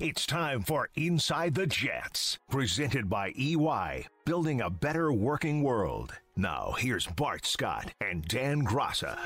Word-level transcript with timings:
It's 0.00 0.26
time 0.26 0.62
for 0.62 0.88
Inside 0.96 1.54
the 1.54 1.68
Jets, 1.68 2.36
presented 2.50 3.08
by 3.08 3.32
EY, 3.38 4.08
building 4.24 4.60
a 4.60 4.68
better 4.68 5.12
working 5.12 5.62
world. 5.62 6.12
Now, 6.34 6.74
here's 6.76 7.06
Bart 7.06 7.46
Scott 7.46 7.94
and 8.00 8.26
Dan 8.26 8.64
Graca. 8.64 9.16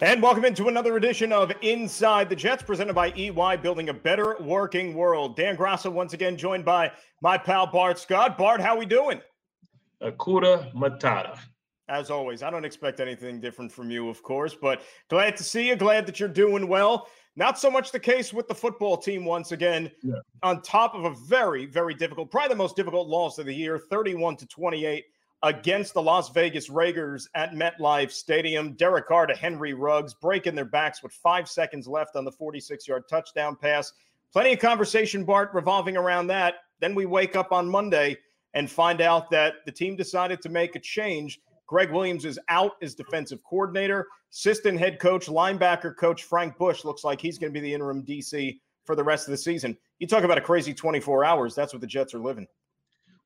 And 0.00 0.22
welcome 0.22 0.46
into 0.46 0.68
another 0.68 0.96
edition 0.96 1.30
of 1.30 1.52
Inside 1.60 2.30
the 2.30 2.36
Jets, 2.36 2.62
presented 2.62 2.94
by 2.94 3.12
EY, 3.14 3.58
building 3.58 3.90
a 3.90 3.94
better 3.94 4.38
working 4.40 4.94
world. 4.94 5.36
Dan 5.36 5.58
Graca 5.58 5.92
once 5.92 6.14
again 6.14 6.38
joined 6.38 6.64
by 6.64 6.90
my 7.20 7.36
pal 7.36 7.66
Bart 7.66 7.98
Scott. 7.98 8.38
Bart, 8.38 8.62
how 8.62 8.78
we 8.78 8.86
doing? 8.86 9.20
Hakuna 10.02 10.72
Matata 10.72 11.38
as 11.88 12.10
always. 12.10 12.42
I 12.42 12.50
don't 12.50 12.64
expect 12.64 13.00
anything 13.00 13.40
different 13.40 13.70
from 13.70 13.90
you, 13.90 14.08
of 14.08 14.22
course, 14.22 14.54
but 14.54 14.82
glad 15.08 15.36
to 15.36 15.44
see 15.44 15.68
you. 15.68 15.76
Glad 15.76 16.06
that 16.06 16.18
you're 16.18 16.28
doing 16.28 16.68
well. 16.68 17.08
Not 17.36 17.58
so 17.58 17.70
much 17.70 17.90
the 17.90 18.00
case 18.00 18.32
with 18.32 18.46
the 18.46 18.54
football 18.54 18.96
team 18.96 19.24
once 19.24 19.52
again, 19.52 19.90
yeah. 20.02 20.14
on 20.42 20.62
top 20.62 20.94
of 20.94 21.04
a 21.04 21.14
very, 21.26 21.66
very 21.66 21.94
difficult, 21.94 22.30
probably 22.30 22.50
the 22.50 22.54
most 22.56 22.76
difficult 22.76 23.08
loss 23.08 23.38
of 23.38 23.46
the 23.46 23.54
year, 23.54 23.76
31 23.78 24.36
to 24.36 24.46
28 24.46 25.04
against 25.42 25.92
the 25.92 26.00
Las 26.00 26.30
Vegas 26.30 26.70
Raiders 26.70 27.28
at 27.34 27.52
MetLife 27.52 28.10
Stadium. 28.10 28.72
Derek 28.74 29.08
Carr 29.08 29.26
to 29.26 29.34
Henry 29.34 29.74
Ruggs, 29.74 30.14
breaking 30.14 30.54
their 30.54 30.64
backs 30.64 31.02
with 31.02 31.12
five 31.12 31.48
seconds 31.48 31.86
left 31.86 32.16
on 32.16 32.24
the 32.24 32.32
46 32.32 32.86
yard 32.88 33.02
touchdown 33.10 33.56
pass. 33.56 33.92
Plenty 34.32 34.54
of 34.54 34.58
conversation, 34.58 35.24
Bart, 35.24 35.50
revolving 35.52 35.96
around 35.96 36.28
that. 36.28 36.54
Then 36.80 36.94
we 36.94 37.04
wake 37.04 37.36
up 37.36 37.52
on 37.52 37.68
Monday 37.68 38.16
and 38.54 38.70
find 38.70 39.00
out 39.00 39.30
that 39.30 39.66
the 39.66 39.72
team 39.72 39.96
decided 39.96 40.40
to 40.42 40.48
make 40.48 40.76
a 40.76 40.80
change 40.80 41.40
Gregg 41.66 41.90
Williams 41.90 42.24
is 42.24 42.38
out 42.48 42.72
as 42.82 42.94
defensive 42.94 43.42
coordinator. 43.42 44.06
Assistant 44.32 44.78
head 44.78 44.98
coach, 44.98 45.26
linebacker 45.26 45.96
coach 45.96 46.24
Frank 46.24 46.58
Bush 46.58 46.84
looks 46.84 47.04
like 47.04 47.20
he's 47.20 47.38
going 47.38 47.52
to 47.52 47.58
be 47.58 47.64
the 47.64 47.72
interim 47.72 48.04
DC 48.04 48.58
for 48.84 48.94
the 48.94 49.04
rest 49.04 49.26
of 49.26 49.32
the 49.32 49.38
season. 49.38 49.76
You 49.98 50.06
talk 50.06 50.24
about 50.24 50.38
a 50.38 50.42
crazy 50.42 50.74
24 50.74 51.24
hours. 51.24 51.54
That's 51.54 51.72
what 51.72 51.80
the 51.80 51.86
Jets 51.86 52.14
are 52.14 52.18
living. 52.18 52.46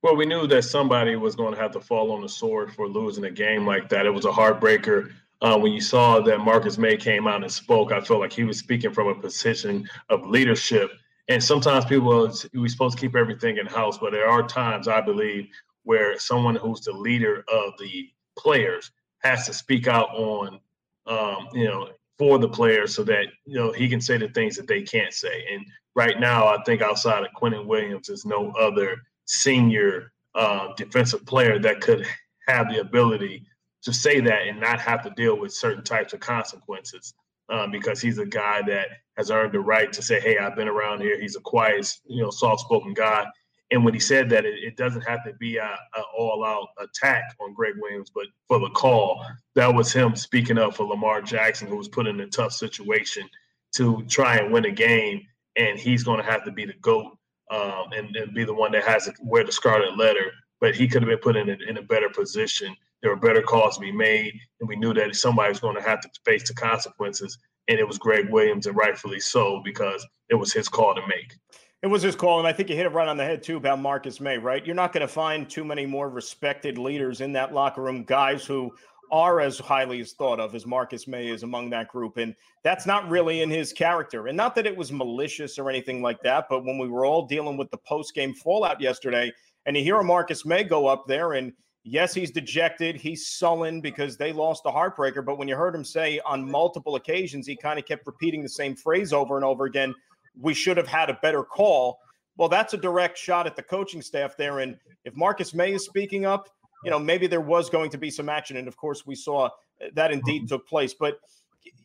Well, 0.02 0.14
we 0.14 0.26
knew 0.26 0.46
that 0.46 0.62
somebody 0.62 1.16
was 1.16 1.34
going 1.34 1.54
to 1.54 1.60
have 1.60 1.72
to 1.72 1.80
fall 1.80 2.12
on 2.12 2.22
the 2.22 2.28
sword 2.28 2.72
for 2.72 2.86
losing 2.86 3.24
a 3.24 3.30
game 3.30 3.66
like 3.66 3.88
that. 3.88 4.06
It 4.06 4.14
was 4.14 4.26
a 4.26 4.30
heartbreaker. 4.30 5.10
Uh, 5.40 5.58
when 5.58 5.72
you 5.72 5.80
saw 5.80 6.20
that 6.20 6.38
Marcus 6.38 6.78
Maye 6.78 6.96
came 6.96 7.26
out 7.26 7.42
and 7.42 7.50
spoke, 7.50 7.90
I 7.90 8.00
felt 8.00 8.20
like 8.20 8.32
he 8.32 8.44
was 8.44 8.58
speaking 8.58 8.92
from 8.92 9.08
a 9.08 9.14
position 9.14 9.88
of 10.08 10.26
leadership. 10.26 10.90
And 11.28 11.42
sometimes 11.42 11.84
people, 11.84 12.32
we're 12.54 12.68
supposed 12.68 12.96
to 12.96 13.00
keep 13.00 13.16
everything 13.16 13.58
in 13.58 13.66
house, 13.66 13.98
but 13.98 14.12
there 14.12 14.28
are 14.28 14.46
times, 14.46 14.86
I 14.86 15.00
believe, 15.00 15.48
where 15.82 16.18
someone 16.18 16.54
who's 16.54 16.80
the 16.80 16.92
leader 16.92 17.44
of 17.52 17.72
the 17.78 18.08
players 18.38 18.90
has 19.20 19.46
to 19.46 19.52
speak 19.52 19.86
out 19.88 20.10
on, 20.10 20.60
um, 21.06 21.48
you 21.52 21.64
know, 21.64 21.88
for 22.18 22.38
the 22.38 22.48
players 22.48 22.94
so 22.94 23.04
that, 23.04 23.26
you 23.44 23.54
know, 23.54 23.72
he 23.72 23.88
can 23.88 24.00
say 24.00 24.16
the 24.16 24.28
things 24.28 24.56
that 24.56 24.66
they 24.66 24.82
can't 24.82 25.12
say. 25.12 25.44
And 25.52 25.64
right 25.94 26.18
now, 26.18 26.46
I 26.46 26.62
think 26.64 26.82
outside 26.82 27.24
of 27.24 27.30
Quinnen 27.40 27.66
Williams, 27.66 28.08
there's 28.08 28.24
no 28.24 28.50
other 28.52 28.96
senior 29.26 30.12
uh, 30.34 30.68
defensive 30.76 31.26
player 31.26 31.58
that 31.58 31.80
could 31.80 32.06
have 32.48 32.68
the 32.68 32.80
ability 32.80 33.44
to 33.82 33.92
say 33.92 34.20
that 34.20 34.46
and 34.46 34.60
not 34.60 34.80
have 34.80 35.02
to 35.04 35.10
deal 35.10 35.38
with 35.38 35.52
certain 35.52 35.84
types 35.84 36.12
of 36.12 36.20
consequences 36.20 37.14
um, 37.48 37.70
because 37.70 38.00
he's 38.00 38.18
a 38.18 38.26
guy 38.26 38.62
that 38.66 38.88
has 39.16 39.30
earned 39.30 39.52
the 39.52 39.60
right 39.60 39.92
to 39.92 40.02
say, 40.02 40.20
"Hey, 40.20 40.38
I've 40.38 40.56
been 40.56 40.68
around 40.68 41.00
here." 41.00 41.20
He's 41.20 41.36
a 41.36 41.40
quiet, 41.40 41.92
you 42.06 42.22
know, 42.22 42.30
soft-spoken 42.30 42.94
guy, 42.94 43.26
and 43.70 43.84
when 43.84 43.92
he 43.94 44.00
said 44.00 44.30
that, 44.30 44.44
it, 44.44 44.54
it 44.62 44.76
doesn't 44.76 45.02
have 45.02 45.24
to 45.24 45.32
be 45.34 45.58
a, 45.58 45.64
a 45.64 46.00
all-out 46.16 46.68
attack 46.78 47.36
on 47.40 47.52
Gregg 47.52 47.74
Williams, 47.78 48.10
but 48.14 48.26
for 48.46 48.58
the 48.58 48.70
call, 48.70 49.24
that 49.54 49.72
was 49.72 49.92
him 49.92 50.16
speaking 50.16 50.58
up 50.58 50.74
for 50.74 50.86
Lamar 50.86 51.20
Jackson, 51.20 51.68
who 51.68 51.76
was 51.76 51.88
put 51.88 52.06
in 52.06 52.20
a 52.20 52.26
tough 52.26 52.52
situation 52.52 53.28
to 53.76 54.02
try 54.08 54.36
and 54.36 54.52
win 54.52 54.64
a 54.64 54.70
game, 54.70 55.22
and 55.56 55.78
he's 55.78 56.02
going 56.02 56.18
to 56.18 56.30
have 56.30 56.44
to 56.44 56.52
be 56.52 56.64
the 56.64 56.74
goat 56.80 57.16
um, 57.50 57.92
and, 57.94 58.14
and, 58.16 58.34
be 58.34 58.44
the 58.44 58.54
one 58.54 58.72
that 58.72 58.84
has 58.84 59.04
to 59.04 59.12
wear 59.22 59.44
the 59.44 59.52
scarlet 59.52 59.96
letter. 59.96 60.32
But 60.60 60.74
he 60.74 60.88
could 60.88 61.02
have 61.02 61.08
been 61.08 61.18
put 61.18 61.36
in 61.36 61.50
a, 61.50 61.56
in 61.68 61.76
a 61.76 61.82
better 61.82 62.08
position. 62.08 62.74
There 63.02 63.10
were 63.10 63.20
better 63.20 63.42
calls 63.42 63.76
to 63.76 63.80
be 63.80 63.92
made, 63.92 64.34
and 64.60 64.68
we 64.68 64.76
knew 64.76 64.92
that 64.94 65.14
somebody 65.14 65.50
was 65.50 65.60
going 65.60 65.76
to 65.76 65.82
have 65.82 66.00
to 66.00 66.08
face 66.24 66.48
the 66.48 66.54
consequences. 66.54 67.38
And 67.68 67.78
it 67.78 67.86
was 67.86 67.98
Gregg 67.98 68.30
Williams, 68.30 68.66
and 68.66 68.76
rightfully 68.76 69.20
so, 69.20 69.60
because 69.64 70.04
it 70.30 70.34
was 70.34 70.52
his 70.52 70.68
call 70.68 70.94
to 70.94 71.02
make. 71.06 71.34
It 71.80 71.86
was 71.86 72.02
his 72.02 72.16
call, 72.16 72.40
and 72.40 72.48
I 72.48 72.52
think 72.52 72.70
you 72.70 72.76
hit 72.76 72.86
it 72.86 72.92
right 72.92 73.06
on 73.06 73.16
the 73.16 73.24
head 73.24 73.40
too 73.40 73.56
about 73.56 73.78
Marcus 73.78 74.20
Maye, 74.20 74.36
Right, 74.36 74.66
you're 74.66 74.74
not 74.74 74.92
going 74.92 75.06
to 75.06 75.12
find 75.12 75.48
too 75.48 75.64
many 75.64 75.86
more 75.86 76.10
respected 76.10 76.76
leaders 76.76 77.20
in 77.20 77.32
that 77.34 77.54
locker 77.54 77.82
room, 77.82 78.02
guys 78.02 78.44
who 78.44 78.72
are 79.12 79.40
as 79.40 79.60
highly 79.60 80.00
as 80.00 80.12
thought 80.12 80.40
of 80.40 80.56
as 80.56 80.66
Marcus 80.66 81.06
Maye 81.06 81.28
is 81.28 81.44
among 81.44 81.70
that 81.70 81.86
group, 81.86 82.16
and 82.16 82.34
that's 82.64 82.84
not 82.84 83.08
really 83.08 83.42
in 83.42 83.48
his 83.50 83.72
character. 83.72 84.26
And 84.26 84.36
not 84.36 84.56
that 84.56 84.66
it 84.66 84.76
was 84.76 84.90
malicious 84.90 85.56
or 85.56 85.70
anything 85.70 86.02
like 86.02 86.20
that, 86.22 86.46
but 86.50 86.64
when 86.64 86.78
we 86.78 86.88
were 86.88 87.06
all 87.06 87.26
dealing 87.26 87.56
with 87.56 87.70
the 87.70 87.78
post 87.78 88.12
game 88.12 88.34
fallout 88.34 88.80
yesterday, 88.80 89.32
and 89.64 89.76
you 89.76 89.84
hear 89.84 90.02
Marcus 90.02 90.44
Maye 90.44 90.64
go 90.64 90.88
up 90.88 91.06
there 91.06 91.34
and 91.34 91.52
Yes, 91.84 92.12
he's 92.12 92.30
dejected. 92.30 92.96
He's 92.96 93.28
sullen 93.28 93.80
because 93.80 94.18
they 94.18 94.30
lost 94.30 94.62
the 94.62 94.70
heartbreaker. 94.70 95.24
But 95.24 95.38
when 95.38 95.48
you 95.48 95.56
heard 95.56 95.74
him 95.74 95.84
say 95.84 96.20
on 96.26 96.50
multiple 96.50 96.96
occasions, 96.96 97.46
he 97.46 97.56
kind 97.56 97.78
of 97.78 97.86
kept 97.86 98.06
repeating 98.06 98.42
the 98.42 98.48
same 98.48 98.76
phrase 98.76 99.14
over 99.14 99.36
and 99.36 99.44
over 99.44 99.64
again 99.64 99.94
we 100.40 100.54
should 100.54 100.76
have 100.76 100.88
had 100.88 101.10
a 101.10 101.18
better 101.22 101.42
call. 101.42 101.98
Well, 102.36 102.48
that's 102.48 102.74
a 102.74 102.76
direct 102.76 103.18
shot 103.18 103.46
at 103.46 103.56
the 103.56 103.62
coaching 103.62 104.02
staff 104.02 104.36
there. 104.36 104.60
And 104.60 104.78
if 105.04 105.16
Marcus 105.16 105.54
Maye 105.54 105.72
is 105.72 105.84
speaking 105.84 106.24
up, 106.24 106.48
you 106.84 106.90
know, 106.90 106.98
maybe 106.98 107.26
there 107.26 107.40
was 107.40 107.68
going 107.68 107.90
to 107.90 107.98
be 107.98 108.10
some 108.10 108.28
action. 108.28 108.56
And 108.56 108.68
of 108.68 108.76
course, 108.76 109.04
we 109.04 109.16
saw 109.16 109.48
that 109.94 110.12
indeed 110.12 110.48
took 110.48 110.66
place. 110.68 110.94
But, 110.94 111.18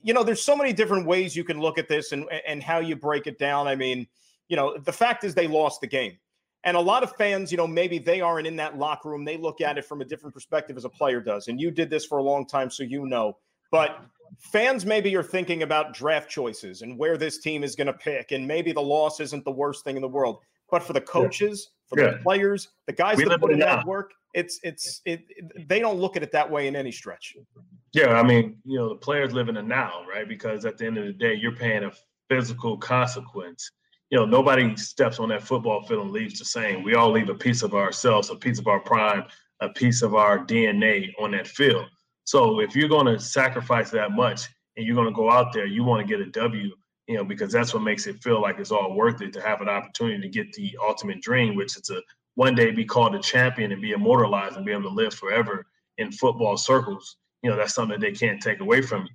you 0.04 0.14
know, 0.14 0.24
there's 0.24 0.44
so 0.44 0.56
many 0.56 0.72
different 0.74 1.08
ways 1.08 1.36
you 1.36 1.44
can 1.44 1.60
look 1.60 1.78
at 1.78 1.88
this 1.88 2.12
and, 2.12 2.26
and 2.48 2.62
how 2.62 2.80
you 2.80 2.96
break 2.96 3.26
it 3.26 3.40
down. 3.40 3.68
I 3.68 3.76
mean, 3.76 4.08
you 4.48 4.56
know, 4.56 4.78
the 4.78 4.94
fact 4.94 5.24
is 5.24 5.34
they 5.34 5.48
lost 5.48 5.82
the 5.82 5.88
game. 5.88 6.18
And 6.64 6.78
a 6.78 6.80
lot 6.80 7.04
of 7.04 7.14
fans, 7.18 7.52
you 7.52 7.58
know, 7.58 7.68
maybe 7.68 7.98
they 7.98 8.22
aren't 8.22 8.48
in 8.48 8.56
that 8.58 8.78
locker 8.78 9.10
room. 9.10 9.26
They 9.26 9.36
look 9.36 9.60
at 9.60 9.78
it 9.78 9.86
from 9.86 10.02
a 10.02 10.06
different 10.06 10.34
perspective 10.34 10.78
as 10.78 10.86
a 10.86 10.90
player 10.90 11.20
does. 11.20 11.48
And 11.48 11.60
you 11.60 11.72
did 11.72 11.90
this 11.90 12.06
for 12.06 12.20
a 12.20 12.24
long 12.24 12.46
time, 12.46 12.70
so 12.70 12.84
you 12.84 13.06
know. 13.06 13.38
But 13.72 14.00
fans 14.40 14.86
maybe 14.86 15.16
are 15.16 15.24
thinking 15.24 15.64
about 15.64 15.94
draft 15.94 16.30
choices 16.30 16.82
and 16.82 16.98
where 16.98 17.18
this 17.18 17.40
team 17.40 17.64
is 17.64 17.76
going 17.76 17.88
to 17.88 17.94
pick, 17.94 18.32
and 18.32 18.48
maybe 18.48 18.72
the 18.72 18.82
loss 18.82 19.20
isn't 19.20 19.44
the 19.46 19.52
worst 19.52 19.84
thing 19.84 19.96
in 19.96 20.02
the 20.02 20.08
world. 20.08 20.40
But 20.72 20.84
for 20.84 20.94
the 20.94 21.02
coaches, 21.02 21.70
for 21.88 22.00
yeah. 22.00 22.12
the 22.12 22.18
players, 22.18 22.70
the 22.88 22.94
guys 22.94 23.18
we 23.18 23.26
that 23.26 23.40
put 23.40 23.52
in 23.52 23.60
that 23.60 23.86
work, 23.86 24.12
it's 24.34 24.60
it's 24.64 25.02
it, 25.06 25.24
it, 25.30 25.68
They 25.68 25.80
don't 25.80 26.00
look 26.00 26.18
at 26.18 26.24
it 26.24 26.32
that 26.32 26.50
way 26.50 26.68
in 26.68 26.76
any 26.76 26.92
stretch. 26.92 27.36
Yeah, 27.94 28.20
I 28.20 28.24
mean, 28.24 28.58
you 28.66 28.80
know, 28.80 28.90
the 28.90 28.96
players 28.96 29.34
live 29.34 29.50
in 29.50 29.56
the 29.56 29.62
now, 29.62 30.04
right? 30.12 30.28
Because 30.28 30.66
at 30.66 30.78
the 30.78 30.88
end 30.88 30.98
of 30.98 31.06
the 31.06 31.14
day, 31.14 31.36
you're 31.36 31.56
paying 31.56 31.84
a 31.84 31.92
physical 32.30 32.78
consequence. 32.78 33.70
You 34.10 34.20
know, 34.20 34.26
nobody 34.26 34.76
steps 34.76 35.20
on 35.20 35.30
that 35.30 35.44
football 35.44 35.84
field 35.86 36.06
and 36.06 36.12
leaves 36.12 36.40
the 36.40 36.46
same. 36.46 36.84
We 36.84 36.96
all 36.96 37.12
leave 37.12 37.30
a 37.30 37.36
piece 37.36 37.62
of 37.62 37.74
ourselves, 37.76 38.30
a 38.30 38.36
piece 38.36 38.60
of 38.60 38.68
our 38.68 38.80
prime, 38.80 39.26
a 39.60 39.70
piece 39.70 40.02
of 40.02 40.16
our 40.16 40.40
DNA 40.40 41.12
on 41.20 41.32
that 41.32 41.48
field. 41.48 41.86
So 42.26 42.60
if 42.60 42.76
you're 42.76 42.90
going 42.90 43.08
to 43.08 43.20
sacrifice 43.20 43.90
that 43.92 44.12
much 44.12 44.48
and 44.78 44.86
you're 44.86 44.96
going 44.96 45.08
to 45.08 45.14
go 45.14 45.32
out 45.32 45.54
there, 45.54 45.66
you 45.66 45.84
want 45.84 46.06
to 46.06 46.08
get 46.08 46.26
a 46.26 46.30
W, 46.32 46.72
you 47.08 47.18
know, 47.18 47.24
because 47.24 47.52
that's 47.52 47.74
what 47.74 47.84
makes 47.84 48.08
it 48.08 48.24
feel 48.24 48.42
like 48.42 48.60
it's 48.60 48.72
all 48.72 48.96
worth 48.96 49.22
it 49.22 49.34
to 49.34 49.42
have 49.42 49.62
an 49.62 49.70
opportunity 49.70 50.22
to 50.22 50.30
get 50.30 50.54
the 50.54 50.78
ultimate 50.82 51.22
dream, 51.22 51.56
which 51.56 51.76
is 51.76 51.84
to 51.84 52.02
one 52.36 52.56
day 52.56 52.72
be 52.72 52.86
called 52.86 53.16
a 53.16 53.20
champion 53.20 53.72
and 53.72 53.82
be 53.82 53.92
immortalized 53.92 54.56
and 54.56 54.66
be 54.66 54.72
able 54.72 54.84
to 54.84 54.90
live 54.90 55.14
forever 55.14 55.66
in 55.98 56.12
football 56.12 56.58
circles. 56.58 57.18
You 57.42 57.50
know, 57.50 57.58
that's 57.58 57.76
something 57.76 58.00
that 58.00 58.06
they 58.06 58.14
can't 58.14 58.42
take 58.42 58.62
away 58.62 58.82
from 58.82 59.04
you. 59.04 59.10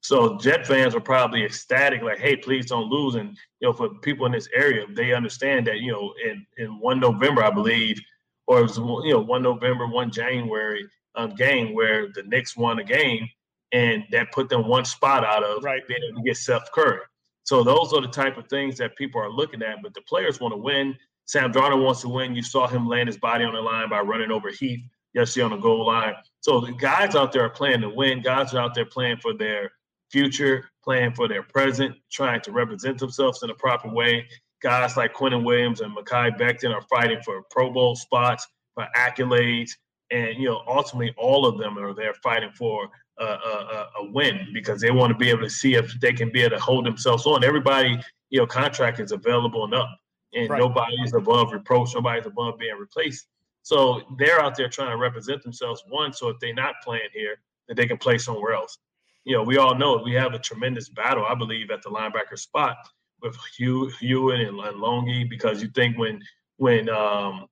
So 0.00 0.36
Jet 0.36 0.66
fans 0.66 0.94
are 0.94 1.00
probably 1.00 1.44
ecstatic, 1.44 2.02
like, 2.02 2.18
"Hey, 2.18 2.36
please 2.36 2.66
don't 2.66 2.90
lose." 2.90 3.14
And 3.14 3.30
you 3.60 3.68
know, 3.68 3.72
for 3.72 3.88
people 4.00 4.26
in 4.26 4.32
this 4.32 4.48
area, 4.54 4.86
they 4.90 5.14
understand 5.14 5.66
that 5.66 5.80
you 5.80 5.92
know, 5.92 6.12
in 6.22 6.46
in 6.58 6.78
one 6.78 7.00
November, 7.00 7.42
I 7.42 7.50
believe, 7.50 7.98
or 8.46 8.60
it 8.60 8.62
was 8.62 8.76
you 8.76 9.14
know 9.14 9.20
one 9.20 9.42
November, 9.42 9.86
one 9.86 10.10
January, 10.10 10.86
um, 11.16 11.34
game 11.34 11.74
where 11.74 12.08
the 12.12 12.22
Knicks 12.24 12.56
won 12.56 12.78
a 12.78 12.84
game 12.84 13.28
and 13.72 14.04
that 14.10 14.32
put 14.32 14.48
them 14.48 14.68
one 14.68 14.84
spot 14.84 15.24
out 15.24 15.42
of 15.42 15.62
right. 15.64 15.86
being 15.88 16.00
able 16.08 16.20
to 16.20 16.24
get 16.24 16.36
Steph 16.36 16.70
Curry. 16.72 17.00
So 17.42 17.62
those 17.62 17.92
are 17.92 18.00
the 18.00 18.08
type 18.08 18.38
of 18.38 18.48
things 18.48 18.78
that 18.78 18.96
people 18.96 19.20
are 19.20 19.30
looking 19.30 19.62
at. 19.62 19.82
But 19.82 19.94
the 19.94 20.00
players 20.02 20.40
want 20.40 20.52
to 20.52 20.58
win. 20.58 20.96
Sam 21.26 21.52
Darnold 21.52 21.84
wants 21.84 22.00
to 22.02 22.08
win. 22.08 22.34
You 22.34 22.42
saw 22.42 22.66
him 22.66 22.88
land 22.88 23.08
his 23.08 23.18
body 23.18 23.44
on 23.44 23.54
the 23.54 23.60
line 23.60 23.88
by 23.90 24.00
running 24.00 24.30
over 24.30 24.50
Heath 24.50 24.80
yesterday 25.14 25.44
on 25.44 25.50
the 25.50 25.56
goal 25.58 25.86
line. 25.86 26.14
So 26.40 26.60
the 26.60 26.72
guys 26.72 27.14
out 27.14 27.32
there 27.32 27.42
are 27.42 27.50
playing 27.50 27.80
to 27.82 27.88
win. 27.88 28.22
Guys 28.22 28.54
are 28.54 28.60
out 28.60 28.74
there 28.74 28.86
playing 28.86 29.18
for 29.18 29.34
their 29.34 29.70
future, 30.10 30.70
playing 30.82 31.14
for 31.14 31.28
their 31.28 31.42
present, 31.42 31.94
trying 32.10 32.40
to 32.42 32.52
represent 32.52 32.98
themselves 32.98 33.42
in 33.42 33.50
a 33.50 33.54
proper 33.54 33.88
way. 33.88 34.26
Guys 34.62 34.96
like 34.96 35.14
Quinnen 35.14 35.44
Williams 35.44 35.80
and 35.80 35.94
Mekhi 35.96 36.38
Becton 36.38 36.74
are 36.74 36.82
fighting 36.82 37.20
for 37.24 37.42
Pro 37.50 37.70
Bowl 37.70 37.96
spots, 37.96 38.46
for 38.74 38.86
accolades, 38.96 39.70
and 40.14 40.38
you 40.38 40.48
know 40.48 40.62
ultimately 40.66 41.12
all 41.18 41.44
of 41.44 41.58
them 41.58 41.76
are 41.78 41.92
there 41.92 42.14
fighting 42.14 42.52
for 42.52 42.88
a, 43.18 43.24
a, 43.24 43.88
a, 44.00 44.10
win 44.10 44.48
because 44.52 44.80
they 44.80 44.90
want 44.90 45.12
to 45.12 45.16
be 45.16 45.30
able 45.30 45.42
to 45.42 45.50
see 45.50 45.74
if 45.74 45.92
they 46.00 46.12
can 46.12 46.32
be 46.32 46.42
able 46.42 46.56
to 46.56 46.62
hold 46.62 46.84
themselves 46.84 47.26
on. 47.26 47.44
Everybody, 47.44 48.00
you 48.30 48.40
know, 48.40 48.46
contract 48.46 48.98
is 48.98 49.12
available 49.12 49.64
and 49.64 49.74
up, 49.74 49.88
and 50.32 50.50
right. 50.50 50.58
nobody's 50.58 51.14
above 51.14 51.52
reproach. 51.52 51.94
Nobody's 51.94 52.26
above 52.26 52.58
being 52.58 52.76
replaced. 52.76 53.26
So 53.62 54.02
they're 54.18 54.40
out 54.40 54.56
there 54.56 54.68
trying 54.68 54.90
to 54.90 54.96
represent 54.96 55.42
themselves. 55.42 55.82
One, 55.88 56.12
so 56.12 56.28
if 56.28 56.38
they're 56.40 56.54
not 56.54 56.74
playing 56.82 57.08
here, 57.12 57.36
that 57.68 57.76
they 57.76 57.86
can 57.86 57.98
play 57.98 58.18
somewhere 58.18 58.52
else. 58.52 58.78
you 59.24 59.34
know, 59.34 59.42
we 59.42 59.56
all 59.56 59.74
know 59.74 60.02
we 60.04 60.12
have 60.12 60.34
a 60.34 60.38
tremendous 60.38 60.88
battle, 60.88 61.24
I 61.24 61.34
believe, 61.34 61.70
at 61.70 61.82
the 61.82 61.88
linebacker 61.88 62.38
spot 62.38 62.76
with 63.22 63.36
Hugh, 63.56 63.90
Hewitt 64.00 64.40
and, 64.40 64.58
Langi 64.58 65.28
because 65.28 65.62
you 65.62 65.68
think 65.68 65.96
when 65.98 66.20
when 66.58 66.88
um, 66.88 67.46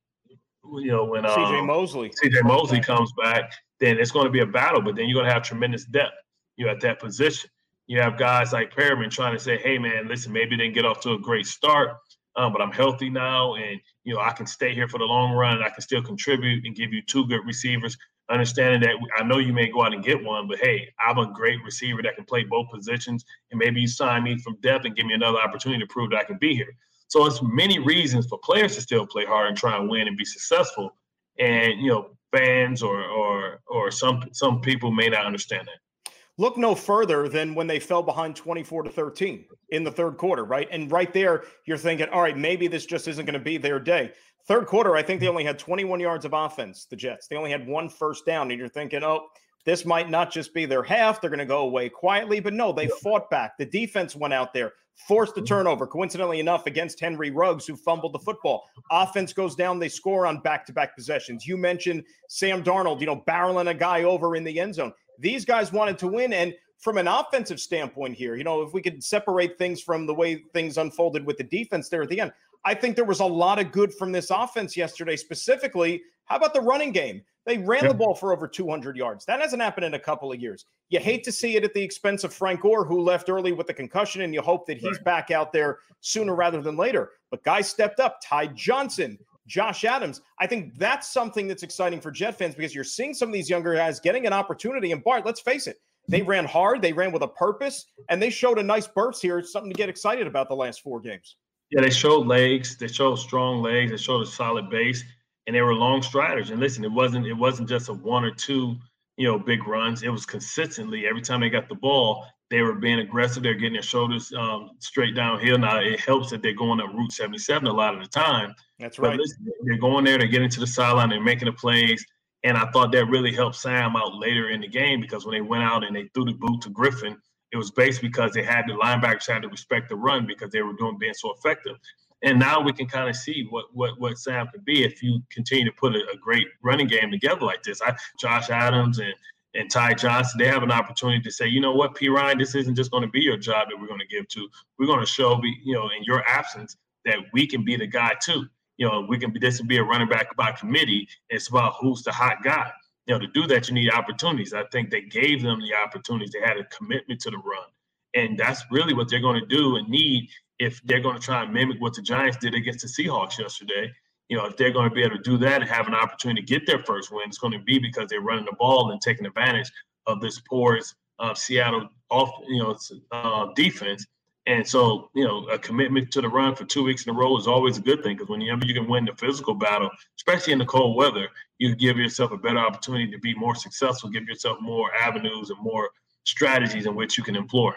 you 0.64 0.90
know 0.90 1.04
when 1.04 1.24
um, 1.26 1.32
CJ 1.32 1.66
Mosley 1.66 2.10
CJ 2.10 2.44
Mosley 2.44 2.80
comes 2.80 3.12
back, 3.22 3.52
then 3.80 3.98
it's 3.98 4.10
going 4.10 4.26
to 4.26 4.30
be 4.30 4.40
a 4.40 4.46
battle. 4.46 4.80
But 4.80 4.96
then 4.96 5.08
you're 5.08 5.16
going 5.16 5.26
to 5.26 5.32
have 5.32 5.42
tremendous 5.42 5.84
depth. 5.84 6.14
You 6.56 6.66
know, 6.66 6.72
at 6.72 6.80
that 6.80 7.00
position. 7.00 7.50
You 7.88 8.00
have 8.00 8.16
guys 8.16 8.52
like 8.52 8.72
Perriman 8.72 9.10
trying 9.10 9.34
to 9.34 9.40
say, 9.40 9.58
"Hey, 9.58 9.78
man, 9.78 10.06
listen, 10.06 10.32
maybe 10.32 10.56
didn't 10.56 10.74
get 10.74 10.84
off 10.84 11.00
to 11.00 11.12
a 11.12 11.18
great 11.18 11.46
start, 11.46 11.96
um, 12.36 12.52
but 12.52 12.62
I'm 12.62 12.70
healthy 12.70 13.10
now, 13.10 13.54
and 13.56 13.80
you 14.04 14.14
know 14.14 14.20
I 14.20 14.32
can 14.32 14.46
stay 14.46 14.74
here 14.74 14.88
for 14.88 14.98
the 14.98 15.04
long 15.04 15.34
run, 15.34 15.56
and 15.56 15.64
I 15.64 15.70
can 15.70 15.80
still 15.82 16.02
contribute 16.02 16.64
and 16.64 16.76
give 16.76 16.92
you 16.92 17.02
two 17.02 17.26
good 17.26 17.44
receivers." 17.44 17.96
Understanding 18.30 18.80
that 18.82 18.96
I 19.18 19.24
know 19.24 19.38
you 19.38 19.52
may 19.52 19.68
go 19.68 19.82
out 19.82 19.92
and 19.92 20.02
get 20.02 20.22
one, 20.22 20.46
but 20.46 20.58
hey, 20.58 20.88
I'm 21.04 21.18
a 21.18 21.32
great 21.32 21.62
receiver 21.64 22.02
that 22.02 22.14
can 22.14 22.24
play 22.24 22.44
both 22.44 22.70
positions, 22.70 23.24
and 23.50 23.58
maybe 23.58 23.80
you 23.80 23.88
sign 23.88 24.22
me 24.22 24.38
from 24.38 24.56
depth 24.60 24.84
and 24.84 24.94
give 24.94 25.06
me 25.06 25.14
another 25.14 25.38
opportunity 25.38 25.80
to 25.80 25.86
prove 25.88 26.10
that 26.10 26.20
I 26.20 26.24
can 26.24 26.38
be 26.38 26.54
here. 26.54 26.74
So 27.12 27.26
it's 27.26 27.42
many 27.42 27.78
reasons 27.78 28.26
for 28.26 28.38
players 28.38 28.74
to 28.76 28.80
still 28.80 29.06
play 29.06 29.26
hard 29.26 29.48
and 29.48 29.54
try 29.54 29.76
and 29.76 29.86
win 29.86 30.08
and 30.08 30.16
be 30.16 30.24
successful. 30.24 30.96
And 31.38 31.78
you 31.78 31.90
know, 31.90 32.16
fans 32.34 32.82
or 32.82 33.04
or 33.04 33.60
or 33.66 33.90
some 33.90 34.30
some 34.32 34.62
people 34.62 34.90
may 34.90 35.10
not 35.10 35.26
understand 35.26 35.68
that. 35.68 36.12
Look 36.38 36.56
no 36.56 36.74
further 36.74 37.28
than 37.28 37.54
when 37.54 37.66
they 37.66 37.80
fell 37.80 38.02
behind 38.02 38.34
24 38.34 38.84
to 38.84 38.90
13 38.90 39.44
in 39.68 39.84
the 39.84 39.90
third 39.90 40.16
quarter, 40.16 40.46
right? 40.46 40.66
And 40.70 40.90
right 40.90 41.12
there, 41.12 41.44
you're 41.66 41.76
thinking, 41.76 42.08
all 42.08 42.22
right, 42.22 42.38
maybe 42.38 42.66
this 42.66 42.86
just 42.86 43.06
isn't 43.06 43.26
going 43.26 43.38
to 43.38 43.44
be 43.44 43.58
their 43.58 43.78
day. 43.78 44.12
Third 44.48 44.66
quarter, 44.66 44.96
I 44.96 45.02
think 45.02 45.20
they 45.20 45.28
only 45.28 45.44
had 45.44 45.58
21 45.58 46.00
yards 46.00 46.24
of 46.24 46.32
offense, 46.32 46.86
the 46.86 46.96
Jets. 46.96 47.28
They 47.28 47.36
only 47.36 47.50
had 47.50 47.68
one 47.68 47.90
first 47.90 48.24
down. 48.24 48.50
And 48.50 48.58
you're 48.58 48.70
thinking, 48.70 49.04
oh, 49.04 49.26
this 49.66 49.84
might 49.84 50.08
not 50.08 50.32
just 50.32 50.54
be 50.54 50.64
their 50.64 50.82
half. 50.82 51.20
They're 51.20 51.28
going 51.28 51.38
to 51.40 51.44
go 51.44 51.60
away 51.60 51.90
quietly. 51.90 52.40
But 52.40 52.54
no, 52.54 52.72
they 52.72 52.88
fought 52.88 53.28
back. 53.28 53.58
The 53.58 53.66
defense 53.66 54.16
went 54.16 54.32
out 54.32 54.54
there, 54.54 54.72
forced 54.94 55.32
a 55.32 55.40
mm-hmm. 55.40 55.46
turnover, 55.46 55.86
coincidentally 55.86 56.40
enough, 56.40 56.66
against 56.66 57.00
Henry 57.00 57.30
Ruggs, 57.30 57.66
who 57.66 57.76
fumbled 57.76 58.12
the 58.12 58.18
football. 58.18 58.68
Offense 58.90 59.32
goes 59.32 59.54
down. 59.54 59.78
They 59.78 59.88
score 59.88 60.26
on 60.26 60.40
back 60.40 60.66
to 60.66 60.72
back 60.72 60.94
possessions. 60.94 61.46
You 61.46 61.56
mentioned 61.56 62.04
Sam 62.28 62.62
Darnold, 62.62 63.00
you 63.00 63.06
know, 63.06 63.22
barreling 63.26 63.70
a 63.70 63.74
guy 63.74 64.02
over 64.02 64.36
in 64.36 64.44
the 64.44 64.60
end 64.60 64.74
zone. 64.74 64.92
These 65.18 65.44
guys 65.44 65.72
wanted 65.72 65.98
to 65.98 66.08
win. 66.08 66.32
And 66.32 66.54
from 66.78 66.98
an 66.98 67.08
offensive 67.08 67.60
standpoint 67.60 68.16
here, 68.16 68.36
you 68.36 68.44
know, 68.44 68.62
if 68.62 68.72
we 68.72 68.82
could 68.82 69.02
separate 69.02 69.58
things 69.58 69.80
from 69.80 70.06
the 70.06 70.14
way 70.14 70.42
things 70.52 70.78
unfolded 70.78 71.24
with 71.24 71.38
the 71.38 71.44
defense 71.44 71.88
there 71.88 72.02
at 72.02 72.08
the 72.08 72.20
end, 72.20 72.32
I 72.64 72.74
think 72.74 72.96
there 72.96 73.04
was 73.04 73.20
a 73.20 73.26
lot 73.26 73.58
of 73.58 73.72
good 73.72 73.92
from 73.92 74.12
this 74.12 74.30
offense 74.30 74.76
yesterday. 74.76 75.16
Specifically, 75.16 76.02
how 76.24 76.36
about 76.36 76.54
the 76.54 76.60
running 76.60 76.92
game? 76.92 77.22
They 77.44 77.58
ran 77.58 77.88
the 77.88 77.94
ball 77.94 78.14
for 78.14 78.32
over 78.32 78.46
200 78.46 78.96
yards. 78.96 79.24
That 79.24 79.40
hasn't 79.40 79.60
happened 79.60 79.84
in 79.84 79.94
a 79.94 79.98
couple 79.98 80.30
of 80.30 80.40
years. 80.40 80.64
You 80.90 80.98
mm-hmm. 80.98 81.04
hate 81.06 81.24
to 81.24 81.32
see 81.32 81.56
it 81.56 81.64
at 81.64 81.74
the 81.74 81.82
expense 81.82 82.22
of 82.22 82.32
Frank 82.32 82.60
Gore, 82.60 82.84
who 82.84 83.00
left 83.00 83.28
early 83.28 83.52
with 83.52 83.66
the 83.66 83.74
concussion, 83.74 84.22
and 84.22 84.32
you 84.32 84.40
hope 84.40 84.66
that 84.66 84.78
he's 84.78 84.96
right. 84.98 85.04
back 85.04 85.30
out 85.32 85.52
there 85.52 85.78
sooner 86.00 86.34
rather 86.36 86.62
than 86.62 86.76
later. 86.76 87.10
But 87.30 87.42
guys 87.42 87.68
stepped 87.68 87.98
up. 87.98 88.20
Ty 88.22 88.48
Johnson, 88.48 89.18
Josh 89.46 89.84
Adams. 89.84 90.20
I 90.38 90.46
think 90.46 90.78
that's 90.78 91.12
something 91.12 91.48
that's 91.48 91.64
exciting 91.64 92.00
for 92.00 92.12
Jet 92.12 92.38
fans 92.38 92.54
because 92.54 92.74
you're 92.74 92.84
seeing 92.84 93.12
some 93.12 93.28
of 93.28 93.32
these 93.32 93.50
younger 93.50 93.74
guys 93.74 93.98
getting 93.98 94.26
an 94.26 94.32
opportunity. 94.32 94.92
And 94.92 95.02
Bart, 95.02 95.26
let's 95.26 95.40
face 95.40 95.66
it, 95.66 95.78
they 96.08 96.20
mm-hmm. 96.20 96.30
ran 96.30 96.44
hard, 96.44 96.80
they 96.80 96.92
ran 96.92 97.10
with 97.10 97.22
a 97.22 97.28
purpose, 97.28 97.86
and 98.08 98.22
they 98.22 98.30
showed 98.30 98.58
a 98.58 98.62
nice 98.62 98.86
burst 98.86 99.20
here. 99.20 99.38
It's 99.38 99.52
something 99.52 99.72
to 99.72 99.76
get 99.76 99.88
excited 99.88 100.26
about 100.26 100.48
the 100.48 100.56
last 100.56 100.82
four 100.82 101.00
games. 101.00 101.36
Yeah, 101.70 101.80
they 101.80 101.90
showed 101.90 102.26
legs. 102.26 102.76
They 102.76 102.86
showed 102.86 103.16
strong 103.16 103.62
legs. 103.62 103.90
They 103.90 103.96
showed 103.96 104.20
a 104.20 104.26
solid 104.26 104.68
base, 104.68 105.02
and 105.46 105.56
they 105.56 105.62
were 105.62 105.74
long 105.74 106.02
striders. 106.02 106.50
And 106.50 106.60
listen, 106.60 106.84
it 106.84 106.92
wasn't 106.92 107.26
it 107.26 107.34
wasn't 107.34 107.68
just 107.68 107.88
a 107.88 107.92
one 107.92 108.24
or 108.24 108.30
two, 108.30 108.76
you 109.16 109.26
know, 109.26 109.38
big 109.38 109.66
runs. 109.66 110.02
It 110.02 110.08
was 110.08 110.26
consistently 110.26 111.06
every 111.06 111.22
time 111.22 111.40
they 111.40 111.50
got 111.50 111.68
the 111.68 111.74
ball, 111.74 112.24
they 112.50 112.62
were 112.62 112.74
being 112.74 113.00
aggressive. 113.00 113.42
They're 113.42 113.54
getting 113.54 113.72
their 113.72 113.82
shoulders 113.82 114.32
um, 114.36 114.70
straight 114.78 115.14
downhill. 115.14 115.58
Now 115.58 115.80
it 115.80 116.00
helps 116.00 116.30
that 116.30 116.42
they're 116.42 116.54
going 116.54 116.80
up 116.80 116.92
Route 116.92 117.12
77 117.12 117.66
a 117.66 117.72
lot 117.72 117.94
of 117.94 118.02
the 118.02 118.08
time. 118.08 118.54
That's 118.78 118.98
right. 118.98 119.18
Listen, 119.18 119.46
they're 119.64 119.78
going 119.78 120.04
there. 120.04 120.18
They're 120.18 120.26
getting 120.26 120.50
to 120.50 120.60
the 120.60 120.66
sideline. 120.66 121.08
They're 121.08 121.22
making 121.22 121.46
the 121.46 121.52
plays. 121.52 122.04
And 122.44 122.56
I 122.56 122.68
thought 122.72 122.92
that 122.92 123.06
really 123.06 123.32
helped 123.32 123.56
Sam 123.56 123.96
out 123.96 124.16
later 124.16 124.50
in 124.50 124.60
the 124.60 124.68
game 124.68 125.00
because 125.00 125.24
when 125.24 125.34
they 125.34 125.40
went 125.40 125.62
out 125.62 125.84
and 125.84 125.94
they 125.94 126.10
threw 126.12 126.24
the 126.24 126.32
boot 126.32 126.60
to 126.62 126.70
Griffin, 126.70 127.16
it 127.52 127.56
was 127.56 127.70
based 127.70 128.00
because 128.00 128.32
they 128.32 128.42
had 128.42 128.64
the 128.66 128.72
linebackers 128.74 129.26
had 129.26 129.42
to 129.42 129.48
respect 129.48 129.88
the 129.88 129.96
run 129.96 130.26
because 130.26 130.50
they 130.50 130.62
were 130.62 130.72
doing 130.72 130.98
being 130.98 131.14
so 131.14 131.32
effective. 131.32 131.76
And 132.22 132.38
now 132.38 132.60
we 132.60 132.72
can 132.72 132.86
kind 132.86 133.08
of 133.08 133.16
see 133.16 133.46
what 133.50 133.66
what 133.72 133.98
what 133.98 134.18
Sam 134.18 134.48
could 134.52 134.64
be 134.64 134.84
if 134.84 135.02
you 135.02 135.20
continue 135.30 135.64
to 135.64 135.72
put 135.72 135.94
a, 135.94 136.00
a 136.12 136.16
great 136.16 136.46
running 136.62 136.86
game 136.86 137.10
together 137.10 137.44
like 137.44 137.62
this. 137.62 137.82
I, 137.82 137.94
Josh 138.18 138.50
Adams 138.50 138.98
and 138.98 139.14
and 139.54 139.70
Ty 139.70 139.94
Johnson, 139.94 140.38
they 140.38 140.48
have 140.48 140.62
an 140.62 140.70
opportunity 140.70 141.20
to 141.20 141.30
say, 141.30 141.46
you 141.46 141.60
know 141.60 141.74
what, 141.74 141.94
Perine, 141.94 142.38
this 142.38 142.54
isn't 142.54 142.74
just 142.74 142.90
going 142.90 143.02
to 143.02 143.10
be 143.10 143.20
your 143.20 143.36
job 143.36 143.68
that 143.68 143.78
we're 143.78 143.86
going 143.86 144.00
to 144.00 144.06
give 144.06 144.26
to. 144.28 144.48
We're 144.78 144.86
going 144.86 145.00
to 145.00 145.06
show, 145.06 145.38
you 145.62 145.74
know, 145.74 145.90
in 145.94 146.04
your 146.04 146.26
absence, 146.26 146.76
that 147.04 147.18
we 147.34 147.46
can 147.46 147.62
be 147.62 147.76
the 147.76 147.86
guy 147.86 148.12
too. 148.22 148.46
You 148.78 148.88
know, 148.88 149.04
we 149.06 149.18
can 149.18 149.32
be. 149.32 149.38
This 149.38 149.60
will 149.60 149.66
be 149.66 149.76
a 149.76 149.84
running 149.84 150.08
back 150.08 150.34
by 150.36 150.52
committee. 150.52 151.06
It's 151.28 151.48
about 151.48 151.74
who's 151.80 152.02
the 152.02 152.12
hot 152.12 152.42
guy 152.42 152.70
you 153.06 153.14
know, 153.14 153.20
to 153.20 153.26
do 153.28 153.46
that, 153.48 153.68
you 153.68 153.74
need 153.74 153.90
opportunities. 153.90 154.54
I 154.54 154.64
think 154.70 154.90
they 154.90 155.02
gave 155.02 155.42
them 155.42 155.60
the 155.60 155.74
opportunities. 155.74 156.32
They 156.32 156.40
had 156.40 156.56
a 156.56 156.64
commitment 156.64 157.20
to 157.22 157.30
the 157.30 157.38
run. 157.38 157.66
And 158.14 158.38
that's 158.38 158.62
really 158.70 158.94
what 158.94 159.08
they're 159.08 159.20
going 159.20 159.40
to 159.40 159.46
do 159.46 159.76
and 159.76 159.88
need 159.88 160.28
if 160.62 160.80
they're 160.84 161.00
going 161.00 161.16
to 161.16 161.22
try 161.22 161.42
and 161.42 161.52
mimic 161.52 161.80
what 161.80 161.94
the 161.94 162.02
Giants 162.02 162.36
did 162.38 162.54
against 162.54 162.80
the 162.82 162.88
Seahawks 162.88 163.38
yesterday. 163.38 163.90
You 164.28 164.38
know, 164.38 164.46
if 164.46 164.56
they're 164.56 164.70
going 164.70 164.88
to 164.88 164.94
be 164.94 165.02
able 165.02 165.16
to 165.16 165.22
do 165.22 165.36
that 165.38 165.60
and 165.60 165.70
have 165.70 165.88
an 165.88 165.94
opportunity 165.94 166.40
to 166.40 166.46
get 166.46 166.66
their 166.66 166.82
first 166.84 167.10
win, 167.10 167.28
it's 167.28 167.38
going 167.38 167.52
to 167.52 167.58
be 167.58 167.78
because 167.78 168.08
they're 168.08 168.20
running 168.20 168.46
the 168.46 168.56
ball 168.58 168.90
and 168.92 169.00
taking 169.00 169.26
advantage 169.26 169.70
of 170.06 170.20
this 170.20 170.40
porous 170.40 170.94
uh, 171.18 171.34
Seattle 171.34 171.88
off, 172.10 172.30
you 172.48 172.62
know, 172.62 172.76
uh, 173.10 173.48
defense 173.54 174.06
and 174.46 174.66
so, 174.66 175.10
you 175.14 175.24
know, 175.24 175.46
a 175.46 175.58
commitment 175.58 176.10
to 176.12 176.20
the 176.20 176.28
run 176.28 176.56
for 176.56 176.64
two 176.64 176.82
weeks 176.82 177.06
in 177.06 177.14
a 177.14 177.16
row 177.16 177.36
is 177.36 177.46
always 177.46 177.78
a 177.78 177.80
good 177.80 178.02
thing 178.02 178.16
because 178.16 178.28
whenever 178.28 178.66
you 178.66 178.74
can 178.74 178.88
win 178.88 179.04
the 179.04 179.14
physical 179.14 179.54
battle, 179.54 179.88
especially 180.18 180.52
in 180.52 180.58
the 180.58 180.64
cold 180.64 180.96
weather, 180.96 181.28
you 181.58 181.76
give 181.76 181.96
yourself 181.96 182.32
a 182.32 182.36
better 182.36 182.58
opportunity 182.58 183.08
to 183.12 183.18
be 183.18 183.34
more 183.34 183.54
successful, 183.54 184.10
give 184.10 184.24
yourself 184.24 184.58
more 184.60 184.92
avenues 184.94 185.50
and 185.50 185.62
more 185.62 185.90
strategies 186.24 186.86
in 186.86 186.96
which 186.96 187.16
you 187.16 187.22
can 187.22 187.36
employ. 187.36 187.72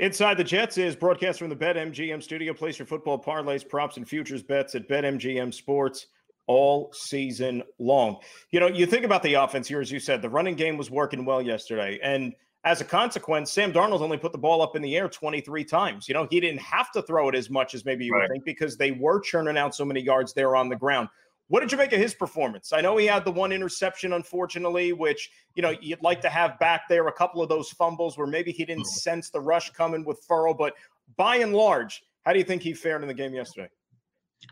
Inside 0.00 0.38
the 0.38 0.44
Jets 0.44 0.78
is 0.78 0.96
broadcast 0.96 1.38
from 1.38 1.50
the 1.50 1.56
BetMGM 1.56 2.22
studio. 2.22 2.54
Place 2.54 2.78
your 2.78 2.86
football 2.86 3.22
parlays, 3.22 3.68
props, 3.68 3.98
and 3.98 4.08
futures 4.08 4.42
bets 4.42 4.74
at 4.74 4.88
BetMGM 4.88 5.52
Sports 5.52 6.06
all 6.46 6.90
season 6.94 7.62
long. 7.78 8.16
You 8.50 8.60
know, 8.60 8.66
you 8.66 8.86
think 8.86 9.04
about 9.04 9.22
the 9.22 9.34
offense 9.34 9.68
here, 9.68 9.78
as 9.78 9.92
you 9.92 10.00
said, 10.00 10.22
the 10.22 10.30
running 10.30 10.54
game 10.56 10.78
was 10.78 10.90
working 10.90 11.24
well 11.24 11.42
yesterday. 11.42 12.00
And– 12.02 12.34
as 12.64 12.80
a 12.80 12.84
consequence, 12.84 13.50
Sam 13.50 13.72
Darnold 13.72 14.00
only 14.00 14.18
put 14.18 14.32
the 14.32 14.38
ball 14.38 14.60
up 14.60 14.76
in 14.76 14.82
the 14.82 14.94
air 14.96 15.08
23 15.08 15.64
times. 15.64 16.08
You 16.08 16.14
know, 16.14 16.26
he 16.30 16.40
didn't 16.40 16.60
have 16.60 16.92
to 16.92 17.02
throw 17.02 17.28
it 17.28 17.34
as 17.34 17.48
much 17.48 17.74
as 17.74 17.84
maybe 17.84 18.04
you 18.04 18.12
right. 18.12 18.22
would 18.22 18.30
think 18.30 18.44
because 18.44 18.76
they 18.76 18.90
were 18.90 19.18
churning 19.20 19.56
out 19.56 19.74
so 19.74 19.84
many 19.84 20.00
yards 20.00 20.34
there 20.34 20.56
on 20.56 20.68
the 20.68 20.76
ground. 20.76 21.08
What 21.50 21.62
did 21.62 21.72
you 21.72 21.78
make 21.78 21.92
of 21.92 21.98
his 21.98 22.14
performance? 22.14 22.72
I 22.72 22.80
know 22.80 22.96
he 22.96 23.06
had 23.06 23.24
the 23.24 23.32
one 23.32 23.50
interception, 23.50 24.12
unfortunately, 24.12 24.92
which, 24.92 25.32
you 25.56 25.62
know, 25.62 25.74
you'd 25.80 26.00
like 26.00 26.20
to 26.20 26.28
have 26.28 26.56
back 26.60 26.82
there 26.88 27.08
a 27.08 27.12
couple 27.12 27.42
of 27.42 27.48
those 27.48 27.70
fumbles 27.70 28.16
where 28.16 28.28
maybe 28.28 28.52
he 28.52 28.64
didn't 28.64 28.84
mm-hmm. 28.84 29.00
sense 29.00 29.30
the 29.30 29.40
rush 29.40 29.68
coming 29.70 30.04
with 30.04 30.22
Ferrell. 30.28 30.54
But 30.54 30.74
by 31.16 31.36
and 31.36 31.52
large, 31.52 32.04
how 32.24 32.32
do 32.32 32.38
you 32.38 32.44
think 32.44 32.62
he 32.62 32.72
fared 32.72 33.02
in 33.02 33.08
the 33.08 33.14
game 33.14 33.34
yesterday? 33.34 33.68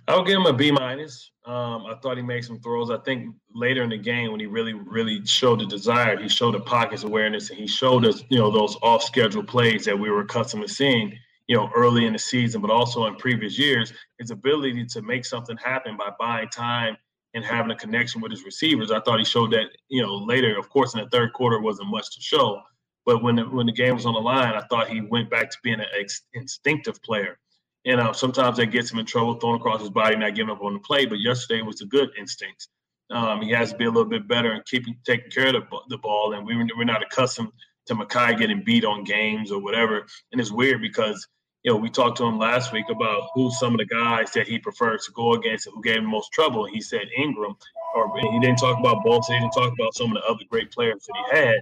I'll 0.09 0.25
give 0.25 0.39
him 0.39 0.47
a 0.47 0.53
B 0.53 0.73
minus. 0.73 1.31
Um, 1.45 1.87
I 1.87 1.95
thought 2.03 2.17
he 2.17 2.23
made 2.25 2.45
some 2.45 2.59
throws. 2.59 2.91
I 2.91 2.99
think 2.99 3.33
later 3.55 3.85
in 3.85 3.91
the 3.91 3.97
game 3.97 4.33
when 4.33 4.41
he 4.41 4.47
really, 4.47 4.73
really 4.73 5.25
showed 5.25 5.61
the 5.61 5.67
desire, 5.67 6.21
he 6.21 6.29
showed 6.29 6.55
the 6.55 6.61
pockets 6.61 7.05
awareness, 7.05 7.51
and 7.51 7.61
he 7.61 7.69
showed 7.69 8.05
us, 8.07 8.25
you 8.29 8.39
know, 8.39 8.51
those 8.51 8.77
off-schedule 8.83 9.45
plays 9.45 9.85
that 9.85 9.97
we 9.97 10.11
were 10.11 10.23
accustomed 10.23 10.67
to 10.67 10.69
seeing, 10.69 11.17
you 11.49 11.57
know, 11.57 11.71
early 11.75 12.07
in 12.07 12.13
the 12.13 12.19
season, 12.19 12.61
but 12.61 12.71
also 12.71 13.07
in 13.07 13.17
previous 13.17 13.59
years. 13.59 13.93
His 14.19 14.31
ability 14.31 14.85
to 14.87 15.03
make 15.03 15.25
something 15.25 15.57
happen 15.57 15.97
by 15.97 16.11
buying 16.19 16.49
time 16.49 16.97
and 17.35 17.45
having 17.45 17.71
a 17.71 17.77
connection 17.77 18.21
with 18.21 18.31
his 18.31 18.45
receivers. 18.45 18.91
I 18.91 19.01
thought 19.01 19.19
he 19.19 19.25
showed 19.25 19.53
that, 19.53 19.67
you 19.89 20.03
know, 20.03 20.15
later. 20.15 20.59
Of 20.59 20.69
course, 20.71 20.95
in 20.95 21.01
the 21.01 21.09
third 21.11 21.33
quarter, 21.33 21.61
wasn't 21.61 21.91
much 21.91 22.15
to 22.15 22.21
show, 22.21 22.61
but 23.05 23.23
when 23.23 23.37
the, 23.37 23.43
when 23.43 23.67
the 23.67 23.73
game 23.73 23.95
was 23.95 24.07
on 24.07 24.15
the 24.15 24.21
line, 24.21 24.55
I 24.55 24.63
thought 24.71 24.89
he 24.89 25.01
went 25.01 25.31
back 25.31 25.51
to 25.51 25.59
being 25.63 25.81
an 25.81 25.87
ex- 25.99 26.23
instinctive 26.35 27.03
player 27.03 27.39
you 27.85 27.97
know, 27.97 28.13
sometimes 28.13 28.59
that 28.59 28.67
gets 28.67 28.93
him 28.93 28.99
in 28.99 29.07
trouble, 29.07 29.35
throwing 29.35 29.57
across 29.57 29.81
his 29.81 29.89
body, 29.89 30.15
not 30.15 30.35
giving 30.35 30.51
up 30.51 30.63
on 30.63 30.75
the 30.75 30.81
play. 30.81 31.07
But 31.07 31.21
yesterday 31.21 31.63
was 31.63 31.81
a 31.81 31.87
good 31.87 32.11
instinct. 32.19 32.69
Um, 33.11 33.41
he 33.41 33.51
has 33.53 33.73
to 33.73 33.79
be 33.79 33.87
a 33.87 33.91
little 33.91 34.09
bit 34.09 34.29
better 34.29 34.53
in 34.53 34.63
keeping 34.67 34.99
taking 35.07 35.31
care 35.31 35.49
of 35.49 35.55
the, 35.55 35.81
the 35.89 35.97
ball. 35.97 36.35
And 36.35 36.47
we 36.47 36.55
were, 36.55 36.85
not 36.85 37.03
accustomed 37.03 37.51
to 37.87 37.95
Mekhi 37.95 38.39
getting 38.39 38.63
beat 38.63 38.85
on 38.85 39.05
games 39.05 39.51
or 39.51 39.63
whatever. 39.63 40.05
And 40.33 40.41
it's 40.41 40.53
weird 40.53 40.83
because 40.83 41.27
you 41.69 41.75
know 41.75 41.79
we 41.79 41.91
talked 41.91 42.17
to 42.17 42.25
him 42.25 42.39
last 42.39 42.73
week 42.73 42.87
about 42.89 43.29
who 43.35 43.51
some 43.51 43.75
of 43.75 43.79
the 43.79 43.85
guys 43.85 44.31
that 44.31 44.49
he 44.49 44.59
prefers 44.59 45.05
to 45.05 45.13
go 45.13 45.35
against 45.35 45.67
and 45.67 45.75
who 45.75 45.83
gave 45.83 45.99
him 45.99 46.07
most 46.07 46.33
trouble. 46.33 46.65
He 46.65 46.81
said 46.81 47.09
Ingram, 47.15 47.59
or 47.95 48.11
he 48.19 48.41
didn't 48.41 48.57
talk 48.57 48.79
about 48.79 49.05
Bosa. 49.05 49.35
He 49.35 49.39
didn't 49.39 49.53
talk 49.53 49.75
about 49.79 49.95
some 49.95 50.17
of 50.17 50.23
the 50.23 50.27
other 50.27 50.45
great 50.49 50.73
players 50.73 51.05
that 51.05 51.15
he 51.15 51.37
had. 51.37 51.57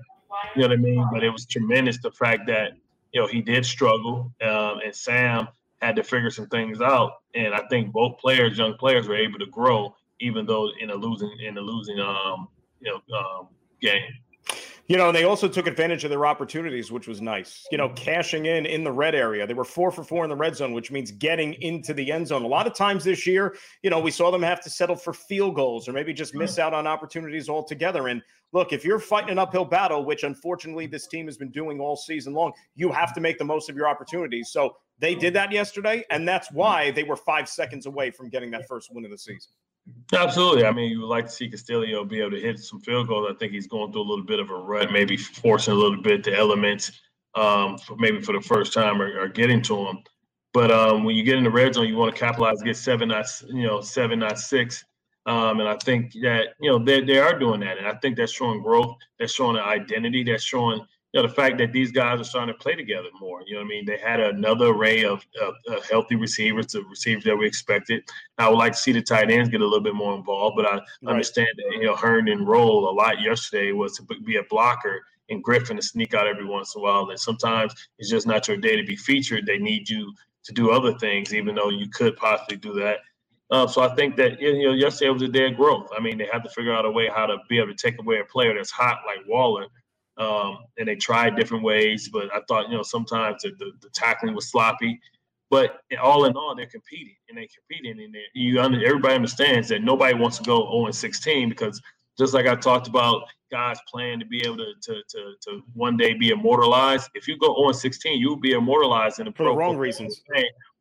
You 0.55 0.63
know 0.63 0.69
what 0.69 0.79
I 0.79 0.81
mean? 0.81 1.09
But 1.13 1.25
it 1.25 1.31
was 1.31 1.45
tremendous 1.45 2.01
the 2.01 2.13
fact 2.13 2.47
that 2.47 2.75
you 3.13 3.21
know 3.21 3.27
he 3.27 3.43
did 3.43 3.67
struggle, 3.67 4.33
um, 4.43 4.79
and 4.85 4.95
Sam 4.95 5.49
had 5.83 5.97
to 5.97 6.05
figure 6.05 6.31
some 6.31 6.47
things 6.47 6.81
out. 6.81 7.15
And 7.35 7.53
I 7.53 7.67
think 7.69 7.91
both 7.91 8.19
players, 8.19 8.57
young 8.57 8.75
players, 8.75 9.09
were 9.09 9.17
able 9.17 9.41
to 9.41 9.47
grow, 9.47 9.93
even 10.21 10.47
though 10.47 10.71
in 10.79 10.91
a 10.91 10.95
losing 10.95 11.37
in 11.45 11.59
a 11.59 11.61
losing 11.61 11.99
um 11.99 12.47
you 12.81 12.93
know 12.93 13.19
um, 13.19 13.49
game. 13.81 14.13
You 14.89 14.97
know, 14.97 15.09
and 15.09 15.17
they 15.17 15.25
also 15.25 15.49
took 15.49 15.67
advantage 15.67 16.05
of 16.05 16.11
their 16.11 16.27
opportunities, 16.27 16.93
which 16.93 17.09
was 17.09 17.21
nice. 17.21 17.67
You 17.73 17.79
know, 17.79 17.89
mm-hmm. 17.89 18.05
cashing 18.05 18.47
in 18.47 18.67
in 18.67 18.85
the 18.85 18.93
red 18.93 19.15
area. 19.15 19.47
They 19.47 19.55
were 19.55 19.65
four 19.65 19.91
for 19.91 20.05
four 20.05 20.23
in 20.23 20.31
the 20.31 20.37
red 20.37 20.55
zone, 20.57 20.73
which 20.73 20.93
means 20.93 21.11
getting 21.11 21.55
into 21.55 21.93
the 21.93 22.13
end 22.13 22.29
zone. 22.29 22.45
A 22.45 22.47
lot 22.47 22.67
of 22.67 22.75
times 22.75 23.03
this 23.03 23.27
year, 23.27 23.57
you 23.83 23.91
know, 23.91 23.99
we 23.99 24.11
saw 24.13 24.31
them 24.31 24.43
have 24.43 24.63
to 24.63 24.71
settle 24.71 24.95
for 24.95 25.13
field 25.13 25.57
goals 25.57 25.89
or 25.89 25.93
maybe 25.93 26.13
just 26.13 26.35
miss 26.35 26.57
mm. 26.57 26.61
out 26.61 26.73
on 26.73 26.87
opportunities 26.87 27.49
altogether. 27.49 28.09
And 28.09 28.23
look, 28.53 28.73
if 28.73 28.85
you're 28.85 29.01
fighting 29.01 29.31
an 29.31 29.39
uphill 29.39 29.65
battle, 29.65 30.05
which 30.05 30.23
unfortunately 30.23 30.87
this 30.87 31.09
team 31.09 31.27
has 31.27 31.37
been 31.37 31.51
doing 31.51 31.81
all 31.81 31.97
season 31.97 32.33
long, 32.33 32.53
you 32.75 32.93
have 32.93 33.13
to 33.15 33.21
make 33.21 33.39
the 33.39 33.45
most 33.45 33.69
of 33.69 33.77
your 33.77 33.89
opportunities. 33.89 34.51
So 34.51 34.77
they 34.99 35.15
did 35.15 35.35
that 35.35 35.51
yesterday, 35.51 36.05
and 36.11 36.27
that's 36.27 36.49
mm. 36.49 36.55
why 36.55 36.93
they 36.93 37.03
were 37.03 37.17
five 37.17 37.49
seconds 37.49 37.87
away 37.87 38.13
from 38.13 38.29
getting 38.29 38.53
that 38.53 38.69
first 38.69 38.91
win 38.93 39.05
of 39.05 39.11
the 39.11 39.19
season. 39.19 39.51
Absolutely. 40.13 40.65
I 40.65 40.73
mean, 40.73 40.91
you 40.91 41.01
would 41.01 41.09
like 41.09 41.27
to 41.27 41.33
see 41.33 41.49
Castillo 41.49 42.05
be 42.05 42.21
able 42.21 42.33
to 42.33 42.41
hit 42.41 42.59
some 42.59 42.81
field 42.81 43.09
goals. 43.09 43.29
I 43.31 43.35
think 43.39 43.53
he's 43.53 43.67
going 43.67 43.93
through 43.93 44.03
a 44.03 44.09
little 44.09 44.25
bit 44.25 44.41
of 44.41 44.51
a 44.51 44.55
rut, 44.55 44.93
maybe 44.93 45.17
forcing 45.17 45.75
a 45.75 45.77
little 45.77 46.01
bit 46.01 46.25
the 46.25 46.37
elements, 46.37 46.93
um, 47.35 47.77
maybe 47.99 48.21
for 48.21 48.33
the 48.33 48.41
first 48.41 48.73
time 48.73 49.01
or, 49.01 49.21
or 49.21 49.29
getting 49.29 49.63
to 49.63 49.77
him. 49.87 49.99
But 50.53 50.71
um, 50.71 51.05
when 51.05 51.17
you 51.17 51.23
get 51.25 51.37
in 51.37 51.45
the 51.45 51.51
red 51.51 51.75
zone, 51.75 51.87
you 51.87 51.97
want 51.97 52.15
to 52.15 52.19
capitalize, 52.19 52.63
get 52.63 52.77
seven, 52.77 53.09
not 53.09 53.27
you 53.49 53.67
know, 53.67 53.81
seven, 53.81 54.19
not 54.19 54.39
six. 54.39 54.85
Um, 55.27 55.59
and 55.61 55.69
I 55.69 55.77
think 55.77 56.13
that 56.23 56.55
you 56.61 56.71
know 56.71 56.79
they 56.79 57.03
they 57.03 57.19
are 57.19 57.39
doing 57.39 57.61
that, 57.61 57.79
and 57.79 57.87
I 57.87 57.95
think 57.95 58.17
that's 58.17 58.33
showing 58.33 58.63
growth. 58.63 58.97
That's 59.19 59.35
showing 59.35 59.57
an 59.57 59.65
identity. 59.65 60.23
That's 60.23 60.45
showing 60.45 60.81
you 61.17 61.23
know 61.23 61.29
the 61.29 61.35
fact 61.35 61.57
that 61.57 61.73
these 61.73 61.91
guys 61.91 62.21
are 62.21 62.25
starting 62.25 62.55
to 62.55 62.59
play 62.59 62.75
together 62.75 63.09
more. 63.19 63.41
You 63.47 63.55
know 63.55 63.61
what 63.61 63.67
I 63.67 63.69
mean? 63.71 63.87
They 63.87 63.97
had 63.97 64.21
another 64.21 64.67
array 64.67 65.03
of, 65.03 65.25
of, 65.41 65.55
of 65.67 65.89
healthy 65.89 66.15
receivers, 66.15 66.67
the 66.67 66.83
receivers 66.83 67.25
that 67.25 67.35
we 67.35 67.47
expected. 67.47 68.03
I 68.37 68.51
would 68.51 68.59
like 68.59 68.73
to 68.73 68.79
see 68.79 68.93
the 68.93 69.01
tight 69.01 69.31
ends 69.31 69.49
get 69.49 69.63
a 69.63 69.65
little 69.65 69.81
bit 69.81 69.95
more 69.95 70.15
involved, 70.15 70.57
but 70.57 70.67
I 70.67 70.75
right. 70.75 70.83
understand 71.07 71.49
that 71.57 71.77
you 71.81 71.87
know 71.87 71.97
Herndon 71.97 72.45
role 72.45 72.91
a 72.91 72.93
lot 72.93 73.23
yesterday 73.23 73.73
was 73.73 73.97
to 73.97 74.03
be 74.27 74.37
a 74.37 74.43
blocker 74.51 75.01
and 75.31 75.43
Griffin 75.43 75.77
to 75.77 75.83
sneak 75.83 76.13
out 76.13 76.27
every 76.27 76.45
once 76.45 76.75
in 76.75 76.81
a 76.81 76.85
while. 76.85 77.09
And 77.09 77.19
sometimes 77.19 77.73
it's 77.99 78.11
just 78.11 78.27
not 78.27 78.47
your 78.47 78.59
day 78.59 78.77
to 78.77 78.85
be 78.85 78.97
featured. 78.97 79.47
They 79.47 79.57
need 79.57 79.89
you 79.89 80.13
to 80.45 80.53
do 80.53 80.71
other 80.71 80.99
things, 80.99 81.33
even 81.33 81.55
though 81.55 81.71
you 81.71 81.89
could 81.89 82.15
possibly 82.17 82.59
do 82.59 82.75
that. 82.75 82.99
Uh, 83.51 83.67
so 83.67 83.81
I 83.81 83.95
think 83.95 84.17
that 84.17 84.39
you 84.39 84.65
know 84.65 84.75
yesterday 84.75 85.09
was 85.09 85.23
a 85.23 85.29
day 85.29 85.47
of 85.47 85.57
growth. 85.57 85.89
I 85.97 86.01
mean, 86.03 86.19
they 86.19 86.29
had 86.31 86.45
to 86.45 86.51
figure 86.51 86.75
out 86.75 86.85
a 86.85 86.91
way 86.91 87.09
how 87.09 87.25
to 87.25 87.39
be 87.49 87.59
able 87.59 87.69
to 87.69 87.75
take 87.75 87.99
away 87.99 88.19
a 88.19 88.25
player 88.27 88.55
that's 88.55 88.71
hot 88.71 88.99
like 89.07 89.27
Waller 89.27 89.69
um, 90.19 90.59
and 90.79 90.89
they 90.89 90.97
tried 90.97 91.37
different 91.37 91.63
ways, 91.63 92.09
but 92.09 92.35
I 92.35 92.41
thought, 92.49 92.69
you 92.69 92.77
know, 92.77 92.83
sometimes 92.83 93.43
the, 93.43 93.51
the, 93.59 93.73
the 93.83 93.91
tackling 93.91 94.35
was 94.35 94.51
sloppy. 94.51 95.01
But 95.49 95.81
all 96.03 96.25
in 96.25 96.37
all, 96.37 96.55
they're 96.57 96.67
competing 96.67 97.15
and 97.29 97.39
they're 97.39 97.47
competing, 97.55 98.03
and 98.03 98.13
they're, 98.13 98.23
you 98.35 98.61
under, 98.61 98.85
everybody 98.85 99.15
understands 99.15 99.69
that 99.69 99.83
nobody 99.83 100.15
wants 100.15 100.39
to 100.39 100.45
go 100.45 100.69
0 100.71 100.91
16 100.91 101.49
because 101.49 101.81
just 102.19 102.35
like 102.35 102.47
I 102.47 102.57
talked 102.57 102.89
about 102.89 103.23
guys 103.51 103.79
playing 103.89 104.19
to 104.21 104.27
be 104.27 104.41
able 104.45 104.57
to, 104.57 104.73
to, 104.83 104.95
to, 105.09 105.35
to 105.43 105.63
one 105.75 105.97
day 105.97 106.15
be 106.15 106.31
immortalized. 106.31 107.11
If 107.15 107.29
you 107.29 107.39
go 107.39 107.55
0 107.55 107.73
16, 107.73 108.19
you'll 108.19 108.41
be 108.41 108.53
immortalized 108.53 109.21
in 109.21 109.27
the 109.27 109.31
for 109.33 109.45
pro 109.45 109.53
the 109.53 109.57
wrong 109.57 109.77
reasons. 109.77 110.23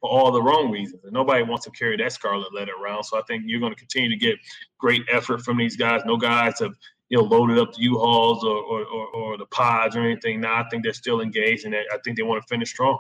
For 0.02 0.10
all 0.10 0.32
the 0.32 0.42
wrong 0.42 0.72
reasons. 0.72 1.04
And 1.04 1.14
nobody 1.14 1.44
wants 1.44 1.66
to 1.66 1.72
carry 1.72 1.98
that 1.98 2.12
scarlet 2.12 2.54
letter 2.54 2.72
around. 2.82 3.04
So 3.04 3.20
I 3.20 3.22
think 3.28 3.44
you're 3.46 3.60
going 3.60 3.74
to 3.74 3.80
continue 3.80 4.10
to 4.10 4.18
get 4.18 4.38
great 4.80 5.02
effort 5.12 5.42
from 5.42 5.58
these 5.58 5.76
guys. 5.76 6.02
No 6.06 6.18
guys 6.18 6.60
have 6.60 6.74
you 7.10 7.18
know, 7.18 7.24
loaded 7.24 7.60
up 7.60 7.74
the 7.74 7.84
U-Hauls 7.84 8.44
or, 8.44 8.58
or, 8.58 8.86
or, 8.86 9.08
or 9.08 9.38
the 9.38 9.46
pods 9.48 9.96
or 9.96 10.02
anything. 10.02 10.42
Now 10.42 10.56
I 10.56 10.70
think 10.70 10.84
they're 10.84 10.94
still 10.94 11.22
engaged, 11.22 11.66
and 11.66 11.76
I 11.76 11.98
think 12.04 12.18
they 12.18 12.24
want 12.24 12.42
to 12.42 12.48
finish 12.48 12.72
strong. 12.72 12.98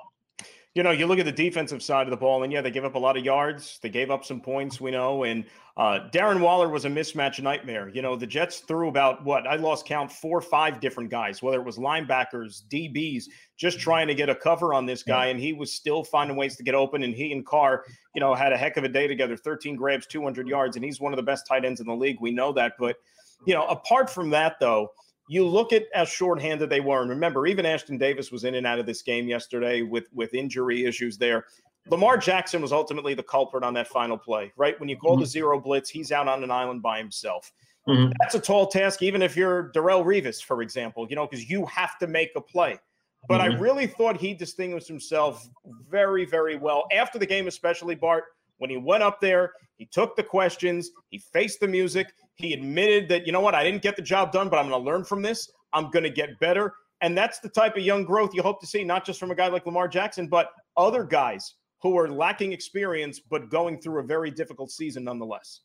You 0.75 0.83
know, 0.83 0.91
you 0.91 1.07
look 1.07 1.19
at 1.19 1.25
the 1.25 1.31
defensive 1.31 1.81
side 1.81 2.05
of 2.05 2.11
the 2.11 2.17
ball, 2.17 2.43
and 2.43 2.51
yeah, 2.51 2.59
they 2.59 2.69
gave 2.69 2.83
up 2.83 2.95
a 2.95 2.99
lot 2.99 3.15
of 3.15 3.23
yards. 3.23 3.79
They 3.81 3.87
gave 3.87 4.11
up 4.11 4.25
some 4.25 4.41
points, 4.41 4.81
we 4.81 4.91
know. 4.91 5.23
And 5.23 5.45
uh, 5.77 6.09
Darren 6.13 6.41
Waller 6.41 6.67
was 6.67 6.83
a 6.83 6.89
mismatch 6.89 7.41
nightmare. 7.41 7.89
You 7.93 8.01
know, 8.01 8.17
the 8.17 8.27
Jets 8.27 8.59
threw 8.59 8.89
about 8.89 9.23
what 9.23 9.47
I 9.47 9.55
lost 9.55 9.85
count 9.85 10.11
four 10.11 10.37
or 10.37 10.41
five 10.41 10.81
different 10.81 11.09
guys, 11.09 11.41
whether 11.41 11.61
it 11.61 11.65
was 11.65 11.77
linebackers, 11.77 12.63
DBs, 12.69 13.23
just 13.55 13.79
trying 13.79 14.07
to 14.07 14.13
get 14.13 14.27
a 14.27 14.35
cover 14.35 14.73
on 14.73 14.85
this 14.85 15.01
guy. 15.01 15.27
And 15.27 15.39
he 15.39 15.53
was 15.53 15.71
still 15.71 16.03
finding 16.03 16.35
ways 16.35 16.57
to 16.57 16.63
get 16.63 16.75
open. 16.75 17.03
And 17.03 17.15
he 17.15 17.31
and 17.31 17.45
Carr, 17.45 17.85
you 18.13 18.19
know, 18.19 18.35
had 18.35 18.51
a 18.51 18.57
heck 18.57 18.75
of 18.75 18.83
a 18.83 18.89
day 18.89 19.07
together 19.07 19.37
13 19.37 19.77
grabs, 19.77 20.07
200 20.07 20.45
yards. 20.45 20.75
And 20.75 20.83
he's 20.83 20.99
one 20.99 21.13
of 21.13 21.17
the 21.17 21.23
best 21.23 21.47
tight 21.47 21.63
ends 21.63 21.79
in 21.79 21.87
the 21.87 21.95
league. 21.95 22.17
We 22.19 22.31
know 22.31 22.51
that. 22.51 22.73
But 22.77 22.97
you 23.45 23.53
know, 23.53 23.65
apart 23.67 24.09
from 24.09 24.29
that, 24.31 24.57
though, 24.59 24.91
you 25.27 25.45
look 25.45 25.73
at 25.73 25.85
how 25.93 26.05
shorthanded 26.05 26.69
they 26.69 26.79
were. 26.79 27.01
And 27.01 27.09
remember, 27.09 27.47
even 27.47 27.65
Ashtyn 27.65 27.99
Davis 27.99 28.31
was 28.31 28.43
in 28.43 28.55
and 28.55 28.67
out 28.67 28.79
of 28.79 28.85
this 28.85 29.01
game 29.01 29.27
yesterday 29.27 29.81
with 29.81 30.05
with 30.13 30.33
injury 30.33 30.85
issues 30.85 31.17
there. 31.17 31.45
Lamar 31.89 32.17
Jackson 32.17 32.61
was 32.61 32.71
ultimately 32.71 33.13
the 33.13 33.23
culprit 33.23 33.63
on 33.63 33.73
that 33.75 33.87
final 33.87 34.17
play, 34.17 34.51
right? 34.57 34.79
When 34.79 34.89
you 34.89 34.97
call 34.97 35.13
mm-hmm. 35.13 35.21
the 35.21 35.27
zero 35.27 35.59
blitz, 35.59 35.89
he's 35.89 36.11
out 36.11 36.27
on 36.27 36.43
an 36.43 36.49
island 36.49 36.81
by 36.81 36.97
himself. 36.97 37.51
Mm-hmm. 37.87 38.11
That's 38.19 38.33
a 38.33 38.39
tall 38.39 38.65
task, 38.65 39.03
even 39.03 39.21
if 39.21 39.37
you're 39.37 39.71
Darrelle 39.75 40.03
Revis, 40.03 40.43
for 40.43 40.63
example, 40.63 41.05
you 41.07 41.15
know, 41.15 41.27
because 41.27 41.47
you 41.47 41.65
have 41.67 41.99
to 41.99 42.07
make 42.07 42.31
a 42.35 42.41
play. 42.41 42.79
But 43.27 43.41
mm-hmm. 43.41 43.57
I 43.57 43.59
really 43.59 43.87
thought 43.87 44.17
he 44.17 44.33
distinguished 44.33 44.87
himself 44.87 45.47
very, 45.89 46.25
very 46.25 46.55
well 46.55 46.85
after 46.91 47.19
the 47.19 47.25
game, 47.25 47.47
especially 47.47 47.93
Bart. 47.93 48.23
When 48.57 48.69
he 48.69 48.77
went 48.77 49.03
up 49.03 49.19
there, 49.19 49.51
he 49.77 49.85
took 49.85 50.15
the 50.15 50.23
questions, 50.23 50.91
he 51.09 51.17
faced 51.17 51.59
the 51.59 51.67
music, 51.67 52.07
he 52.35 52.53
admitted 52.53 53.09
that, 53.09 53.25
you 53.25 53.31
know 53.31 53.41
what, 53.41 53.55
I 53.55 53.63
didn't 53.63 53.81
get 53.81 53.95
the 53.95 54.01
job 54.01 54.31
done, 54.31 54.49
but 54.49 54.57
I'm 54.57 54.69
going 54.69 54.81
to 54.81 54.85
learn 54.85 55.03
from 55.03 55.21
this. 55.21 55.49
I'm 55.73 55.89
going 55.91 56.03
to 56.03 56.09
get 56.09 56.39
better. 56.39 56.73
And 57.01 57.17
that's 57.17 57.39
the 57.39 57.49
type 57.49 57.75
of 57.75 57.83
young 57.83 58.03
growth 58.03 58.33
you 58.33 58.41
hope 58.41 58.61
to 58.61 58.67
see, 58.67 58.83
not 58.83 59.05
just 59.05 59.19
from 59.19 59.31
a 59.31 59.35
guy 59.35 59.47
like 59.47 59.65
Lamar 59.65 59.87
Jackson, 59.87 60.27
but 60.27 60.51
other 60.77 61.03
guys 61.03 61.55
who 61.81 61.97
are 61.97 62.09
lacking 62.09 62.53
experience, 62.53 63.19
but 63.19 63.49
going 63.49 63.79
through 63.79 63.99
a 63.99 64.03
very 64.03 64.31
difficult 64.31 64.71
season 64.71 65.03
nonetheless. 65.03 65.61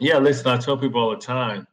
Yeah, 0.00 0.18
listen, 0.18 0.48
I 0.48 0.56
tell 0.56 0.76
people 0.76 1.00
all 1.00 1.10
the 1.10 1.16
time, 1.16 1.66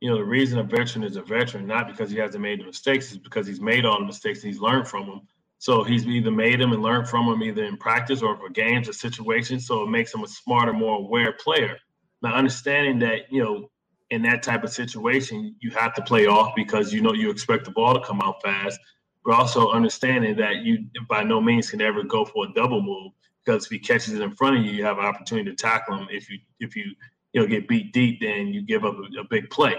you 0.00 0.10
know, 0.10 0.18
the 0.18 0.24
reason 0.24 0.58
a 0.58 0.62
veteran 0.62 1.02
is 1.02 1.16
a 1.16 1.22
veteran, 1.22 1.66
not 1.66 1.88
because 1.88 2.10
he 2.10 2.18
hasn't 2.18 2.42
made 2.42 2.60
the 2.60 2.64
mistakes, 2.64 3.10
is 3.10 3.18
because 3.18 3.46
he's 3.46 3.60
made 3.60 3.86
all 3.86 3.98
the 3.98 4.04
mistakes 4.04 4.42
and 4.42 4.52
he's 4.52 4.60
learned 4.60 4.86
from 4.86 5.06
them. 5.06 5.22
So 5.64 5.82
he's 5.82 6.06
either 6.06 6.30
made 6.30 6.60
them 6.60 6.74
and 6.74 6.82
learned 6.82 7.08
from 7.08 7.24
them 7.24 7.42
either 7.42 7.64
in 7.64 7.78
practice 7.78 8.20
or 8.20 8.36
for 8.36 8.50
games 8.50 8.86
or 8.86 8.92
situations. 8.92 9.66
So 9.66 9.82
it 9.82 9.86
makes 9.86 10.12
him 10.12 10.22
a 10.22 10.28
smarter, 10.28 10.74
more 10.74 10.98
aware 10.98 11.32
player. 11.32 11.78
Now, 12.20 12.34
understanding 12.34 12.98
that, 12.98 13.32
you 13.32 13.42
know, 13.42 13.70
in 14.10 14.20
that 14.24 14.42
type 14.42 14.62
of 14.62 14.68
situation, 14.68 15.56
you 15.60 15.70
have 15.70 15.94
to 15.94 16.02
play 16.02 16.26
off 16.26 16.52
because 16.54 16.92
you 16.92 17.00
know 17.00 17.14
you 17.14 17.30
expect 17.30 17.64
the 17.64 17.70
ball 17.70 17.94
to 17.94 18.00
come 18.00 18.20
out 18.20 18.42
fast, 18.42 18.78
but 19.24 19.32
also 19.32 19.70
understanding 19.70 20.36
that 20.36 20.56
you 20.56 20.84
by 21.08 21.22
no 21.22 21.40
means 21.40 21.70
can 21.70 21.80
ever 21.80 22.02
go 22.02 22.26
for 22.26 22.44
a 22.44 22.52
double 22.52 22.82
move 22.82 23.12
because 23.42 23.64
if 23.64 23.70
he 23.70 23.78
catches 23.78 24.12
it 24.12 24.20
in 24.20 24.32
front 24.32 24.58
of 24.58 24.64
you, 24.66 24.70
you 24.70 24.84
have 24.84 24.98
an 24.98 25.06
opportunity 25.06 25.48
to 25.48 25.56
tackle 25.56 25.96
him. 25.96 26.08
If 26.10 26.28
you 26.28 26.40
if 26.60 26.76
you 26.76 26.92
you 27.32 27.40
know 27.40 27.46
get 27.46 27.68
beat 27.68 27.94
deep, 27.94 28.20
then 28.20 28.48
you 28.48 28.60
give 28.60 28.84
up 28.84 28.96
a, 28.96 29.20
a 29.20 29.24
big 29.30 29.48
play. 29.48 29.76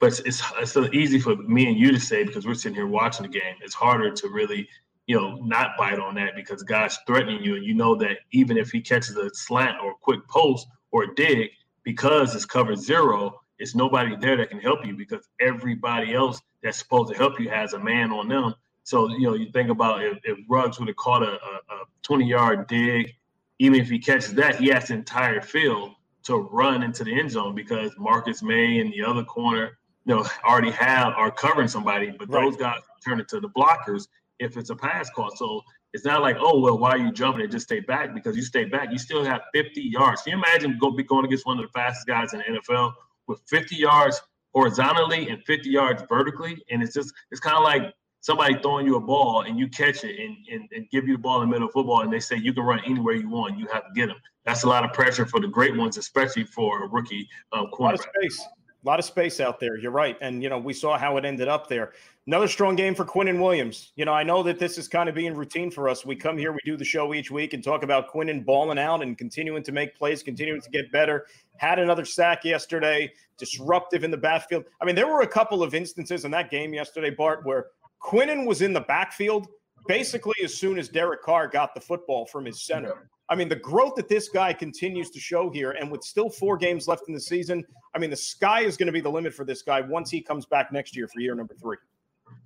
But 0.00 0.06
it's, 0.06 0.20
it's 0.20 0.42
it's 0.58 0.72
so 0.72 0.88
easy 0.94 1.20
for 1.20 1.36
me 1.36 1.68
and 1.68 1.76
you 1.76 1.92
to 1.92 2.00
say 2.00 2.24
because 2.24 2.46
we're 2.46 2.54
sitting 2.54 2.76
here 2.76 2.86
watching 2.86 3.24
the 3.24 3.38
game. 3.38 3.56
It's 3.60 3.74
harder 3.74 4.10
to 4.10 4.28
really 4.30 4.66
you 5.08 5.18
know 5.18 5.36
not 5.42 5.70
bite 5.76 5.98
on 5.98 6.14
that 6.14 6.36
because 6.36 6.62
God's 6.62 6.98
threatening 7.06 7.42
you, 7.42 7.56
and 7.56 7.64
you 7.64 7.74
know 7.74 7.96
that 7.96 8.18
even 8.30 8.56
if 8.56 8.70
he 8.70 8.80
catches 8.80 9.16
a 9.16 9.28
slant 9.34 9.78
or 9.82 9.92
a 9.92 9.94
quick 10.00 10.20
post 10.28 10.68
or 10.92 11.04
a 11.04 11.14
dig, 11.16 11.50
because 11.82 12.34
it's 12.36 12.44
covered 12.44 12.78
zero, 12.78 13.40
it's 13.58 13.74
nobody 13.74 14.14
there 14.16 14.36
that 14.36 14.50
can 14.50 14.60
help 14.60 14.86
you 14.86 14.94
because 14.94 15.26
everybody 15.40 16.14
else 16.14 16.40
that's 16.62 16.78
supposed 16.78 17.10
to 17.10 17.18
help 17.18 17.40
you 17.40 17.48
has 17.48 17.72
a 17.72 17.78
man 17.78 18.12
on 18.12 18.28
them. 18.28 18.54
So, 18.84 19.08
you 19.08 19.22
know, 19.22 19.34
you 19.34 19.50
think 19.50 19.70
about 19.70 20.02
if, 20.02 20.18
if 20.24 20.38
Ruggs 20.48 20.78
would 20.78 20.88
have 20.88 20.96
caught 20.96 21.22
a, 21.22 21.32
a 21.32 21.84
20 22.02 22.26
yard 22.26 22.66
dig, 22.68 23.14
even 23.58 23.80
if 23.80 23.88
he 23.88 23.98
catches 23.98 24.34
that, 24.34 24.56
he 24.56 24.68
has 24.68 24.88
the 24.88 24.94
entire 24.94 25.40
field 25.40 25.92
to 26.24 26.36
run 26.36 26.82
into 26.82 27.04
the 27.04 27.18
end 27.18 27.30
zone 27.30 27.54
because 27.54 27.92
Marcus 27.98 28.42
Maye 28.42 28.80
and 28.80 28.92
the 28.92 29.02
other 29.02 29.24
corner, 29.24 29.78
you 30.04 30.14
know, 30.14 30.26
already 30.44 30.70
have 30.70 31.14
are 31.14 31.30
covering 31.30 31.68
somebody, 31.68 32.10
but 32.10 32.28
right. 32.28 32.44
those 32.44 32.56
guys 32.56 32.80
turn 33.04 33.20
it 33.20 33.28
to 33.28 33.40
the 33.40 33.48
blockers 33.48 34.08
if 34.38 34.56
it's 34.56 34.70
a 34.70 34.76
pass 34.76 35.10
call. 35.10 35.30
So 35.34 35.62
it's 35.92 36.04
not 36.04 36.22
like, 36.22 36.36
oh 36.38 36.60
well, 36.60 36.78
why 36.78 36.90
are 36.90 36.98
you 36.98 37.12
jumping 37.12 37.42
and 37.42 37.50
just 37.50 37.66
stay 37.66 37.80
back? 37.80 38.14
Because 38.14 38.36
you 38.36 38.42
stay 38.42 38.64
back, 38.64 38.90
you 38.92 38.98
still 38.98 39.24
have 39.24 39.42
50 39.54 39.80
yards. 39.80 40.22
Can 40.22 40.32
you 40.32 40.38
imagine 40.38 40.78
go, 40.78 40.90
be 40.90 41.02
going 41.02 41.24
against 41.24 41.46
one 41.46 41.58
of 41.58 41.64
the 41.64 41.72
fastest 41.72 42.06
guys 42.06 42.32
in 42.32 42.40
the 42.40 42.60
NFL 42.60 42.92
with 43.26 43.40
50 43.48 43.76
yards 43.76 44.20
horizontally 44.54 45.28
and 45.28 45.42
50 45.44 45.70
yards 45.70 46.02
vertically? 46.08 46.62
And 46.70 46.82
it's 46.82 46.94
just 46.94 47.12
it's 47.30 47.40
kind 47.40 47.56
of 47.56 47.64
like 47.64 47.94
somebody 48.20 48.58
throwing 48.60 48.86
you 48.86 48.96
a 48.96 49.00
ball 49.00 49.42
and 49.42 49.58
you 49.58 49.68
catch 49.68 50.04
it 50.04 50.18
and, 50.18 50.36
and, 50.50 50.68
and 50.72 50.90
give 50.90 51.06
you 51.06 51.14
the 51.14 51.22
ball 51.22 51.40
in 51.42 51.48
the 51.48 51.52
middle 51.52 51.68
of 51.68 51.72
football 51.72 52.02
and 52.02 52.12
they 52.12 52.20
say 52.20 52.36
you 52.36 52.52
can 52.52 52.64
run 52.64 52.80
anywhere 52.84 53.14
you 53.14 53.28
want. 53.28 53.58
You 53.58 53.66
have 53.72 53.84
to 53.84 53.90
get 53.94 54.06
them. 54.06 54.16
That's 54.44 54.64
a 54.64 54.68
lot 54.68 54.84
of 54.84 54.92
pressure 54.92 55.26
for 55.26 55.40
the 55.40 55.48
great 55.48 55.76
ones, 55.76 55.96
especially 55.96 56.44
for 56.44 56.84
a 56.84 56.88
rookie 56.88 57.28
um, 57.52 57.68
quarterback. 57.72 58.06
A 58.06 58.18
lot 58.18 58.26
of 58.26 58.32
space. 58.32 58.48
Lot 58.88 58.98
of 58.98 59.04
space 59.04 59.38
out 59.38 59.60
there. 59.60 59.76
You're 59.76 59.90
right. 59.90 60.16
And, 60.22 60.42
you 60.42 60.48
know, 60.48 60.56
we 60.56 60.72
saw 60.72 60.96
how 60.96 61.18
it 61.18 61.26
ended 61.26 61.46
up 61.46 61.68
there. 61.68 61.92
Another 62.26 62.48
strong 62.48 62.74
game 62.74 62.94
for 62.94 63.04
Quinnen 63.04 63.38
Williams. 63.38 63.92
You 63.96 64.06
know, 64.06 64.14
I 64.14 64.22
know 64.22 64.42
that 64.42 64.58
this 64.58 64.78
is 64.78 64.88
kind 64.88 65.10
of 65.10 65.14
being 65.14 65.34
routine 65.34 65.70
for 65.70 65.90
us. 65.90 66.06
We 66.06 66.16
come 66.16 66.38
here, 66.38 66.52
we 66.52 66.60
do 66.64 66.74
the 66.74 66.86
show 66.86 67.12
each 67.12 67.30
week 67.30 67.52
and 67.52 67.62
talk 67.62 67.82
about 67.82 68.10
Quinnen 68.10 68.46
balling 68.46 68.78
out 68.78 69.02
and 69.02 69.18
continuing 69.18 69.62
to 69.64 69.72
make 69.72 69.94
plays, 69.94 70.22
continuing 70.22 70.62
to 70.62 70.70
get 70.70 70.90
better. 70.90 71.26
Had 71.58 71.78
another 71.78 72.06
sack 72.06 72.46
yesterday, 72.46 73.12
disruptive 73.36 74.04
in 74.04 74.10
the 74.10 74.16
backfield. 74.16 74.64
I 74.80 74.86
mean, 74.86 74.94
there 74.94 75.06
were 75.06 75.20
a 75.20 75.26
couple 75.28 75.62
of 75.62 75.74
instances 75.74 76.24
in 76.24 76.30
that 76.30 76.50
game 76.50 76.72
yesterday, 76.72 77.10
Bart, 77.10 77.44
where 77.44 77.66
Quinnen 78.02 78.46
was 78.46 78.62
in 78.62 78.72
the 78.72 78.80
backfield 78.80 79.48
basically 79.86 80.42
as 80.42 80.54
soon 80.54 80.78
as 80.78 80.88
Derek 80.88 81.22
Carr 81.22 81.46
got 81.46 81.74
the 81.74 81.80
football 81.82 82.24
from 82.24 82.46
his 82.46 82.62
center. 82.62 83.10
I 83.30 83.34
mean, 83.34 83.48
the 83.48 83.56
growth 83.56 83.94
that 83.96 84.08
this 84.08 84.28
guy 84.28 84.52
continues 84.52 85.10
to 85.10 85.20
show 85.20 85.50
here, 85.50 85.72
and 85.72 85.90
with 85.90 86.02
still 86.02 86.30
four 86.30 86.56
games 86.56 86.88
left 86.88 87.08
in 87.08 87.14
the 87.14 87.20
season, 87.20 87.64
I 87.94 87.98
mean, 87.98 88.10
the 88.10 88.16
sky 88.16 88.60
is 88.60 88.76
going 88.76 88.86
to 88.86 88.92
be 88.92 89.00
the 89.00 89.10
limit 89.10 89.34
for 89.34 89.44
this 89.44 89.62
guy 89.62 89.80
once 89.82 90.10
he 90.10 90.20
comes 90.20 90.46
back 90.46 90.72
next 90.72 90.96
year 90.96 91.08
for 91.08 91.20
year 91.20 91.34
number 91.34 91.54
three. 91.54 91.76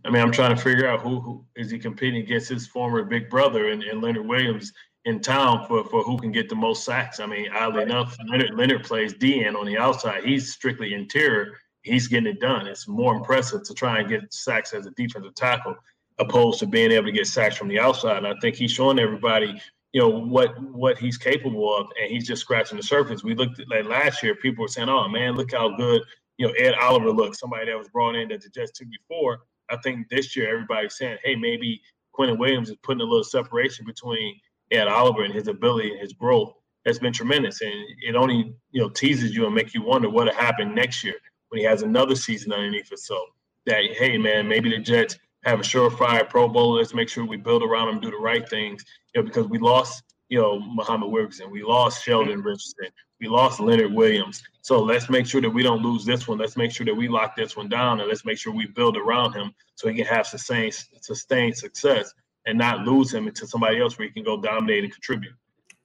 I 0.05 0.11
mean, 0.11 0.23
I'm 0.23 0.33
trying 0.33 0.55
to 0.55 0.61
figure 0.61 0.89
out 0.89 1.01
who, 1.01 1.21
who 1.21 1.45
is 1.57 1.71
he 1.71 1.79
competing 1.79 2.23
against 2.23 2.49
his 2.49 2.67
former 2.67 3.05
big 3.05 3.31
brother 3.31 3.69
and, 3.69 3.83
and 3.83 4.01
Leonard 4.01 4.27
Williams 4.27 4.73
in 5.05 5.21
town 5.21 5.67
for, 5.67 5.85
for 5.85 6.03
who 6.03 6.19
can 6.19 6.31
get 6.31 6.49
the 6.49 6.55
most 6.55 6.85
sacks. 6.85 7.21
I 7.21 7.27
mean, 7.27 7.49
oddly 7.53 7.83
enough, 7.83 8.17
Leonard, 8.29 8.55
Leonard 8.55 8.85
plays 8.85 9.15
DN 9.15 9.57
on 9.57 9.67
the 9.67 9.77
outside. 9.77 10.25
He's 10.25 10.53
strictly 10.53 10.95
interior. 10.95 11.59
He's 11.83 12.07
getting 12.07 12.33
it 12.33 12.41
done. 12.41 12.67
It's 12.67 12.87
more 12.87 13.15
impressive 13.15 13.65
to 13.65 13.75
try 13.75 14.01
and 14.01 14.09
get 14.09 14.33
sacks 14.33 14.73
as 14.73 14.87
a 14.87 14.91
defensive 14.93 15.35
tackle 15.35 15.75
opposed 16.19 16.61
to 16.61 16.67
being 16.67 16.93
able 16.93 17.07
to 17.07 17.12
get 17.12 17.27
sacks 17.27 17.57
from 17.57 17.69
the 17.69 17.81
outside. 17.81 18.19
And 18.19 18.27
I 18.27 18.35
think 18.41 18.55
he's 18.55 18.71
showing 18.71 18.99
everybody, 18.99 19.61
you 19.93 20.01
know, 20.01 20.09
what 20.09 20.61
what 20.73 20.99
he's 20.99 21.19
capable 21.19 21.77
of, 21.77 21.87
and 22.01 22.11
he's 22.11 22.27
just 22.27 22.41
scratching 22.41 22.77
the 22.77 22.83
surface. 22.83 23.23
We 23.23 23.35
looked 23.35 23.61
at 23.61 23.69
like 23.69 23.85
last 23.85 24.23
year, 24.23 24.35
people 24.35 24.63
were 24.63 24.69
saying, 24.69 24.89
"Oh 24.89 25.09
man, 25.09 25.35
look 25.35 25.53
how 25.53 25.77
good." 25.77 26.03
You 26.39 26.47
know, 26.47 26.53
Ed 26.55 26.75
Oliver 26.75 27.11
looks, 27.11 27.39
somebody 27.39 27.67
that 27.67 27.79
was 27.79 27.89
brought 27.89 28.17
in 28.17 28.29
that 28.29 28.41
the 28.41 28.49
Jets 28.49 28.73
took 28.73 28.89
before. 28.91 29.43
I 29.71 29.77
think 29.79 30.09
this 30.09 30.37
year 30.37 30.53
everybody's 30.53 30.97
saying, 30.97 31.19
hey, 31.25 31.35
maybe 31.35 31.81
Quinnen 32.19 32.39
Williams 32.39 32.71
is 32.71 32.77
putting 32.83 33.01
a 33.01 33.05
little 33.05 33.25
separation 33.25 33.85
between 33.87 34.39
Ed 34.71 34.89
Oliver 34.89 35.25
and 35.25 35.33
his 35.33 35.49
ability 35.49 35.91
and 35.91 36.01
his 36.01 36.13
growth 36.13 36.53
has 36.85 36.99
been 36.99 37.13
tremendous. 37.13 37.61
And 37.61 37.73
it 38.03 38.17
only, 38.17 38.55
you 38.71 38.81
know, 38.81 38.89
teases 38.89 39.35
you 39.35 39.47
and 39.47 39.55
make 39.55 39.75
you 39.75 39.83
wonder 39.83 40.11
what'll 40.11 40.35
happen 40.35 40.75
next 40.75 41.03
year 41.05 41.15
when 41.49 41.61
he 41.61 41.65
has 41.65 41.83
another 41.83 42.15
season 42.15 42.53
underneath 42.53 42.93
it. 42.93 42.99
So 42.99 43.19
that, 43.67 43.83
hey, 43.97 44.19
man, 44.19 44.49
maybe 44.49 44.71
the 44.71 44.79
Jets 44.79 45.17
have 45.45 45.61
a 45.61 45.63
surefire 45.63 46.29
Pro 46.29 46.49
Bowl. 46.49 46.75
Let's 46.75 46.95
make 46.95 47.09
sure 47.09 47.25
we 47.25 47.37
build 47.37 47.63
around 47.63 47.89
him, 47.89 48.01
do 48.01 48.11
the 48.11 48.17
right 48.17 48.49
things. 48.49 48.85
You 49.15 49.21
know, 49.21 49.27
because 49.27 49.47
we 49.47 49.59
lost, 49.59 50.03
you 50.29 50.41
know, 50.41 50.61
Muhammad 50.61 51.11
Wilkerson, 51.11 51.51
we 51.51 51.63
lost 51.63 52.05
Sheldon 52.05 52.39
mm-hmm. 52.39 52.47
Richardson, 52.47 52.89
we 53.21 53.29
lost 53.29 53.61
Leonard 53.61 53.93
Williams. 53.93 54.43
So 54.63 54.81
let's 54.83 55.11
make 55.11 55.27
sure 55.27 55.41
that 55.41 55.51
we 55.51 55.63
don't 55.63 55.83
lose 55.83 56.05
this 56.05 56.29
one. 56.29 56.39
Let's 56.39 56.57
make 56.57 56.71
sure 56.73 56.87
that 56.87 56.95
we 56.95 57.09
lock 57.09 57.37
this 57.37 57.57
one 57.57 57.69
down, 57.69 58.01
and 58.01 58.09
let's 58.09 58.25
make 58.25 58.39
sure 58.39 58.55
we 58.55 58.67
build 58.67 58.97
around 58.97 59.33
him 59.33 59.53
so 59.75 59.89
he 59.89 59.97
can 59.97 60.07
have 60.07 60.27
sustained 60.27 60.75
sustained 61.01 61.57
success 61.57 62.13
and 62.47 62.59
not 62.59 62.81
lose 62.81 63.13
him 63.13 63.29
into 63.29 63.47
somebody 63.47 63.81
else 63.81 63.99
where 63.99 64.09
he 64.09 64.13
can 64.13 64.25
go 64.25 64.41
dominate 64.41 64.85
and 64.85 64.93
contribute. 64.93 65.33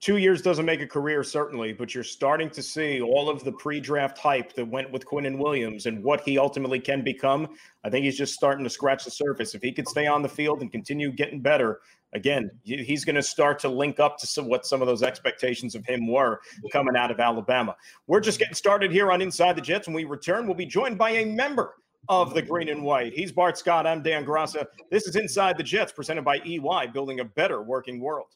Two 0.00 0.18
years 0.18 0.42
doesn't 0.42 0.64
make 0.64 0.80
a 0.80 0.86
career, 0.86 1.24
certainly, 1.24 1.72
but 1.72 1.92
you're 1.92 2.04
starting 2.04 2.48
to 2.50 2.62
see 2.62 3.00
all 3.00 3.28
of 3.28 3.42
the 3.42 3.50
pre-draft 3.50 4.16
hype 4.16 4.52
that 4.54 4.64
went 4.64 4.92
with 4.92 5.04
Quinnen 5.04 5.38
Williams 5.38 5.86
and 5.86 6.04
what 6.04 6.20
he 6.20 6.38
ultimately 6.38 6.78
can 6.78 7.02
become. 7.02 7.48
I 7.82 7.90
think 7.90 8.04
he's 8.04 8.16
just 8.16 8.32
starting 8.32 8.62
to 8.62 8.70
scratch 8.70 9.04
the 9.04 9.10
surface. 9.10 9.56
If 9.56 9.62
he 9.62 9.72
could 9.72 9.88
stay 9.88 10.06
on 10.06 10.22
the 10.22 10.28
field 10.28 10.62
and 10.62 10.70
continue 10.70 11.10
getting 11.10 11.40
better, 11.40 11.80
again, 12.12 12.48
he's 12.62 13.04
going 13.04 13.16
to 13.16 13.22
start 13.22 13.58
to 13.60 13.68
link 13.68 13.98
up 13.98 14.18
to 14.18 14.26
some, 14.28 14.46
what 14.46 14.66
some 14.66 14.80
of 14.80 14.86
those 14.86 15.02
expectations 15.02 15.74
of 15.74 15.84
him 15.84 16.06
were 16.06 16.40
coming 16.72 16.94
out 16.94 17.10
of 17.10 17.18
Alabama. 17.18 17.74
We're 18.06 18.20
just 18.20 18.38
getting 18.38 18.54
started 18.54 18.92
here 18.92 19.10
on 19.10 19.20
Inside 19.20 19.56
the 19.56 19.62
Jets. 19.62 19.88
When 19.88 19.96
we 19.96 20.04
return, 20.04 20.46
we'll 20.46 20.54
be 20.54 20.64
joined 20.64 20.96
by 20.96 21.10
a 21.10 21.24
member 21.24 21.74
of 22.08 22.34
the 22.34 22.42
green 22.42 22.68
and 22.68 22.84
white. 22.84 23.14
He's 23.14 23.32
Bart 23.32 23.58
Scott. 23.58 23.84
I'm 23.84 24.04
Dan 24.04 24.24
Graca. 24.24 24.64
This 24.92 25.08
is 25.08 25.16
Inside 25.16 25.58
the 25.58 25.64
Jets, 25.64 25.90
presented 25.90 26.24
by 26.24 26.36
EY, 26.46 26.86
building 26.92 27.18
a 27.18 27.24
better 27.24 27.62
working 27.62 27.98
world. 27.98 28.28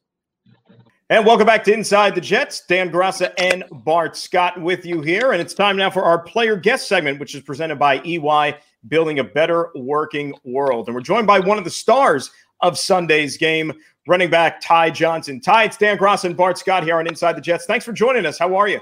And 1.13 1.27
welcome 1.27 1.45
back 1.45 1.63
to 1.65 1.75
Inside 1.75 2.15
the 2.15 2.23
Jets. 2.23 2.65
Dan 2.67 2.91
Graca 2.91 3.35
and 3.37 3.65
Bart 3.71 4.17
Scott 4.17 4.59
with 4.59 4.87
you 4.87 5.03
here. 5.03 5.33
And 5.33 5.43
it's 5.43 5.53
time 5.53 5.77
now 5.77 5.91
for 5.91 6.03
our 6.03 6.19
player 6.19 6.57
guest 6.57 6.89
segment, 6.89 7.21
which 7.21 7.35
is 7.35 7.43
presented 7.43 7.79
by 7.79 8.01
EY, 8.03 8.57
Building 8.89 9.19
a 9.19 9.25
Better 9.25 9.69
Working 9.75 10.33
World. 10.45 10.89
And 10.89 10.95
we're 10.95 11.03
joined 11.03 11.27
by 11.27 11.39
one 11.39 11.59
of 11.59 11.65
the 11.65 11.71
stars 11.71 12.31
of 12.63 12.79
Sunday's 12.79 13.37
game, 13.37 13.75
running 14.07 14.31
back 14.31 14.63
Ty 14.63 14.89
Johnson. 14.89 15.39
Ty, 15.39 15.65
it's 15.65 15.77
Dan 15.77 15.99
Graca 15.99 16.25
and 16.25 16.35
Bart 16.35 16.57
Scott 16.57 16.83
here 16.83 16.97
on 16.97 17.07
Inside 17.07 17.35
the 17.35 17.43
Jets. 17.43 17.67
Thanks 17.67 17.85
for 17.85 17.93
joining 17.93 18.25
us. 18.25 18.39
How 18.39 18.57
are 18.57 18.69
you? 18.69 18.81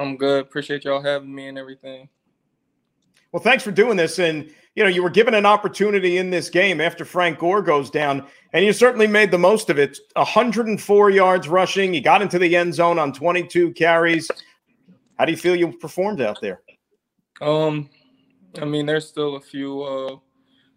I'm 0.00 0.16
good. 0.16 0.40
Appreciate 0.40 0.82
y'all 0.82 1.00
having 1.00 1.32
me 1.32 1.46
and 1.46 1.56
everything. 1.56 2.08
Well, 3.30 3.40
thanks 3.40 3.62
for 3.62 3.70
doing 3.70 3.96
this. 3.96 4.18
And 4.18 4.52
you 4.74 4.82
know, 4.82 4.88
you 4.88 5.02
were 5.02 5.10
given 5.10 5.34
an 5.34 5.44
opportunity 5.44 6.16
in 6.16 6.30
this 6.30 6.48
game 6.48 6.80
after 6.80 7.04
Frank 7.04 7.38
Gore 7.38 7.60
goes 7.60 7.90
down, 7.90 8.26
and 8.52 8.64
you 8.64 8.72
certainly 8.72 9.06
made 9.06 9.30
the 9.30 9.38
most 9.38 9.68
of 9.68 9.78
it. 9.78 9.98
104 10.14 11.10
yards 11.10 11.48
rushing. 11.48 11.92
You 11.92 12.00
got 12.00 12.22
into 12.22 12.38
the 12.38 12.56
end 12.56 12.74
zone 12.74 12.98
on 12.98 13.12
22 13.12 13.72
carries. 13.72 14.30
How 15.18 15.26
do 15.26 15.32
you 15.32 15.38
feel 15.38 15.54
you 15.54 15.76
performed 15.76 16.22
out 16.22 16.40
there? 16.40 16.62
Um, 17.40 17.90
I 18.60 18.64
mean, 18.64 18.86
there's 18.86 19.06
still 19.06 19.36
a 19.36 19.40
few 19.40 19.82
uh, 19.82 20.16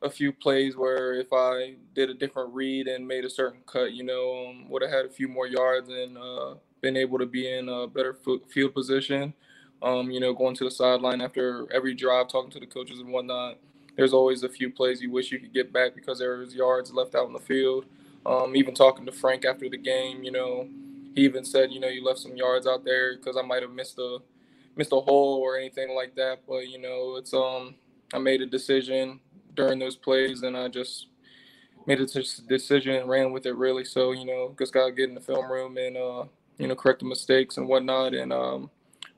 a 0.02 0.10
few 0.10 0.34
plays 0.34 0.76
where 0.76 1.14
if 1.14 1.32
I 1.32 1.76
did 1.94 2.10
a 2.10 2.14
different 2.14 2.54
read 2.54 2.88
and 2.88 3.08
made 3.08 3.24
a 3.24 3.30
certain 3.30 3.62
cut, 3.66 3.94
you 3.94 4.04
know, 4.04 4.48
um, 4.50 4.70
would 4.70 4.82
have 4.82 4.92
had 4.92 5.06
a 5.06 5.10
few 5.10 5.30
more 5.30 5.48
yards 5.48 5.90
and 5.90 6.18
uh, 6.18 6.56
been 6.82 6.98
able 6.98 7.18
to 7.18 7.26
be 7.26 7.50
in 7.50 7.70
a 7.70 7.88
better 7.88 8.18
field 8.50 8.74
position. 8.74 9.34
Um, 9.82 10.12
you 10.12 10.20
know, 10.20 10.34
going 10.34 10.56
to 10.56 10.64
the 10.64 10.72
sideline 10.72 11.22
after 11.22 11.68
every 11.74 11.94
drive, 11.94 12.28
talking 12.28 12.52
to 12.52 12.60
the 12.60 12.66
coaches 12.66 13.00
and 13.00 13.10
whatnot 13.10 13.58
there's 13.96 14.14
always 14.14 14.44
a 14.44 14.50
few 14.50 14.70
plays 14.70 15.02
you 15.02 15.12
wish 15.12 15.32
you 15.32 15.40
could 15.40 15.54
get 15.54 15.72
back 15.72 15.96
because 15.96 16.20
there 16.20 16.38
was 16.38 16.54
yards 16.54 16.94
left 16.94 17.16
out 17.16 17.28
in 17.28 17.34
the 17.34 17.40
field. 17.40 17.86
Um, 18.26 18.56
even 18.56 18.74
talking 18.74 19.06
to 19.06 19.12
Frank 19.12 19.46
after 19.46 19.70
the 19.70 19.78
game, 19.78 20.24
you 20.24 20.32
know, 20.32 20.68
he 21.16 21.22
even 21.22 21.46
said, 21.46 21.72
you 21.72 21.80
know, 21.80 21.88
you 21.88 22.04
left 22.04 22.20
some 22.20 22.36
yards 22.36 22.68
out 22.68 22.84
there 22.84 23.16
because 23.16 23.38
I 23.38 23.42
might 23.42 23.62
have 23.62 23.72
missed 23.72 23.98
a 24.00 24.18
missed 24.76 24.92
a 24.92 25.00
hole 25.00 25.40
or 25.42 25.58
anything 25.58 25.96
like 25.96 26.16
that. 26.16 26.40
But 26.48 26.68
you 26.68 26.80
know, 26.80 27.16
it's 27.18 27.34
um, 27.34 27.76
I 28.14 28.20
made 28.20 28.42
a 28.42 28.46
decision 28.46 29.20
during 29.54 29.80
those 29.80 29.96
plays, 29.96 30.44
and 30.44 30.58
I 30.58 30.68
just 30.68 31.08
made 31.88 32.02
a 32.02 32.06
decision 32.06 32.96
and 32.96 33.10
ran 33.10 33.32
with 33.32 33.46
it 33.46 33.56
really. 33.56 33.86
So 33.86 34.12
you 34.12 34.26
know, 34.26 34.56
just 34.58 34.74
gotta 34.74 34.92
get 34.92 35.10
in 35.10 35.16
the 35.16 35.22
film 35.22 35.50
room 35.50 35.78
and 35.78 35.96
uh, 35.96 36.26
you 36.58 36.68
know, 36.68 36.76
correct 36.76 37.00
the 37.00 37.06
mistakes 37.06 37.58
and 37.58 37.68
whatnot, 37.68 38.14
and 38.14 38.34
um, 38.34 38.70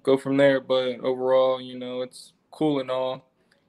go 0.03 0.17
from 0.17 0.37
there. 0.37 0.59
But 0.59 0.99
overall, 0.99 1.59
you 1.61 1.79
know, 1.79 2.01
it's 2.01 2.33
cool 2.51 2.79
and 2.79 2.91
all 2.91 3.26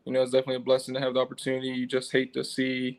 you 0.09 0.15
know, 0.15 0.23
it's 0.23 0.33
definitely 0.33 0.55
a 0.55 0.61
blessing 0.61 0.95
to 0.95 1.01
have 1.01 1.13
the 1.13 1.21
opportunity. 1.21 1.69
You 1.69 1.87
just 1.87 2.11
hate 2.11 2.33
to 2.33 2.43
see, 2.43 2.99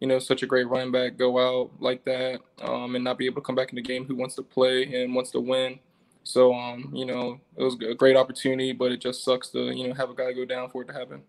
you 0.00 0.08
know, 0.08 0.18
such 0.18 0.42
a 0.42 0.46
great 0.46 0.66
running 0.66 0.90
back 0.90 1.18
go 1.18 1.38
out 1.38 1.70
like 1.78 2.02
that 2.06 2.40
um, 2.62 2.94
and 2.94 3.04
not 3.04 3.18
be 3.18 3.26
able 3.26 3.42
to 3.42 3.46
come 3.46 3.54
back 3.54 3.68
in 3.68 3.76
the 3.76 3.82
game 3.82 4.06
who 4.06 4.16
wants 4.16 4.34
to 4.36 4.42
play 4.42 4.84
and 4.84 5.14
wants 5.14 5.30
to 5.32 5.40
win. 5.40 5.78
So, 6.24 6.54
um, 6.54 6.90
you 6.94 7.04
know, 7.04 7.38
it 7.54 7.62
was 7.62 7.74
a 7.86 7.92
great 7.92 8.16
opportunity, 8.16 8.72
but 8.72 8.92
it 8.92 8.96
just 9.02 9.24
sucks 9.24 9.50
to, 9.50 9.70
you 9.72 9.88
know, 9.88 9.94
have 9.94 10.08
a 10.08 10.14
guy 10.14 10.32
go 10.32 10.46
down 10.46 10.70
for 10.70 10.80
it 10.80 10.86
to 10.86 10.94
happen. 10.94 11.20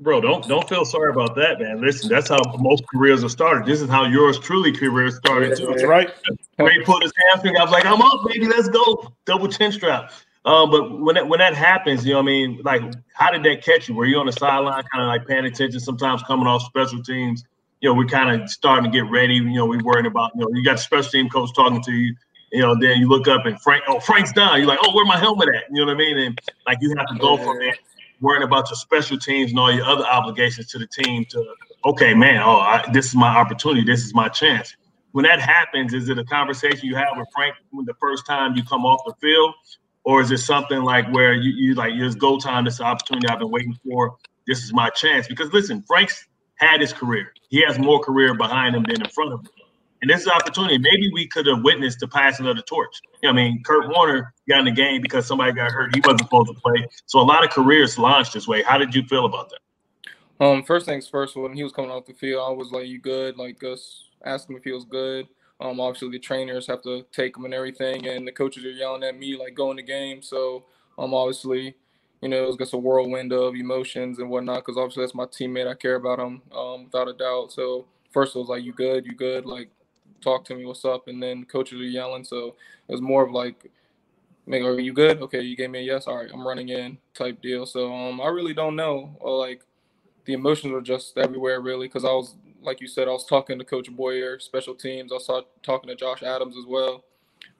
Bro, 0.00 0.22
don't 0.22 0.48
don't 0.48 0.68
feel 0.68 0.84
sorry 0.84 1.10
about 1.10 1.36
that, 1.36 1.60
man. 1.60 1.80
Listen, 1.80 2.08
that's 2.08 2.28
how 2.28 2.40
most 2.58 2.82
careers 2.92 3.22
are 3.22 3.28
started. 3.28 3.64
This 3.64 3.80
is 3.80 3.88
how 3.88 4.04
yours 4.04 4.40
truly 4.40 4.72
career 4.72 5.08
started 5.12 5.56
too. 5.56 5.68
That's 5.68 5.84
right. 5.84 6.10
Ray 6.58 6.82
put 6.82 7.04
his 7.04 7.12
hamstring. 7.30 7.56
I 7.56 7.62
was 7.62 7.70
like, 7.70 7.86
I'm 7.86 8.02
up, 8.02 8.26
baby. 8.26 8.48
Let's 8.48 8.68
go. 8.68 9.12
Double 9.26 9.46
chin 9.46 9.70
strap. 9.70 10.10
Um, 10.44 10.70
but 10.70 11.00
when 11.00 11.14
that 11.14 11.26
when 11.26 11.38
that 11.38 11.54
happens, 11.54 12.04
you 12.04 12.12
know, 12.12 12.18
what 12.18 12.24
I 12.24 12.32
mean, 12.32 12.60
like, 12.64 12.82
how 13.14 13.30
did 13.30 13.42
that 13.44 13.64
catch 13.64 13.88
you? 13.88 13.94
Were 13.94 14.04
you 14.04 14.18
on 14.18 14.26
the 14.26 14.32
sideline, 14.32 14.84
kind 14.92 15.02
of 15.02 15.08
like 15.08 15.26
paying 15.26 15.46
attention? 15.46 15.80
Sometimes 15.80 16.22
coming 16.24 16.46
off 16.46 16.62
special 16.62 17.02
teams, 17.02 17.44
you 17.80 17.88
know, 17.88 17.94
we're 17.94 18.06
kind 18.06 18.42
of 18.42 18.48
starting 18.50 18.90
to 18.90 18.94
get 18.94 19.10
ready. 19.10 19.36
You 19.36 19.54
know, 19.54 19.66
we're 19.66 19.82
worrying 19.82 20.06
about, 20.06 20.32
you 20.34 20.42
know, 20.42 20.48
you 20.52 20.62
got 20.62 20.78
special 20.78 21.10
team 21.10 21.28
coach 21.30 21.50
talking 21.54 21.82
to 21.82 21.92
you. 21.92 22.14
You 22.52 22.60
know, 22.60 22.76
then 22.78 22.98
you 22.98 23.08
look 23.08 23.26
up 23.26 23.46
and 23.46 23.60
Frank, 23.60 23.84
oh, 23.88 23.98
Frank's 23.98 24.32
done. 24.32 24.58
You're 24.58 24.68
like, 24.68 24.78
oh, 24.82 24.94
where 24.94 25.04
my 25.06 25.18
helmet 25.18 25.48
at? 25.48 25.64
You 25.72 25.80
know 25.80 25.86
what 25.86 25.94
I 25.94 25.98
mean? 25.98 26.18
And 26.18 26.40
like, 26.66 26.78
you 26.80 26.94
have 26.96 27.08
to 27.08 27.18
go 27.18 27.36
from 27.36 27.58
there, 27.58 27.74
worrying 28.20 28.44
about 28.44 28.70
your 28.70 28.76
special 28.76 29.18
teams 29.18 29.50
and 29.50 29.58
all 29.58 29.72
your 29.72 29.84
other 29.84 30.04
obligations 30.04 30.68
to 30.68 30.78
the 30.78 30.86
team. 30.86 31.24
To 31.30 31.54
okay, 31.86 32.14
man, 32.14 32.42
oh, 32.42 32.58
I, 32.58 32.84
this 32.92 33.06
is 33.06 33.14
my 33.16 33.34
opportunity. 33.34 33.82
This 33.82 34.04
is 34.04 34.14
my 34.14 34.28
chance 34.28 34.76
when 35.14 35.22
that 35.22 35.40
happens, 35.40 35.94
is 35.94 36.08
it 36.08 36.18
a 36.18 36.24
conversation 36.24 36.88
you 36.88 36.96
have 36.96 37.16
with 37.16 37.28
Frank 37.32 37.54
when 37.70 37.86
the 37.86 37.94
first 38.00 38.26
time 38.26 38.56
you 38.56 38.64
come 38.64 38.84
off 38.84 39.00
the 39.06 39.14
field, 39.20 39.54
or 40.04 40.20
is 40.20 40.30
it 40.30 40.38
something 40.38 40.82
like 40.82 41.10
where 41.12 41.32
you, 41.32 41.52
you 41.52 41.74
like 41.74 41.92
it's 41.94 42.14
go 42.14 42.38
time, 42.38 42.64
this 42.64 42.80
opportunity 42.80 43.26
I've 43.28 43.38
been 43.38 43.50
waiting 43.50 43.76
for, 43.84 44.16
this 44.46 44.62
is 44.62 44.72
my 44.72 44.90
chance? 44.90 45.26
Because 45.26 45.52
listen, 45.52 45.82
Frank's 45.82 46.26
had 46.56 46.80
his 46.80 46.92
career. 46.92 47.32
He 47.48 47.62
has 47.66 47.78
more 47.78 48.00
career 48.00 48.34
behind 48.34 48.76
him 48.76 48.84
than 48.84 49.02
in 49.02 49.10
front 49.10 49.32
of 49.32 49.40
him. 49.40 49.48
And 50.02 50.10
this 50.10 50.20
is 50.20 50.26
an 50.26 50.32
opportunity. 50.32 50.76
Maybe 50.76 51.10
we 51.14 51.26
could 51.26 51.46
have 51.46 51.62
witnessed 51.62 52.00
the 52.00 52.08
passing 52.08 52.46
of 52.46 52.56
the 52.56 52.62
torch. 52.62 52.94
You 53.22 53.28
know, 53.28 53.32
I 53.32 53.36
mean, 53.36 53.62
Kurt 53.64 53.88
Warner 53.88 54.34
got 54.46 54.58
in 54.58 54.66
the 54.66 54.70
game 54.70 55.00
because 55.00 55.26
somebody 55.26 55.52
got 55.52 55.72
hurt. 55.72 55.94
He 55.94 56.02
wasn't 56.02 56.20
supposed 56.20 56.48
to 56.48 56.60
play. 56.60 56.86
So 57.06 57.20
a 57.20 57.22
lot 57.22 57.42
of 57.42 57.50
careers 57.50 57.98
launched 57.98 58.34
this 58.34 58.46
way. 58.46 58.62
How 58.62 58.76
did 58.76 58.94
you 58.94 59.04
feel 59.04 59.24
about 59.24 59.50
that? 59.50 60.44
Um, 60.44 60.62
first 60.62 60.84
things 60.84 61.08
first, 61.08 61.36
when 61.36 61.54
he 61.54 61.62
was 61.62 61.72
coming 61.72 61.90
off 61.90 62.04
the 62.04 62.12
field, 62.12 62.42
I 62.46 62.52
was 62.52 62.70
like, 62.70 62.86
"You 62.86 62.98
good?" 62.98 63.38
Like, 63.38 63.62
us 63.62 64.10
asked 64.24 64.50
him 64.50 64.56
if 64.56 64.64
he 64.64 64.72
was 64.72 64.84
good. 64.84 65.26
Um, 65.60 65.80
obviously, 65.80 66.10
the 66.10 66.18
trainers 66.18 66.66
have 66.66 66.82
to 66.82 67.04
take 67.12 67.34
them 67.34 67.44
and 67.44 67.54
everything, 67.54 68.06
and 68.08 68.26
the 68.26 68.32
coaches 68.32 68.64
are 68.64 68.70
yelling 68.70 69.04
at 69.04 69.16
me 69.18 69.36
like, 69.36 69.54
"Go 69.54 69.70
in 69.70 69.76
the 69.76 69.82
game." 69.82 70.20
So, 70.22 70.64
um, 70.98 71.14
obviously, 71.14 71.76
you 72.20 72.28
know, 72.28 72.42
it 72.44 72.46
was 72.46 72.56
just 72.56 72.74
a 72.74 72.78
whirlwind 72.78 73.32
of 73.32 73.54
emotions 73.54 74.18
and 74.18 74.28
whatnot. 74.30 74.64
Because 74.64 74.76
obviously, 74.76 75.02
that's 75.04 75.14
my 75.14 75.26
teammate. 75.26 75.68
I 75.68 75.74
care 75.74 75.94
about 75.96 76.18
him, 76.18 76.42
um, 76.52 76.84
without 76.84 77.08
a 77.08 77.12
doubt. 77.12 77.52
So, 77.52 77.86
first 78.10 78.34
it 78.34 78.38
was 78.40 78.48
like, 78.48 78.64
"You 78.64 78.72
good? 78.72 79.06
You 79.06 79.14
good?" 79.14 79.46
Like, 79.46 79.70
talk 80.20 80.44
to 80.46 80.54
me. 80.54 80.64
What's 80.64 80.84
up? 80.84 81.08
And 81.08 81.22
then 81.22 81.44
coaches 81.44 81.80
are 81.80 81.84
yelling. 81.84 82.24
So 82.24 82.56
it 82.88 82.92
was 82.92 83.00
more 83.00 83.24
of 83.24 83.30
like, 83.30 83.70
"Are 84.50 84.80
you 84.80 84.92
good? 84.92 85.22
Okay, 85.22 85.40
you 85.42 85.56
gave 85.56 85.70
me 85.70 85.80
a 85.80 85.82
yes. 85.82 86.06
All 86.06 86.16
right, 86.16 86.30
I'm 86.32 86.46
running 86.46 86.70
in." 86.70 86.98
Type 87.14 87.40
deal. 87.40 87.64
So, 87.66 87.92
um, 87.94 88.20
I 88.20 88.28
really 88.28 88.54
don't 88.54 88.76
know. 88.76 89.16
Like, 89.22 89.62
the 90.24 90.32
emotions 90.32 90.72
were 90.72 90.82
just 90.82 91.16
everywhere, 91.18 91.60
really, 91.60 91.86
because 91.86 92.04
I 92.04 92.12
was 92.12 92.34
like 92.64 92.80
you 92.80 92.88
said, 92.88 93.08
I 93.08 93.12
was 93.12 93.26
talking 93.26 93.58
to 93.58 93.64
Coach 93.64 93.90
Boyer, 93.90 94.38
special 94.38 94.74
teams. 94.74 95.12
I 95.12 95.18
saw 95.18 95.42
talking 95.62 95.88
to 95.88 95.94
Josh 95.94 96.22
Adams 96.22 96.56
as 96.56 96.64
well. 96.66 97.04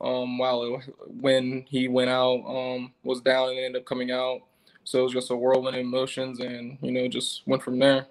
um, 0.01 0.38
while 0.38 0.62
it, 0.64 0.95
when 1.21 1.64
he 1.69 1.88
went 1.88 2.11
out 2.11 2.43
um, 2.47 2.93
was 3.03 3.21
down 3.21 3.51
and 3.51 3.59
ended 3.59 3.83
up 3.83 3.87
coming 3.87 4.11
out. 4.11 4.40
So 4.85 5.01
it 5.01 5.03
was 5.03 5.12
just 5.12 5.31
a 5.31 5.37
whirlwind 5.37 5.77
of 5.77 5.81
emotions, 5.81 6.40
and 6.40 6.77
you 6.83 6.93
know, 6.93 7.09
just 7.09 7.43
went 7.47 7.62
from 7.62 7.79
there. 7.79 8.07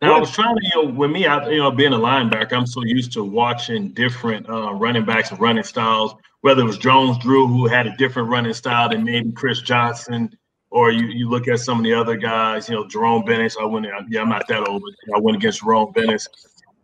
Now 0.00 0.16
I 0.16 0.20
was 0.20 0.30
trying 0.30 0.54
to, 0.54 0.60
you 0.62 0.82
know, 0.82 0.90
with 0.90 1.10
me, 1.10 1.26
I, 1.26 1.48
you 1.48 1.58
know, 1.58 1.70
being 1.70 1.92
a 1.92 1.98
linebacker, 1.98 2.52
I'm 2.52 2.66
so 2.66 2.82
used 2.84 3.12
to 3.12 3.24
watching 3.24 3.88
different 3.90 4.48
uh, 4.48 4.72
running 4.72 5.04
backs 5.04 5.30
and 5.30 5.40
running 5.40 5.64
styles. 5.64 6.14
Whether 6.42 6.62
it 6.62 6.66
was 6.66 6.78
Jones 6.78 7.18
Drew, 7.18 7.46
who 7.46 7.66
had 7.66 7.86
a 7.86 7.96
different 7.96 8.28
running 8.28 8.54
style 8.54 8.88
than 8.88 9.04
maybe 9.04 9.32
Chris 9.32 9.60
Johnson, 9.60 10.36
or 10.70 10.90
you, 10.90 11.06
you 11.06 11.28
look 11.28 11.48
at 11.48 11.60
some 11.60 11.78
of 11.78 11.84
the 11.84 11.94
other 11.94 12.16
guys, 12.16 12.68
you 12.68 12.74
know, 12.74 12.86
Jerome 12.86 13.24
Bettis. 13.24 13.56
I 13.60 13.64
went, 13.64 13.86
yeah, 14.08 14.20
I'm 14.20 14.28
not 14.28 14.46
that 14.48 14.68
old, 14.68 14.82
I 15.14 15.18
went 15.18 15.36
against 15.36 15.60
Jerome 15.60 15.92
Bettis. 15.92 16.28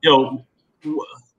You 0.03 0.11
know, 0.11 0.47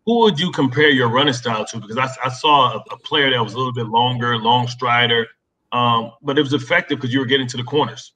who 0.05 0.19
would 0.19 0.39
you 0.39 0.51
compare 0.51 0.89
your 0.89 1.09
running 1.09 1.33
style 1.33 1.65
to? 1.65 1.79
Because 1.79 1.97
I, 1.97 2.09
I 2.23 2.29
saw 2.29 2.73
a, 2.73 2.83
a, 2.91 2.97
player 2.97 3.31
that 3.31 3.43
was 3.43 3.53
a 3.53 3.57
little 3.57 3.73
bit 3.73 3.87
longer, 3.87 4.37
long 4.37 4.67
strider, 4.67 5.27
um, 5.71 6.11
but 6.21 6.37
it 6.37 6.41
was 6.41 6.53
effective 6.53 6.99
because 6.99 7.13
you 7.13 7.19
were 7.19 7.25
getting 7.25 7.47
to 7.47 7.57
the 7.57 7.63
corners. 7.63 8.13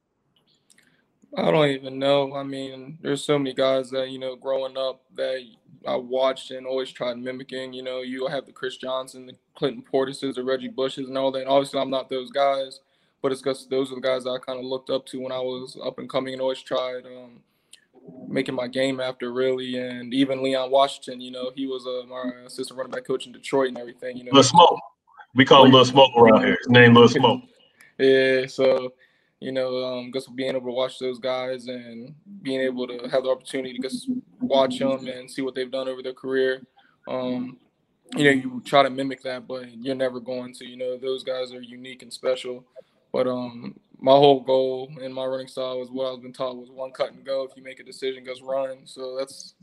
I 1.35 1.51
don't 1.51 1.69
even 1.69 1.99
know. 1.99 2.35
I 2.35 2.43
mean, 2.43 2.97
there's 3.01 3.23
so 3.23 3.37
many 3.37 3.53
guys 3.53 3.91
that, 3.91 4.09
you 4.09 4.19
know, 4.19 4.35
growing 4.35 4.77
up 4.77 5.03
that 5.15 5.43
I 5.87 5.95
watched 5.95 6.51
and 6.51 6.65
always 6.65 6.91
tried 6.91 7.17
mimicking. 7.17 7.73
You 7.73 7.83
know, 7.83 8.01
you 8.01 8.27
have 8.27 8.45
the 8.45 8.51
Chris 8.51 8.77
Johnson, 8.77 9.27
the 9.27 9.35
Clinton 9.55 9.83
Portises, 9.83 10.35
the 10.35 10.43
Reggie 10.43 10.69
Bushes, 10.69 11.07
and 11.07 11.17
all 11.17 11.31
that. 11.31 11.47
Obviously, 11.47 11.79
I'm 11.79 11.91
not 11.91 12.09
those 12.09 12.31
guys, 12.31 12.79
but 13.21 13.32
it's 13.32 13.41
because 13.41 13.67
those 13.67 13.91
are 13.91 13.95
the 13.95 14.01
guys 14.01 14.25
I 14.25 14.38
kind 14.39 14.60
of 14.60 14.65
looked 14.65 14.89
up 14.89 15.05
to 15.08 15.19
when 15.19 15.32
I 15.32 15.39
was 15.39 15.77
up 15.84 15.99
and 15.99 16.10
coming 16.10 16.34
and 16.34 16.41
always 16.41 16.62
tried 16.62 17.05
um, 17.05 17.41
making 18.27 18.55
my 18.55 18.67
game 18.67 18.99
after, 18.99 19.32
really. 19.32 19.77
And 19.77 20.13
even 20.13 20.43
Leon 20.43 20.71
Washington, 20.71 21.21
you 21.21 21.32
know, 21.32 21.51
he 21.55 21.67
was 21.67 21.86
uh, 21.86 22.08
my 22.08 22.45
assistant 22.45 22.77
running 22.77 22.91
back 22.91 23.05
coach 23.05 23.25
in 23.25 23.32
Detroit 23.32 23.69
and 23.69 23.77
everything. 23.77 24.17
You 24.17 24.25
know, 24.25 24.32
Little 24.32 24.43
Smoke. 24.43 24.79
We 25.36 25.45
call 25.45 25.65
him 25.65 25.71
Little 25.71 25.86
Smoke 25.86 26.12
around 26.17 26.41
here. 26.41 26.58
His 26.60 26.69
name 26.69 26.93
Little 26.93 27.10
Smoke. 27.10 27.41
yeah, 27.99 28.45
so 28.47 28.93
you 29.39 29.51
know, 29.51 29.84
um, 29.86 30.12
just 30.13 30.36
being 30.36 30.55
able 30.55 30.67
to 30.67 30.73
watch 30.73 30.99
those 30.99 31.17
guys 31.17 31.67
and 31.67 32.13
being 32.41 32.60
able 32.62 32.88
to 32.88 33.08
have 33.10 33.23
the 33.23 33.29
opportunity 33.29 33.73
to 33.73 33.82
just 33.82 34.10
watch 34.41 34.79
them 34.79 35.08
and 35.08 35.32
see 35.32 35.41
what 35.41 35.55
they've 35.55 35.71
done 35.71 35.88
over 35.88 36.03
their 36.03 36.13
career. 36.13 36.62
Um, 37.08 37.58
you 38.15 38.23
know, 38.25 38.32
you 38.32 38.62
try 38.65 38.84
to 38.84 38.89
mimic 38.89 39.23
that, 39.23 39.47
but 39.47 39.71
you're 39.77 39.95
never 39.95 40.19
going 40.19 40.53
to. 40.55 40.65
You 40.65 40.77
know, 40.77 40.97
those 40.97 41.23
guys 41.23 41.53
are 41.53 41.62
unique 41.62 42.01
and 42.01 42.12
special. 42.12 42.65
But 43.12 43.28
um, 43.28 43.80
my 44.00 44.12
whole 44.12 44.41
goal 44.41 44.91
in 45.02 45.12
my 45.12 45.26
running 45.26 45.48
style 45.48 45.80
was 45.80 45.89
what 45.89 46.08
I 46.08 46.12
was 46.12 46.19
been 46.19 46.34
taught 46.34 46.58
was 46.58 46.69
one 46.69 46.91
cut 46.91 47.12
and 47.12 47.26
go. 47.26 47.43
If 47.43 47.56
you 47.58 47.63
make 47.63 47.80
a 47.80 47.84
decision, 47.84 48.24
just 48.26 48.41
run. 48.41 48.80
So 48.86 49.17
that's 49.17 49.56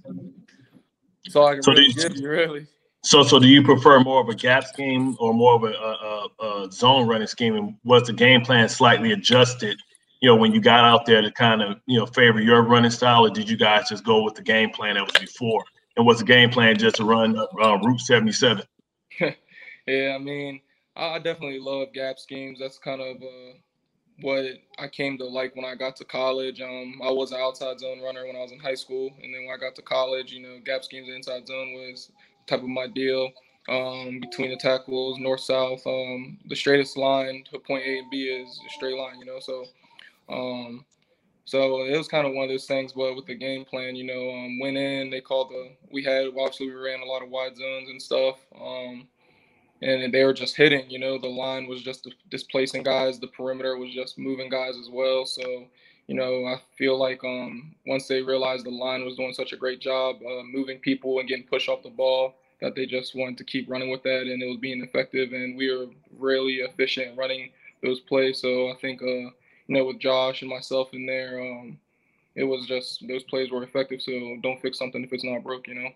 that's 1.25 1.37
all 1.37 1.47
I 1.47 1.55
can 1.55 1.63
so 1.63 1.73
really 1.73 1.93
give 1.93 2.17
you, 2.17 2.29
really. 2.29 2.67
So, 3.03 3.23
so 3.23 3.39
do 3.39 3.47
you 3.47 3.63
prefer 3.63 4.01
more 4.01 4.21
of 4.21 4.29
a 4.29 4.35
gap 4.35 4.65
scheme 4.65 5.17
or 5.21 5.33
more 5.33 5.55
of 5.55 5.63
a, 5.63 5.67
a, 5.69 6.65
a, 6.65 6.73
zone 6.73 7.07
running 7.07 7.29
scheme? 7.29 7.55
And 7.55 7.77
was 7.85 8.09
the 8.09 8.13
game 8.13 8.41
plan 8.41 8.69
slightly 8.69 9.13
adjusted? 9.13 9.79
You 10.21 10.31
know, 10.31 10.37
when 10.37 10.53
you 10.53 10.61
got 10.61 10.85
out 10.85 11.07
there 11.07 11.23
to 11.23 11.31
kind 11.31 11.63
of 11.63 11.79
you 11.87 11.99
know 11.99 12.07
favor 12.07 12.41
your 12.41 12.63
running 12.63 12.91
style, 12.91 13.25
or 13.25 13.31
did 13.31 13.49
you 13.49 13.57
guys 13.57 13.89
just 13.89 14.05
go 14.05 14.23
with 14.25 14.35
the 14.35 14.43
game 14.43 14.71
plan 14.71 14.97
that 14.97 15.05
was 15.05 15.21
before? 15.21 15.65
And 15.97 16.05
was 16.05 16.19
the 16.19 16.25
game 16.25 16.51
plan 16.51 16.77
just 16.77 16.97
to 16.97 17.05
run 17.05 17.39
uh, 17.39 17.79
Route 17.79 18.01
seventy 18.01 18.33
seven? 18.33 18.65
yeah, 19.21 20.15
I 20.15 20.19
mean, 20.19 20.61
I 20.97 21.19
definitely 21.19 21.61
love 21.61 21.93
gap 21.93 22.19
schemes. 22.19 22.59
That's 22.59 22.79
kind 22.79 23.01
of 23.01 23.17
uh, 23.23 23.59
what 24.21 24.45
I 24.79 24.89
came 24.89 25.19
to 25.19 25.25
like 25.27 25.55
when 25.55 25.65
I 25.65 25.75
got 25.75 25.97
to 25.97 26.05
college. 26.05 26.61
Um, 26.61 27.01
I 27.05 27.11
was 27.11 27.33
an 27.33 27.41
outside 27.41 27.81
zone 27.81 28.01
runner 28.03 28.27
when 28.27 28.37
I 28.37 28.41
was 28.41 28.53
in 28.53 28.59
high 28.59 28.75
school, 28.75 29.11
and 29.23 29.35
then 29.35 29.45
when 29.47 29.55
I 29.55 29.59
got 29.59 29.75
to 29.77 29.83
college, 29.83 30.33
you 30.33 30.43
know, 30.43 30.59
gap 30.65 30.85
schemes 30.85 31.09
inside 31.15 31.47
zone 31.47 31.73
was 31.75 32.11
type 32.47 32.63
of 32.63 32.69
my 32.69 32.87
deal. 32.87 33.31
Um, 33.69 34.21
between 34.21 34.51
the 34.51 34.57
tackles, 34.57 35.19
north 35.19 35.41
south, 35.41 35.85
um, 35.87 36.39
the 36.49 36.55
straightest 36.55 36.97
line 36.97 37.43
to 37.51 37.59
point 37.59 37.85
A 37.85 37.99
and 37.99 38.11
B 38.11 38.23
is 38.29 38.61
a 38.65 38.71
straight 38.71 38.97
line, 38.97 39.19
you 39.19 39.27
know. 39.27 39.41
So, 39.41 39.65
um, 40.29 40.85
so 41.47 41.83
it 41.85 41.97
was 41.97 42.07
kind 42.07 42.29
of 42.29 42.33
one 42.33 42.45
of 42.45 42.51
those 42.51 42.67
things. 42.67 42.93
But 42.93 43.17
with 43.17 43.27
the 43.27 43.35
game 43.35 43.65
plan, 43.65 43.97
you 43.97 44.05
know, 44.05 44.31
um, 44.31 44.61
went 44.61 44.77
in. 44.77 45.11
They 45.11 45.21
called 45.21 45.51
the. 45.51 45.73
We 45.91 46.05
had 46.05 46.27
obviously 46.29 46.69
we 46.69 46.75
ran 46.75 47.01
a 47.01 47.05
lot 47.05 47.23
of 47.23 47.29
wide 47.29 47.57
zones 47.57 47.89
and 47.91 48.01
stuff. 48.01 48.37
Um, 48.55 49.09
and 49.83 50.13
they 50.13 50.25
were 50.25 50.33
just 50.33 50.57
hitting. 50.57 50.89
You 50.91 50.99
know, 50.99 51.19
the 51.19 51.29
line 51.29 51.67
was 51.67 51.83
just 51.83 52.09
displacing 52.31 52.83
guys. 52.83 53.19
The 53.19 53.27
perimeter 53.29 53.77
was 53.77 53.93
just 53.93 54.19
moving 54.19 54.49
guys 54.49 54.77
as 54.77 54.89
well. 54.91 55.27
So, 55.27 55.67
you 56.07 56.15
know, 56.15 56.45
I 56.47 56.61
feel 56.77 56.99
like 56.99 57.23
um, 57.25 57.75
once 57.87 58.09
they 58.09 58.23
realized 58.23 58.65
the 58.65 58.71
line 58.71 59.05
was 59.05 59.17
doing 59.17 59.35
such 59.35 59.53
a 59.53 59.57
great 59.57 59.81
job 59.81 60.17
uh, 60.23 60.43
moving 60.45 60.79
people 60.79 61.19
and 61.19 61.29
getting 61.29 61.47
push 61.47 61.69
off 61.69 61.83
the 61.83 61.91
ball, 61.91 62.35
that 62.61 62.75
they 62.75 62.87
just 62.87 63.15
wanted 63.15 63.37
to 63.39 63.45
keep 63.45 63.69
running 63.69 63.91
with 63.91 64.03
that, 64.05 64.23
and 64.23 64.43
it 64.43 64.47
was 64.47 64.57
being 64.57 64.83
effective. 64.83 65.33
And 65.33 65.57
we 65.57 65.75
were 65.75 65.87
really 66.19 66.57
efficient 66.57 67.17
running 67.19 67.51
those 67.83 68.01
plays. 68.01 68.41
So 68.41 68.71
I 68.71 68.75
think, 68.81 69.03
uh, 69.03 69.07
you 69.07 69.33
know, 69.69 69.85
with 69.85 69.99
Josh 69.99 70.41
and 70.41 70.51
myself 70.51 70.95
in 70.95 71.07
there, 71.07 71.41
um, 71.41 71.79
it 72.35 72.45
was 72.45 72.67
just 72.67 73.07
those 73.07 73.25
plays 73.25 73.51
were 73.51 73.63
effective. 73.63 74.01
So 74.01 74.39
don't 74.43 74.61
fix 74.61 74.79
something 74.79 75.03
if 75.03 75.13
it's 75.13 75.25
not 75.25 75.43
broke, 75.43 75.69
you 75.69 75.75
know. 75.75 75.91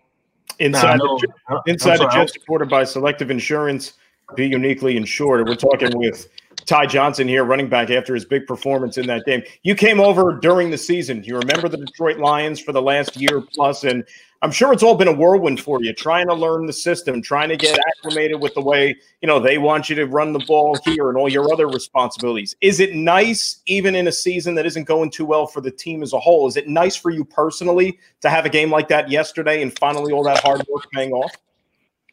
Inside, 0.59 0.99
the, 0.99 1.61
inside 1.67 1.97
the 1.97 2.07
jet 2.09 2.29
supported 2.29 2.69
by 2.69 2.83
Selective 2.83 3.31
Insurance, 3.31 3.93
be 4.35 4.47
uniquely 4.47 4.97
insured. 4.97 5.47
We're 5.47 5.55
talking 5.55 5.97
with 5.97 6.29
Ty 6.65 6.87
Johnson 6.87 7.27
here, 7.27 7.43
running 7.43 7.69
back 7.69 7.89
after 7.89 8.13
his 8.13 8.25
big 8.25 8.45
performance 8.47 8.97
in 8.97 9.07
that 9.07 9.25
game. 9.25 9.43
You 9.63 9.75
came 9.75 9.99
over 9.99 10.33
during 10.33 10.71
the 10.71 10.77
season. 10.77 11.23
You 11.23 11.37
remember 11.37 11.69
the 11.69 11.77
Detroit 11.77 12.17
Lions 12.17 12.59
for 12.59 12.71
the 12.71 12.81
last 12.81 13.17
year 13.17 13.41
plus, 13.53 13.83
and 13.83 14.03
I'm 14.43 14.51
sure 14.51 14.73
it's 14.73 14.81
all 14.81 14.95
been 14.95 15.07
a 15.07 15.13
whirlwind 15.13 15.59
for 15.59 15.83
you, 15.83 15.93
trying 15.93 16.27
to 16.27 16.33
learn 16.33 16.65
the 16.65 16.73
system, 16.73 17.21
trying 17.21 17.49
to 17.49 17.57
get 17.57 17.77
acclimated 17.87 18.41
with 18.41 18.55
the 18.55 18.61
way 18.61 18.95
you 19.21 19.27
know 19.27 19.39
they 19.39 19.57
want 19.57 19.89
you 19.89 19.95
to 19.97 20.05
run 20.05 20.33
the 20.33 20.43
ball 20.47 20.77
here 20.83 21.09
and 21.09 21.17
all 21.17 21.29
your 21.29 21.51
other 21.53 21.67
responsibilities. 21.67 22.55
Is 22.61 22.79
it 22.79 22.95
nice, 22.95 23.61
even 23.67 23.93
in 23.93 24.07
a 24.07 24.11
season 24.11 24.55
that 24.55 24.65
isn't 24.65 24.85
going 24.85 25.11
too 25.11 25.25
well 25.25 25.45
for 25.45 25.61
the 25.61 25.71
team 25.71 26.01
as 26.01 26.13
a 26.13 26.19
whole? 26.19 26.47
Is 26.47 26.57
it 26.57 26.67
nice 26.67 26.95
for 26.95 27.11
you 27.11 27.23
personally 27.23 27.99
to 28.21 28.29
have 28.29 28.45
a 28.45 28.49
game 28.49 28.71
like 28.71 28.87
that 28.87 29.11
yesterday 29.11 29.61
and 29.61 29.77
finally 29.77 30.11
all 30.11 30.23
that 30.23 30.39
hard 30.39 30.63
work 30.67 30.89
paying 30.91 31.11
off? 31.11 31.35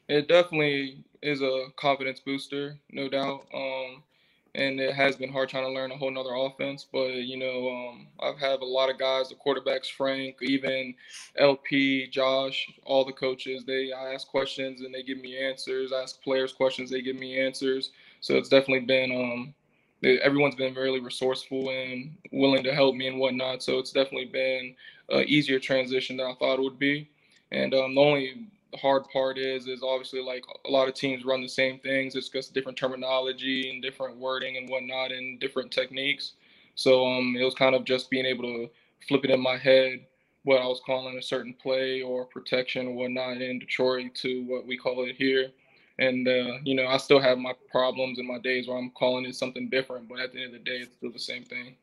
It 0.08 0.28
definitely 0.28 1.04
is 1.22 1.42
a 1.42 1.66
confidence 1.76 2.20
booster, 2.20 2.78
no 2.90 3.08
doubt. 3.08 3.46
Um, 3.54 4.02
and 4.54 4.80
it 4.80 4.94
has 4.94 5.16
been 5.16 5.32
hard 5.32 5.48
trying 5.48 5.64
to 5.64 5.72
learn 5.72 5.92
a 5.92 5.96
whole 5.96 6.10
nother 6.10 6.34
offense. 6.34 6.86
But 6.90 7.14
you 7.14 7.36
know, 7.36 7.68
um, 7.68 8.06
I've 8.20 8.38
had 8.38 8.60
a 8.60 8.64
lot 8.64 8.90
of 8.90 8.98
guys, 8.98 9.28
the 9.28 9.34
quarterbacks, 9.34 9.90
Frank, 9.90 10.36
even 10.42 10.94
LP, 11.36 12.08
Josh, 12.08 12.68
all 12.84 13.04
the 13.04 13.12
coaches. 13.12 13.64
They 13.64 13.92
I 13.92 14.14
ask 14.14 14.28
questions 14.28 14.80
and 14.80 14.94
they 14.94 15.02
give 15.02 15.18
me 15.18 15.38
answers. 15.38 15.92
I 15.92 16.02
ask 16.02 16.22
players 16.22 16.52
questions, 16.52 16.90
they 16.90 17.02
give 17.02 17.16
me 17.16 17.38
answers. 17.38 17.90
So 18.20 18.36
it's 18.36 18.48
definitely 18.48 18.86
been 18.86 19.12
um, 19.12 19.54
everyone's 20.02 20.54
been 20.54 20.74
really 20.74 21.00
resourceful 21.00 21.70
and 21.70 22.16
willing 22.32 22.62
to 22.64 22.74
help 22.74 22.94
me 22.94 23.08
and 23.08 23.18
whatnot. 23.18 23.62
So 23.62 23.78
it's 23.78 23.92
definitely 23.92 24.26
been 24.26 24.74
an 25.08 25.24
easier 25.26 25.58
transition 25.58 26.16
than 26.16 26.26
I 26.26 26.34
thought 26.34 26.58
it 26.58 26.62
would 26.62 26.78
be. 26.78 27.10
And 27.50 27.74
um, 27.74 27.94
the 27.94 28.00
only 28.00 28.48
hard 28.76 29.04
part 29.10 29.38
is 29.38 29.66
is 29.66 29.82
obviously 29.82 30.20
like 30.20 30.44
a 30.66 30.70
lot 30.70 30.88
of 30.88 30.94
teams 30.94 31.24
run 31.24 31.42
the 31.42 31.48
same 31.48 31.78
things. 31.78 32.14
It's 32.14 32.28
just 32.28 32.54
different 32.54 32.76
terminology 32.76 33.70
and 33.70 33.82
different 33.82 34.16
wording 34.16 34.56
and 34.56 34.68
whatnot 34.68 35.12
and 35.12 35.40
different 35.40 35.72
techniques. 35.72 36.32
So 36.74 37.06
um, 37.06 37.36
it 37.36 37.44
was 37.44 37.54
kind 37.54 37.74
of 37.74 37.84
just 37.84 38.10
being 38.10 38.26
able 38.26 38.44
to 38.44 38.70
flip 39.06 39.24
it 39.24 39.30
in 39.30 39.40
my 39.40 39.56
head 39.56 40.00
what 40.44 40.62
I 40.62 40.66
was 40.66 40.80
calling 40.84 41.18
a 41.18 41.22
certain 41.22 41.54
play 41.54 42.00
or 42.00 42.24
protection 42.24 42.88
or 42.88 42.94
whatnot 42.94 43.42
in 43.42 43.58
Detroit 43.58 44.14
to 44.16 44.44
what 44.44 44.66
we 44.66 44.76
call 44.76 45.04
it 45.04 45.16
here. 45.16 45.50
And 45.98 46.28
uh, 46.28 46.58
you 46.62 46.74
know, 46.74 46.86
I 46.86 46.96
still 46.96 47.20
have 47.20 47.38
my 47.38 47.52
problems 47.70 48.18
and 48.18 48.28
my 48.28 48.38
days 48.38 48.68
where 48.68 48.78
I'm 48.78 48.90
calling 48.90 49.24
it 49.26 49.34
something 49.34 49.68
different, 49.68 50.08
but 50.08 50.20
at 50.20 50.32
the 50.32 50.38
end 50.42 50.54
of 50.54 50.64
the 50.64 50.70
day, 50.70 50.78
it's 50.78 50.94
still 50.94 51.12
the 51.12 51.18
same 51.18 51.44
thing. 51.44 51.74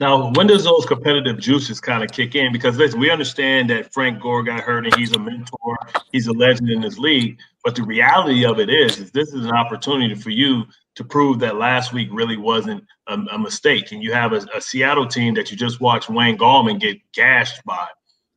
Now, 0.00 0.32
when 0.32 0.48
does 0.48 0.64
those 0.64 0.84
competitive 0.84 1.38
juices 1.38 1.80
kind 1.80 2.02
of 2.02 2.10
kick 2.10 2.34
in? 2.34 2.52
Because 2.52 2.76
listen, 2.76 2.98
we 2.98 3.10
understand 3.10 3.70
that 3.70 3.92
Frank 3.92 4.20
Gore 4.20 4.42
got 4.42 4.60
hurt 4.60 4.84
and 4.84 4.94
he's 4.96 5.12
a 5.12 5.18
mentor, 5.18 5.78
he's 6.10 6.26
a 6.26 6.32
legend 6.32 6.70
in 6.70 6.80
this 6.80 6.98
league. 6.98 7.38
But 7.64 7.76
the 7.76 7.84
reality 7.84 8.44
of 8.44 8.58
it 8.58 8.68
is, 8.68 8.98
is 8.98 9.12
this 9.12 9.28
is 9.28 9.44
an 9.44 9.52
opportunity 9.52 10.14
for 10.14 10.30
you 10.30 10.64
to 10.96 11.04
prove 11.04 11.38
that 11.38 11.56
last 11.56 11.92
week 11.92 12.08
really 12.10 12.36
wasn't 12.36 12.84
a, 13.06 13.14
a 13.14 13.38
mistake. 13.38 13.92
And 13.92 14.02
you 14.02 14.12
have 14.12 14.32
a, 14.32 14.44
a, 14.54 14.60
Seattle 14.60 15.06
team 15.06 15.34
that 15.34 15.50
you 15.50 15.56
just 15.56 15.80
watched 15.80 16.10
Wayne 16.10 16.36
Gallman 16.36 16.80
get 16.80 16.98
gashed 17.14 17.64
by. 17.64 17.86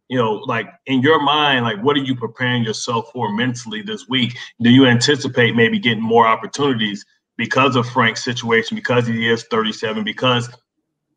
You 0.08 0.20
know, 0.20 0.34
like 0.46 0.68
in 0.86 1.02
your 1.02 1.22
mind, 1.22 1.66
like 1.66 1.82
what 1.84 1.98
are 1.98 2.04
you 2.04 2.16
preparing 2.16 2.64
yourself 2.64 3.10
for 3.12 3.34
mentally 3.34 3.82
this 3.82 4.08
week? 4.08 4.38
Do 4.62 4.70
you 4.70 4.86
anticipate 4.86 5.56
maybe 5.56 5.80
getting 5.80 6.04
more 6.04 6.28
opportunities 6.28 7.04
because 7.38 7.76
of 7.76 7.90
Frank's 7.90 8.24
situation, 8.24 8.76
because 8.76 9.08
he 9.08 9.28
is 9.28 9.44
37, 9.50 10.04
because 10.04 10.50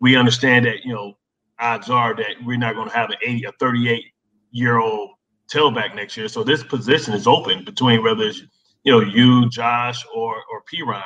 we 0.00 0.16
understand 0.16 0.64
that 0.66 0.84
you 0.84 0.92
know 0.92 1.16
odds 1.58 1.90
are 1.90 2.14
that 2.14 2.36
we're 2.44 2.58
not 2.58 2.74
going 2.74 2.88
to 2.88 2.94
have 2.94 3.10
an 3.10 3.16
80 3.22 3.44
a 3.44 3.52
38 3.52 4.04
year 4.52 4.78
old 4.78 5.10
tailback 5.50 5.94
next 5.94 6.16
year. 6.16 6.28
So 6.28 6.44
this 6.44 6.62
position 6.62 7.14
is 7.14 7.26
open 7.26 7.64
between 7.64 8.02
whether 8.02 8.24
it's 8.24 8.42
you 8.84 8.92
know 8.92 9.00
you, 9.00 9.48
Josh, 9.48 10.04
or 10.14 10.36
or 10.36 10.62
Perine. 10.72 11.02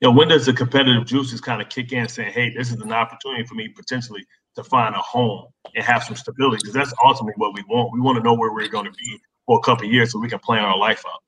You 0.00 0.08
know, 0.08 0.12
when 0.12 0.28
does 0.28 0.44
the 0.44 0.52
competitive 0.52 1.06
juices 1.06 1.40
kind 1.40 1.62
of 1.62 1.68
kick 1.68 1.92
in, 1.92 2.08
saying, 2.08 2.32
"Hey, 2.32 2.50
this 2.50 2.70
is 2.70 2.80
an 2.80 2.92
opportunity 2.92 3.44
for 3.44 3.54
me 3.54 3.68
potentially 3.68 4.24
to 4.54 4.62
find 4.62 4.94
a 4.94 4.98
home 4.98 5.46
and 5.74 5.84
have 5.84 6.04
some 6.04 6.16
stability"? 6.16 6.58
Because 6.58 6.74
that's 6.74 6.94
ultimately 7.04 7.34
what 7.36 7.54
we 7.54 7.62
want. 7.68 7.92
We 7.92 8.00
want 8.00 8.16
to 8.18 8.22
know 8.22 8.34
where 8.34 8.52
we're 8.52 8.68
going 8.68 8.84
to 8.84 8.92
be 8.92 9.18
for 9.46 9.58
a 9.58 9.62
couple 9.62 9.86
years 9.86 10.12
so 10.12 10.18
we 10.18 10.28
can 10.28 10.38
plan 10.38 10.64
our 10.64 10.76
life 10.76 11.02
out. 11.06 11.22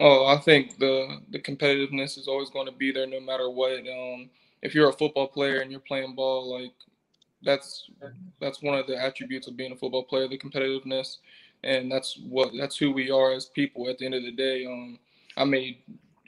Oh, 0.00 0.26
I 0.26 0.38
think 0.38 0.78
the 0.78 1.20
the 1.30 1.40
competitiveness 1.40 2.16
is 2.18 2.28
always 2.28 2.50
going 2.50 2.66
to 2.66 2.72
be 2.72 2.92
there 2.92 3.06
no 3.06 3.20
matter 3.20 3.50
what. 3.50 3.72
Um, 3.72 4.30
if 4.62 4.74
you're 4.74 4.88
a 4.88 4.92
football 4.92 5.28
player 5.28 5.60
and 5.60 5.70
you're 5.70 5.80
playing 5.80 6.14
ball, 6.14 6.60
like 6.60 6.72
that's 7.42 7.90
that's 8.40 8.62
one 8.62 8.78
of 8.78 8.86
the 8.86 8.96
attributes 8.96 9.46
of 9.46 9.56
being 9.56 9.72
a 9.72 9.76
football 9.76 10.04
player, 10.04 10.28
the 10.28 10.38
competitiveness, 10.38 11.18
and 11.64 11.90
that's 11.90 12.18
what 12.28 12.50
that's 12.58 12.76
who 12.76 12.90
we 12.90 13.10
are 13.10 13.32
as 13.32 13.46
people. 13.46 13.88
At 13.88 13.98
the 13.98 14.06
end 14.06 14.14
of 14.14 14.22
the 14.22 14.32
day, 14.32 14.66
um, 14.66 14.98
I 15.36 15.44
made 15.44 15.78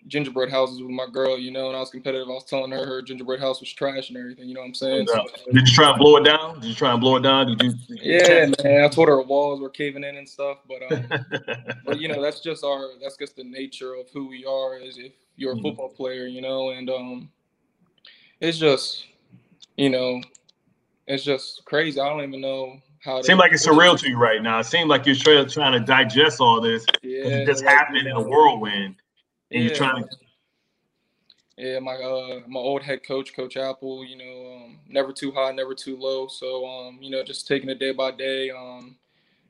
gingerbread 0.07 0.51
houses 0.51 0.81
with 0.81 0.91
my 0.91 1.07
girl, 1.07 1.39
you 1.39 1.51
know, 1.51 1.69
and 1.69 1.77
I 1.77 1.81
was 1.81 1.91
competitive. 1.91 2.29
I 2.29 2.33
was 2.33 2.45
telling 2.45 2.71
her 2.71 2.87
her 2.87 3.03
gingerbread 3.03 3.41
house 3.41 3.61
was 3.61 3.73
trash 3.73 4.09
and 4.09 4.19
everything. 4.19 4.49
You 4.49 4.55
know 4.55 4.61
what 4.61 4.69
I'm 4.69 4.75
saying? 4.75 5.09
So, 5.09 5.27
did 5.53 5.69
you 5.69 5.75
try 5.75 5.91
and 5.91 5.99
blow 5.99 6.17
it 6.17 6.25
down? 6.25 6.61
Did 6.61 6.69
you 6.69 6.75
try 6.75 6.93
and 6.93 7.01
blow 7.01 7.17
it 7.17 7.23
down? 7.23 7.49
Did 7.49 7.63
you? 7.63 7.73
Did 7.73 7.89
you 7.89 7.99
yeah, 8.03 8.47
man. 8.63 8.85
I 8.85 8.89
told 8.89 9.09
her 9.09 9.21
walls 9.23 9.61
were 9.61 9.71
caving 9.71 10.05
in 10.05 10.17
and 10.17 10.29
stuff, 10.29 10.59
but 10.69 10.93
um, 10.93 11.09
but 11.85 12.01
you 12.01 12.09
know 12.09 12.23
that's 12.23 12.41
just 12.41 12.65
our 12.65 12.91
that's 13.03 13.17
just 13.17 13.37
the 13.37 13.45
nature 13.45 13.95
of 13.95 14.09
who 14.13 14.29
we 14.29 14.45
are. 14.45 14.77
As 14.77 14.97
if 14.99 15.13
you're 15.37 15.53
a 15.53 15.55
mm-hmm. 15.55 15.63
football 15.63 15.89
player, 15.89 16.27
you 16.27 16.41
know, 16.41 16.71
and 16.71 16.89
um, 16.91 17.31
it's 18.41 18.59
just 18.59 19.07
you 19.77 19.89
know, 19.89 20.21
it's 21.07 21.25
just 21.25 21.65
crazy. 21.65 22.01
I 22.01 22.09
don't 22.09 22.23
even 22.23 22.41
know 22.41 22.81
how. 23.01 23.23
Seems 23.23 23.39
like 23.39 23.53
it's 23.53 23.67
surreal 23.67 23.99
to 23.99 24.09
you 24.09 24.19
right 24.19 24.43
now. 24.43 24.59
It 24.59 24.65
seems 24.65 24.89
like 24.89 25.07
you're 25.07 25.17
trying, 25.17 25.49
trying 25.49 25.73
to 25.73 25.81
digest 25.81 26.41
all 26.41 26.61
this. 26.61 26.85
Yeah, 27.03 27.25
it 27.25 27.47
just 27.47 27.65
like, 27.65 27.75
happened 27.75 28.07
in 28.07 28.09
a 28.09 28.21
whirlwind 28.21 28.97
and 29.51 29.63
yeah. 29.63 29.69
you're 29.69 29.75
trying 29.75 30.03
to. 30.03 30.09
Yeah, 31.57 31.79
my 31.79 31.95
uh 31.95 32.41
my 32.49 32.61
old 32.61 32.83
head 32.83 33.07
coach, 33.07 33.35
Coach 33.35 33.57
Apple, 33.57 34.05
you 34.05 34.17
know, 34.17 34.57
um, 34.57 34.79
never 34.89 35.13
too 35.13 35.31
high, 35.31 35.53
never 35.53 35.75
too 35.75 35.97
low. 35.97 36.27
So 36.27 36.67
um, 36.67 36.99
you 37.01 37.11
know, 37.11 37.23
just 37.23 37.47
taking 37.47 37.69
it 37.69 37.79
day 37.79 37.93
by 37.93 38.13
day. 38.13 38.51
Um, 38.51 38.97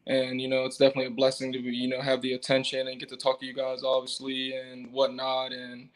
and 0.07 0.40
you 0.40 0.48
know, 0.48 0.64
it's 0.64 0.76
definitely 0.76 1.07
a 1.07 1.11
blessing 1.11 1.53
to 1.53 1.62
be, 1.62 1.70
you 1.70 1.88
know 1.88 2.00
have 2.00 2.22
the 2.22 2.33
attention 2.33 2.88
and 2.88 2.98
get 2.98 3.09
to 3.11 3.16
talk 3.16 3.38
to 3.40 3.46
you 3.46 3.55
guys, 3.55 3.85
obviously, 3.85 4.55
and 4.55 4.90
whatnot, 4.92 5.53
and 5.53 5.88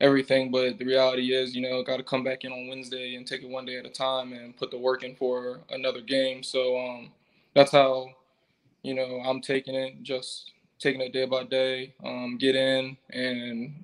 everything. 0.00 0.50
But 0.50 0.78
the 0.78 0.84
reality 0.84 1.34
is, 1.34 1.54
you 1.54 1.62
know, 1.62 1.82
got 1.82 1.98
to 1.98 2.02
come 2.02 2.24
back 2.24 2.44
in 2.44 2.52
on 2.52 2.68
Wednesday 2.68 3.14
and 3.16 3.26
take 3.26 3.42
it 3.42 3.48
one 3.48 3.64
day 3.66 3.76
at 3.76 3.86
a 3.86 3.90
time 3.90 4.32
and 4.32 4.56
put 4.56 4.70
the 4.70 4.78
work 4.78 5.02
in 5.02 5.16
for 5.16 5.60
another 5.70 6.00
game. 6.00 6.42
So 6.42 6.78
um, 6.78 7.12
that's 7.54 7.72
how, 7.72 8.10
you 8.82 8.94
know, 8.94 9.20
I'm 9.24 9.40
taking 9.40 9.74
it. 9.74 10.02
Just 10.02 10.52
taking 10.78 11.00
it 11.00 11.12
day 11.12 11.26
by 11.26 11.44
day, 11.44 11.94
um, 12.04 12.38
get 12.38 12.56
in 12.56 12.96
and 13.10 13.74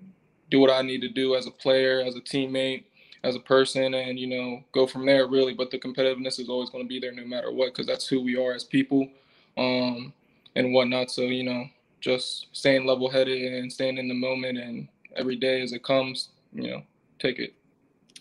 do 0.51 0.61
what 0.61 0.71
I 0.71 0.83
need 0.83 1.03
to 1.03 1.09
do 1.09 1.35
as 1.37 1.47
a 1.47 1.51
player, 1.51 2.01
as 2.01 2.17
a 2.17 2.21
teammate, 2.21 2.85
as 3.23 3.37
a 3.37 3.41
person, 3.41 3.95
and 3.95 4.19
you 4.19 4.27
know 4.27 4.63
go 4.73 4.87
from 4.87 5.05
there 5.07 5.27
really. 5.27 5.55
But 5.55 5.71
the 5.71 5.79
competitiveness 5.79 6.41
is 6.41 6.49
always 6.49 6.71
going 6.71 6.85
to 6.85 6.89
be 6.89 6.99
there 7.01 7.13
no 7.13 7.25
matter 7.25 7.53
what 7.53 7.73
because 7.75 7.87
that's 7.87 8.07
who 8.07 8.23
we 8.23 8.37
are 8.37 8.55
as 8.55 8.65
people, 8.65 9.09
um, 9.57 10.13
and 10.55 10.73
whatnot. 10.73 11.11
So 11.11 11.23
you 11.23 11.45
know, 11.45 11.67
just 12.01 12.47
staying 12.53 12.87
level-headed 12.87 13.53
and 13.53 13.73
staying 13.73 13.99
in 13.99 14.09
the 14.09 14.15
moment, 14.15 14.59
and 14.59 14.89
every 15.17 15.37
day 15.37 15.63
as 15.63 15.73
it 15.73 15.83
comes, 15.83 16.29
you 16.53 16.71
know, 16.71 16.83
take 17.19 17.39
it. 17.39 17.55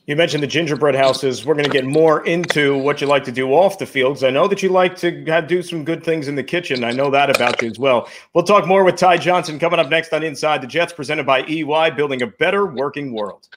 You 0.07 0.15
mentioned 0.15 0.43
the 0.43 0.47
gingerbread 0.47 0.93
houses. 0.93 1.47
We're 1.47 1.55
going 1.55 1.65
to 1.65 1.71
get 1.71 1.83
more 1.83 2.23
into 2.27 2.77
what 2.77 3.01
you 3.01 3.07
like 3.07 3.23
to 3.23 3.31
do 3.31 3.53
off 3.53 3.79
the 3.79 3.87
fields. 3.87 4.23
I 4.23 4.29
know 4.29 4.47
that 4.47 4.61
you 4.61 4.69
like 4.69 4.95
to 4.97 5.41
do 5.41 5.63
some 5.63 5.83
good 5.83 6.03
things 6.03 6.27
in 6.27 6.35
the 6.35 6.43
kitchen. 6.43 6.83
I 6.83 6.91
know 6.91 7.09
that 7.09 7.35
about 7.35 7.59
you 7.61 7.71
as 7.71 7.79
well. 7.79 8.07
We'll 8.33 8.43
talk 8.43 8.67
more 8.67 8.83
with 8.83 8.97
Ty 8.97 9.17
Johnson 9.17 9.57
coming 9.57 9.79
up 9.79 9.89
next 9.89 10.13
on 10.13 10.21
Inside 10.21 10.61
the 10.61 10.67
Jets, 10.67 10.93
presented 10.93 11.25
by 11.25 11.43
EY, 11.47 11.89
building 11.95 12.21
a 12.21 12.27
better 12.27 12.67
working 12.67 13.13
world. 13.13 13.47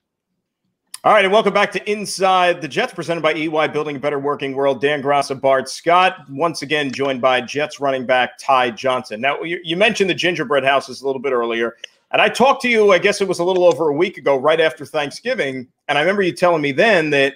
All 1.04 1.12
right, 1.12 1.22
and 1.24 1.32
welcome 1.32 1.52
back 1.52 1.70
to 1.72 1.90
Inside 1.90 2.62
the 2.62 2.66
Jets, 2.66 2.94
presented 2.94 3.20
by 3.20 3.34
EY, 3.34 3.68
building 3.68 3.96
a 3.96 4.00
better 4.00 4.18
working 4.18 4.54
world. 4.54 4.80
Dan 4.80 5.02
Graca, 5.02 5.38
Bart 5.38 5.68
Scott, 5.68 6.28
once 6.30 6.62
again 6.62 6.90
joined 6.90 7.20
by 7.20 7.42
Jets 7.42 7.78
running 7.78 8.06
back 8.06 8.38
Ty 8.38 8.70
Johnson. 8.70 9.20
Now, 9.20 9.42
you 9.42 9.76
mentioned 9.76 10.08
the 10.08 10.14
gingerbread 10.14 10.64
houses 10.64 11.02
a 11.02 11.06
little 11.06 11.20
bit 11.20 11.32
earlier. 11.32 11.76
And 12.10 12.22
I 12.22 12.28
talked 12.28 12.62
to 12.62 12.68
you, 12.68 12.92
I 12.92 12.98
guess 12.98 13.20
it 13.20 13.28
was 13.28 13.38
a 13.38 13.44
little 13.44 13.64
over 13.64 13.88
a 13.88 13.92
week 13.92 14.16
ago, 14.16 14.36
right 14.36 14.60
after 14.60 14.86
Thanksgiving. 14.86 15.68
And 15.88 15.98
I 15.98 16.00
remember 16.00 16.22
you 16.22 16.32
telling 16.32 16.62
me 16.62 16.72
then 16.72 17.10
that 17.10 17.34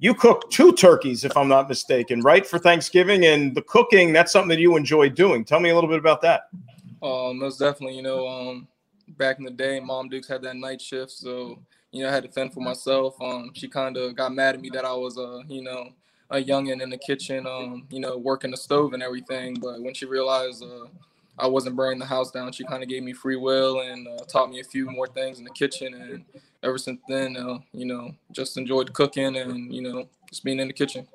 you 0.00 0.12
cooked 0.12 0.52
two 0.52 0.72
turkeys, 0.72 1.24
if 1.24 1.34
I'm 1.36 1.48
not 1.48 1.68
mistaken, 1.68 2.20
right, 2.20 2.46
for 2.46 2.58
Thanksgiving. 2.58 3.24
And 3.24 3.54
the 3.54 3.62
cooking, 3.62 4.12
that's 4.12 4.30
something 4.30 4.50
that 4.50 4.58
you 4.58 4.76
enjoy 4.76 5.08
doing. 5.08 5.44
Tell 5.44 5.58
me 5.58 5.70
a 5.70 5.74
little 5.74 5.88
bit 5.88 5.98
about 5.98 6.20
that. 6.20 6.50
Um, 7.02 7.38
most 7.38 7.58
definitely. 7.58 7.96
You 7.96 8.02
know, 8.02 8.28
um, 8.28 8.68
back 9.16 9.38
in 9.38 9.44
the 9.44 9.50
day, 9.50 9.80
Mom 9.80 10.10
Dukes 10.10 10.28
had 10.28 10.42
that 10.42 10.56
night 10.56 10.82
shift. 10.82 11.12
So, 11.12 11.58
you 11.90 12.02
know, 12.02 12.10
I 12.10 12.12
had 12.12 12.24
to 12.24 12.28
fend 12.30 12.52
for 12.52 12.60
myself. 12.60 13.20
Um, 13.22 13.52
she 13.54 13.68
kind 13.68 13.96
of 13.96 14.14
got 14.16 14.34
mad 14.34 14.54
at 14.54 14.60
me 14.60 14.68
that 14.74 14.84
I 14.84 14.92
was, 14.92 15.16
uh, 15.16 15.40
you 15.48 15.62
know, 15.62 15.90
a 16.28 16.36
youngin 16.36 16.82
in 16.82 16.90
the 16.90 16.98
kitchen, 16.98 17.46
um, 17.46 17.86
you 17.90 18.00
know, 18.00 18.18
working 18.18 18.50
the 18.50 18.56
stove 18.56 18.92
and 18.92 19.02
everything. 19.02 19.56
But 19.58 19.80
when 19.80 19.94
she 19.94 20.04
realized, 20.04 20.62
uh, 20.62 20.86
I 21.38 21.46
wasn't 21.46 21.76
burning 21.76 21.98
the 21.98 22.06
house 22.06 22.30
down. 22.30 22.52
She 22.52 22.64
kind 22.64 22.82
of 22.82 22.88
gave 22.88 23.02
me 23.02 23.12
free 23.12 23.36
will 23.36 23.80
and 23.80 24.06
uh, 24.06 24.24
taught 24.24 24.50
me 24.50 24.60
a 24.60 24.64
few 24.64 24.90
more 24.90 25.06
things 25.06 25.38
in 25.38 25.44
the 25.44 25.50
kitchen. 25.50 25.94
And 25.94 26.24
ever 26.62 26.78
since 26.78 27.00
then, 27.08 27.36
uh, 27.36 27.58
you 27.72 27.86
know, 27.86 28.14
just 28.32 28.56
enjoyed 28.56 28.92
cooking 28.92 29.36
and 29.36 29.72
you 29.74 29.82
know 29.82 30.08
just 30.28 30.44
being 30.44 30.60
in 30.60 30.68
the 30.68 30.74
kitchen. 30.74 31.06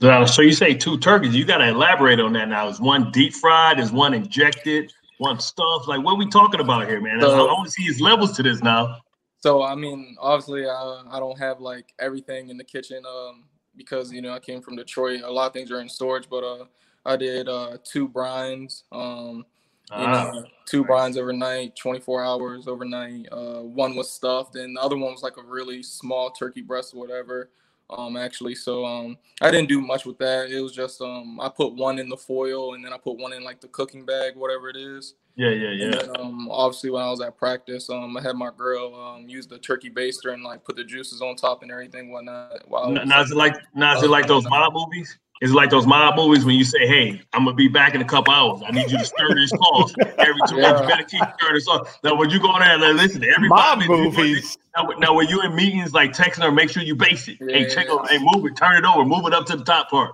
Uh, 0.00 0.26
so 0.26 0.42
you 0.42 0.52
say 0.52 0.74
two 0.74 0.98
turkeys? 0.98 1.34
You 1.34 1.44
got 1.44 1.58
to 1.58 1.68
elaborate 1.68 2.20
on 2.20 2.32
that 2.34 2.48
now. 2.48 2.68
Is 2.68 2.80
one 2.80 3.10
deep 3.10 3.34
fried? 3.34 3.80
Is 3.80 3.90
one 3.90 4.14
injected? 4.14 4.92
One 5.18 5.40
stuffed? 5.40 5.88
Like 5.88 6.04
what 6.04 6.12
are 6.12 6.18
we 6.18 6.28
talking 6.28 6.60
about 6.60 6.86
here, 6.86 7.00
man? 7.00 7.20
So, 7.20 7.48
I 7.48 7.52
want 7.52 7.66
to 7.66 7.72
see 7.72 7.84
his 7.84 8.00
levels 8.00 8.36
to 8.36 8.42
this 8.42 8.62
now. 8.62 8.98
So 9.40 9.62
I 9.62 9.74
mean, 9.74 10.16
obviously, 10.20 10.66
I, 10.66 11.02
I 11.10 11.20
don't 11.20 11.38
have 11.38 11.60
like 11.60 11.92
everything 11.98 12.50
in 12.50 12.56
the 12.56 12.64
kitchen 12.64 13.02
um, 13.06 13.44
because 13.76 14.12
you 14.12 14.22
know 14.22 14.32
I 14.32 14.38
came 14.40 14.60
from 14.60 14.76
Detroit. 14.76 15.22
A 15.22 15.30
lot 15.30 15.46
of 15.46 15.52
things 15.52 15.70
are 15.70 15.80
in 15.80 15.88
storage, 15.88 16.28
but 16.28 16.44
uh, 16.44 16.64
I 17.08 17.16
did 17.16 17.48
uh, 17.48 17.78
two 17.82 18.08
brines, 18.08 18.82
um, 18.92 19.46
you 19.90 19.96
ah. 19.96 20.30
know, 20.32 20.44
two 20.66 20.84
brines 20.84 21.16
overnight, 21.16 21.74
24 21.74 22.22
hours 22.22 22.68
overnight. 22.68 23.26
Uh, 23.32 23.62
one 23.62 23.96
was 23.96 24.10
stuffed, 24.10 24.56
and 24.56 24.76
the 24.76 24.80
other 24.80 24.96
one 24.96 25.12
was 25.12 25.22
like 25.22 25.38
a 25.38 25.42
really 25.42 25.82
small 25.82 26.30
turkey 26.30 26.60
breast 26.60 26.94
or 26.94 27.00
whatever. 27.00 27.50
Um, 27.90 28.18
actually, 28.18 28.54
so 28.54 28.84
um, 28.84 29.16
I 29.40 29.50
didn't 29.50 29.70
do 29.70 29.80
much 29.80 30.04
with 30.04 30.18
that. 30.18 30.50
It 30.50 30.60
was 30.60 30.72
just 30.72 31.00
um, 31.00 31.40
I 31.40 31.48
put 31.48 31.74
one 31.74 31.98
in 31.98 32.10
the 32.10 32.18
foil, 32.18 32.74
and 32.74 32.84
then 32.84 32.92
I 32.92 32.98
put 32.98 33.16
one 33.16 33.32
in 33.32 33.42
like 33.42 33.62
the 33.62 33.68
cooking 33.68 34.04
bag, 34.04 34.36
whatever 34.36 34.68
it 34.68 34.76
is. 34.76 35.14
Yeah, 35.36 35.50
yeah, 35.50 35.70
yeah. 35.70 35.90
Then, 35.92 36.10
um, 36.20 36.48
obviously, 36.50 36.90
when 36.90 37.02
I 37.02 37.08
was 37.08 37.22
at 37.22 37.38
practice, 37.38 37.88
um, 37.88 38.16
I 38.16 38.22
had 38.22 38.36
my 38.36 38.50
girl 38.54 38.94
um, 38.94 39.26
use 39.26 39.46
the 39.46 39.56
turkey 39.56 39.88
baster 39.88 40.34
and 40.34 40.42
like 40.42 40.64
put 40.64 40.76
the 40.76 40.84
juices 40.84 41.22
on 41.22 41.36
top 41.36 41.62
and 41.62 41.70
everything, 41.70 42.10
whatnot. 42.10 42.68
While 42.68 42.90
now, 42.90 43.22
is 43.22 43.30
it 43.30 43.36
like 43.36 43.56
now 43.74 43.96
is 43.96 44.02
it 44.02 44.10
like 44.10 44.26
those 44.26 44.44
mob 44.50 44.74
movies? 44.74 45.16
It's 45.40 45.52
like 45.52 45.70
those 45.70 45.86
mob 45.86 46.16
movies 46.16 46.44
when 46.44 46.56
you 46.56 46.64
say, 46.64 46.86
"Hey, 46.86 47.20
I'm 47.32 47.44
gonna 47.44 47.54
be 47.54 47.68
back 47.68 47.94
in 47.94 48.00
a 48.00 48.04
couple 48.04 48.34
hours. 48.34 48.62
I 48.66 48.72
need 48.72 48.90
you 48.90 48.98
to 48.98 49.04
stir 49.04 49.34
this 49.34 49.50
sauce 49.50 49.94
every 50.18 50.40
two 50.48 50.56
yeah. 50.56 50.82
You 50.82 50.88
better 50.88 51.04
keep 51.04 51.22
stirring 51.38 51.54
this 51.54 51.64
sauce." 51.64 51.88
Now, 52.02 52.16
when 52.16 52.30
you 52.30 52.40
go 52.40 52.54
in 52.56 52.60
there 52.60 52.82
and 52.82 52.96
listen 52.98 53.20
to 53.20 53.28
every 53.28 53.48
mob 53.48 53.80
movies. 53.86 54.58
Now, 54.76 54.88
now, 54.98 55.14
when 55.14 55.28
you're 55.28 55.44
in 55.44 55.54
meetings, 55.54 55.92
like 55.92 56.12
texting 56.12 56.42
her, 56.42 56.52
make 56.52 56.70
sure 56.70 56.82
you 56.82 56.94
base 56.94 57.28
it. 57.28 57.38
Yeah, 57.40 57.58
hey, 57.58 57.68
check 57.68 57.86
yeah. 57.88 58.04
hey, 58.08 58.18
move 58.20 58.44
it, 58.46 58.56
turn 58.56 58.76
it 58.76 58.84
over, 58.84 59.04
move 59.04 59.26
it 59.26 59.32
up 59.32 59.46
to 59.46 59.56
the 59.56 59.64
top 59.64 59.90
part. 59.90 60.12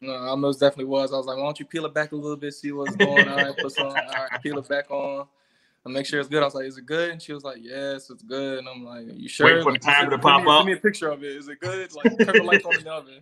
No, 0.00 0.14
I 0.14 0.34
most 0.34 0.58
definitely 0.58 0.86
was. 0.86 1.12
I 1.12 1.16
was 1.16 1.26
like, 1.26 1.36
"Why 1.36 1.44
don't 1.44 1.60
you 1.60 1.66
peel 1.66 1.86
it 1.86 1.94
back 1.94 2.12
a 2.12 2.16
little 2.16 2.36
bit, 2.36 2.54
see 2.54 2.72
what's 2.72 2.96
going 2.96 3.28
on? 3.28 3.54
Put 3.60 3.72
some, 3.72 3.86
all 3.86 3.94
right, 3.94 4.42
peel 4.42 4.58
it 4.58 4.68
back 4.68 4.90
on." 4.90 5.26
and 5.84 5.94
make 5.94 6.06
sure 6.06 6.20
it's 6.20 6.28
good. 6.28 6.42
I 6.42 6.46
was 6.46 6.54
like, 6.54 6.66
"Is 6.66 6.78
it 6.78 6.86
good?" 6.86 7.10
And 7.10 7.20
she 7.20 7.32
was 7.32 7.44
like, 7.44 7.58
"Yes, 7.60 8.10
it's 8.10 8.22
good." 8.22 8.58
And 8.58 8.68
I'm 8.68 8.84
like, 8.84 9.04
"You 9.14 9.28
sure?" 9.28 9.46
Wait 9.46 9.62
for 9.62 9.72
the 9.72 9.78
timer 9.78 10.10
to 10.10 10.18
pop 10.18 10.46
up. 10.46 10.60
Give 10.60 10.66
me 10.66 10.72
a 10.74 10.76
picture 10.80 11.08
of 11.08 11.24
it. 11.24 11.36
Is 11.36 11.48
it 11.48 11.60
good? 11.60 11.92
Like, 11.94 12.18
turn 12.18 12.36
the 12.36 12.42
lights 12.44 12.64
on 12.64 12.82
the 12.82 12.90
oven. 12.90 13.20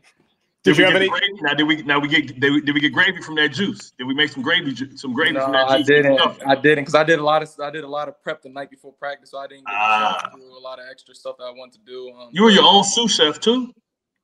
Did, 0.62 0.72
did 0.72 0.78
you 0.78 0.84
have 0.84 0.94
any? 0.94 1.08
Gravy? 1.08 1.26
Now 1.40 1.54
did 1.54 1.66
we? 1.66 1.82
Now 1.84 1.98
we 1.98 2.08
get. 2.08 2.38
Did 2.38 2.52
we, 2.52 2.60
did 2.60 2.74
we, 2.74 2.80
get 2.82 2.92
gravy 2.92 3.22
from 3.22 3.34
that 3.36 3.48
juice? 3.48 3.92
Did 3.92 4.04
we 4.04 4.12
make 4.12 4.28
some 4.30 4.42
gravy? 4.42 4.76
Some 4.94 5.14
gravy 5.14 5.32
no, 5.32 5.44
from 5.44 5.52
that 5.52 5.68
juice? 5.68 5.88
I 5.88 5.94
didn't. 5.94 6.20
I 6.46 6.54
didn't 6.54 6.84
because 6.84 6.94
I 6.94 7.02
did 7.02 7.18
a 7.18 7.24
lot 7.24 7.42
of. 7.42 7.50
I 7.62 7.70
did 7.70 7.82
a 7.82 7.88
lot 7.88 8.08
of 8.08 8.22
prep 8.22 8.42
the 8.42 8.50
night 8.50 8.70
before 8.70 8.92
practice, 8.92 9.30
so 9.30 9.38
I 9.38 9.46
didn't 9.46 9.66
get 9.66 9.74
ah. 9.74 10.30
to 10.34 10.38
do 10.38 10.44
a 10.44 10.60
lot 10.60 10.78
of 10.78 10.84
extra 10.90 11.14
stuff 11.14 11.38
that 11.38 11.44
I 11.44 11.50
wanted 11.50 11.78
to 11.78 11.90
do. 11.90 12.12
Um, 12.12 12.28
you 12.32 12.42
were 12.42 12.50
your 12.50 12.64
own 12.64 12.84
sous 12.84 13.14
chef 13.14 13.40
too. 13.40 13.72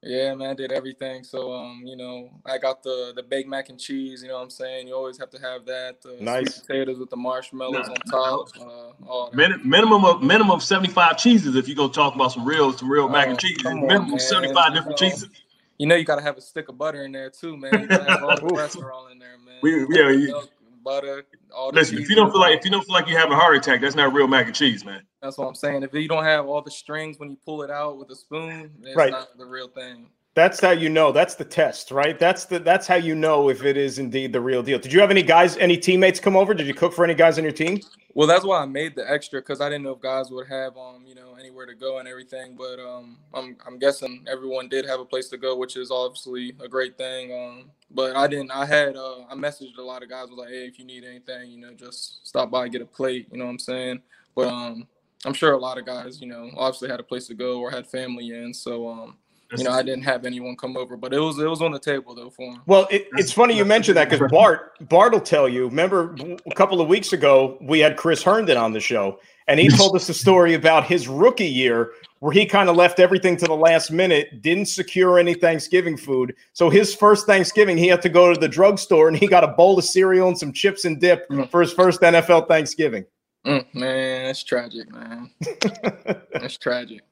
Yeah, 0.03 0.35
man, 0.35 0.51
I 0.51 0.55
did 0.55 0.73
everything. 0.73 1.25
So, 1.25 1.53
um, 1.53 1.83
you 1.85 1.97
know, 1.97 2.29
I 2.45 2.59
got 2.59 2.83
the 2.83 3.15
the 3.17 3.23
baked 3.23 3.49
mac 3.49 3.71
and 3.71 3.81
cheese. 3.81 4.23
You 4.23 4.29
know 4.29 4.35
what 4.35 4.43
I'm 4.43 4.51
saying? 4.51 4.89
You 4.89 4.95
always 4.95 5.19
have 5.19 5.31
to 5.31 5.39
have 5.39 5.65
that. 5.65 6.03
The 6.03 6.19
nice 6.21 6.61
potatoes 6.61 6.99
with 6.99 7.09
the 7.09 7.17
marshmallows 7.17 7.89
on 7.89 7.97
top. 8.11 8.49
Uh, 8.61 9.35
Min- 9.35 9.63
minimum 9.65 10.05
of 10.05 10.23
minimum 10.23 10.51
of 10.51 10.63
75 10.63 11.17
cheeses 11.17 11.57
if 11.57 11.67
you 11.67 11.75
go 11.75 11.89
talk 11.89 12.15
about 12.15 12.33
some 12.33 12.45
real 12.45 12.75
some 12.75 12.91
real 12.91 13.09
mac 13.09 13.29
and 13.29 13.37
oh, 13.37 13.39
cheese. 13.39 13.57
Minimum 13.65 14.13
on, 14.13 14.21
75 14.21 14.75
different 14.75 14.99
cheeses 14.99 15.31
you 15.79 15.87
know 15.87 15.95
you 15.95 16.05
gotta 16.05 16.23
have 16.23 16.37
a 16.37 16.41
stick 16.41 16.69
of 16.69 16.79
butter 16.79 17.05
in 17.05 17.13
there 17.13 17.31
too, 17.31 17.57
man. 17.57 17.83
You 17.83 17.87
gotta 17.87 18.11
have 18.11 18.23
all 18.23 18.37
the 18.37 18.43
cholesterol 18.43 19.11
in 19.11 19.19
there, 19.19 19.39
man. 19.45 19.57
We, 19.63 19.87
yeah, 19.91 20.11
you, 20.11 20.43
butter. 20.87 21.27
All 21.55 21.71
listen, 21.71 21.99
if 21.99 22.09
you 22.09 22.17
don't 22.17 22.31
feel 22.31 22.41
like 22.41 22.59
if 22.59 22.65
you 22.65 22.71
don't 22.71 22.85
feel 22.85 22.95
like 22.95 23.09
you 23.09 23.17
have 23.17 23.31
a 23.31 23.37
heart 23.37 23.57
attack, 23.57 23.81
that's 23.81 23.97
not 23.97 24.15
real 24.15 24.29
mac 24.29 24.47
and 24.47 24.55
cheese, 24.55 24.85
man. 24.85 25.03
That's 25.21 25.37
what 25.37 25.49
I'm 25.49 25.55
saying. 25.55 25.83
If 25.83 25.93
you 25.93 26.09
don't 26.09 26.25
have 26.25 26.47
all 26.47 26.63
the 26.63 26.71
strings 26.71 27.19
when 27.19 27.31
you 27.31 27.37
pull 27.45 27.63
it 27.63 27.71
out 27.71 27.99
with 27.99 28.11
a 28.11 28.17
spoon, 28.17 28.71
it's 28.83 28.97
right. 28.97 29.11
not 29.11 29.37
the 29.37 29.45
real 29.45 29.69
thing. 29.69 30.09
That's 30.37 30.61
how 30.61 30.73
you 30.73 30.91
know. 30.91 31.13
That's 31.13 31.35
the 31.35 31.47
test, 31.47 31.91
right? 31.91 32.19
That's 32.19 32.45
the 32.45 32.59
that's 32.59 32.87
how 32.87 32.97
you 32.97 33.15
know 33.15 33.49
if 33.49 33.65
it 33.65 33.77
is 33.77 33.99
indeed 33.99 34.33
the 34.33 34.41
real 34.41 34.63
deal. 34.63 34.79
Did 34.79 34.93
you 34.93 35.01
have 35.01 35.11
any 35.11 35.23
guys, 35.23 35.57
any 35.57 35.77
teammates 35.77 36.21
come 36.21 36.37
over? 36.37 36.55
Did 36.55 36.67
you 36.67 36.75
cook 36.75 36.93
for 36.93 37.05
any 37.05 37.15
guys 37.15 37.39
on 37.39 37.45
your 37.45 37.55
team? 37.55 37.81
Well, 38.15 38.27
that's 38.27 38.45
why 38.45 38.63
I 38.63 38.67
made 38.67 38.95
the 38.95 39.11
extra 39.11 39.41
because 39.41 39.61
I 39.61 39.69
didn't 39.69 39.85
know 39.85 39.93
if 39.93 40.01
guys 40.01 40.31
would 40.31 40.47
have 40.47 40.77
um, 40.77 41.05
you 41.07 41.15
know, 41.15 41.36
anywhere 41.57 41.67
to 41.67 41.79
go 41.79 41.99
and 41.99 42.09
everything. 42.09 42.57
But 42.57 42.79
um, 42.79 43.19
I'm 43.35 43.57
I'm 43.67 43.79
guessing 43.79 44.25
everyone 44.31 44.69
did 44.69 44.87
have 44.87 45.01
a 45.01 45.05
place 45.05 45.29
to 45.31 45.39
go, 45.39 45.57
which 45.57 45.77
is 45.77 45.91
obviously 45.91 46.55
a 46.63 46.69
great 46.69 46.99
thing. 46.99 47.33
Um, 47.33 47.71
but 47.91 48.15
I 48.17 48.27
didn't. 48.27 48.51
I 48.51 48.67
had 48.67 48.97
uh, 48.97 49.25
I 49.31 49.35
messaged 49.35 49.79
a 49.79 49.83
lot 49.83 50.03
of 50.03 50.11
guys 50.11 50.29
was 50.29 50.39
like, 50.39 50.49
hey, 50.49 50.67
if 50.67 50.79
you 50.79 50.85
need 50.85 51.05
anything, 51.05 51.51
you 51.51 51.59
know, 51.59 51.73
just 51.75 52.27
stop 52.27 52.51
by, 52.51 52.69
get 52.69 52.83
a 52.83 52.87
plate. 52.87 53.29
You 53.31 53.39
know 53.39 53.45
what 53.45 53.53
I'm 53.53 53.59
saying? 53.59 54.03
but 54.35 54.49
um, 54.49 54.87
I'm 55.25 55.33
sure 55.33 55.53
a 55.53 55.59
lot 55.59 55.79
of 55.79 55.87
guys, 55.87 56.21
you 56.21 56.29
know, 56.29 56.51
obviously 56.59 56.91
had 56.91 57.01
a 57.01 57.03
place 57.03 57.27
to 57.29 57.35
go 57.35 57.59
or 57.59 57.71
had 57.71 57.87
family 57.87 58.33
in. 58.33 58.53
So 58.53 58.87
um, 58.87 59.17
you 59.57 59.65
know, 59.65 59.71
I 59.71 59.83
didn't 59.83 60.05
have 60.05 60.25
anyone 60.25 60.57
come 60.57 60.77
over, 60.77 60.97
but 60.97 61.13
it 61.13 61.19
was 61.19 61.39
it 61.39 61.47
was 61.47 61.63
on 61.63 61.73
the 61.73 61.79
table 61.79 62.15
though 62.15 62.31
for 62.31 62.53
him. 62.53 62.63
Well, 62.67 62.87
it, 62.91 63.09
it's 63.13 63.33
funny 63.33 63.57
you 63.57 63.65
mentioned 63.65 63.97
that 63.97 64.11
because 64.11 64.31
Bart 64.31 64.73
Bart 64.89 65.13
will 65.13 65.21
tell 65.21 65.49
you. 65.49 65.67
Remember 65.67 66.15
a 66.47 66.55
couple 66.55 66.81
of 66.81 66.89
weeks 66.89 67.13
ago 67.13 67.59
we 67.61 67.81
had 67.81 67.97
Chris 67.97 68.23
Herndon 68.23 68.57
on 68.57 68.73
the 68.73 68.81
show, 68.81 69.21
and 69.47 69.61
he 69.61 69.69
told 69.69 69.95
us 69.95 70.09
a 70.09 70.15
story 70.15 70.55
about 70.55 70.85
his 70.85 71.09
rookie 71.09 71.47
year 71.47 71.93
where 72.21 72.33
he 72.33 72.47
kind 72.47 72.69
of 72.69 72.77
left 72.77 72.99
everything 72.99 73.37
to 73.37 73.47
the 73.47 73.55
last 73.55 73.91
minute, 73.91 74.41
didn't 74.43 74.67
secure 74.67 75.19
any 75.19 75.35
Thanksgiving 75.35 75.97
food. 75.97 76.35
So 76.55 76.71
his 76.71 76.95
first 76.95 77.27
Thanksgiving, 77.27 77.77
he 77.77 77.89
had 77.89 78.01
to 78.03 78.09
go 78.09 78.33
to 78.33 78.41
the 78.41 78.49
drugstore 78.49 79.09
and 79.09 79.17
he 79.17 79.27
got 79.27 79.45
a 79.45 79.49
bowl 79.49 79.79
of 79.79 79.85
cereal 79.85 80.29
and 80.29 80.39
some 80.39 80.53
chips 80.53 80.85
and 80.85 81.01
dip 81.01 81.29
mm. 81.29 81.49
for 81.51 81.61
his 81.61 81.73
first 81.73 82.01
NFL 82.01 82.49
Thanksgiving. 82.49 83.05
Mm, 83.45 83.75
man, 83.75 84.25
that's 84.27 84.43
tragic, 84.43 84.91
man. 84.91 85.31
that's 86.33 86.59
tragic. 86.59 87.03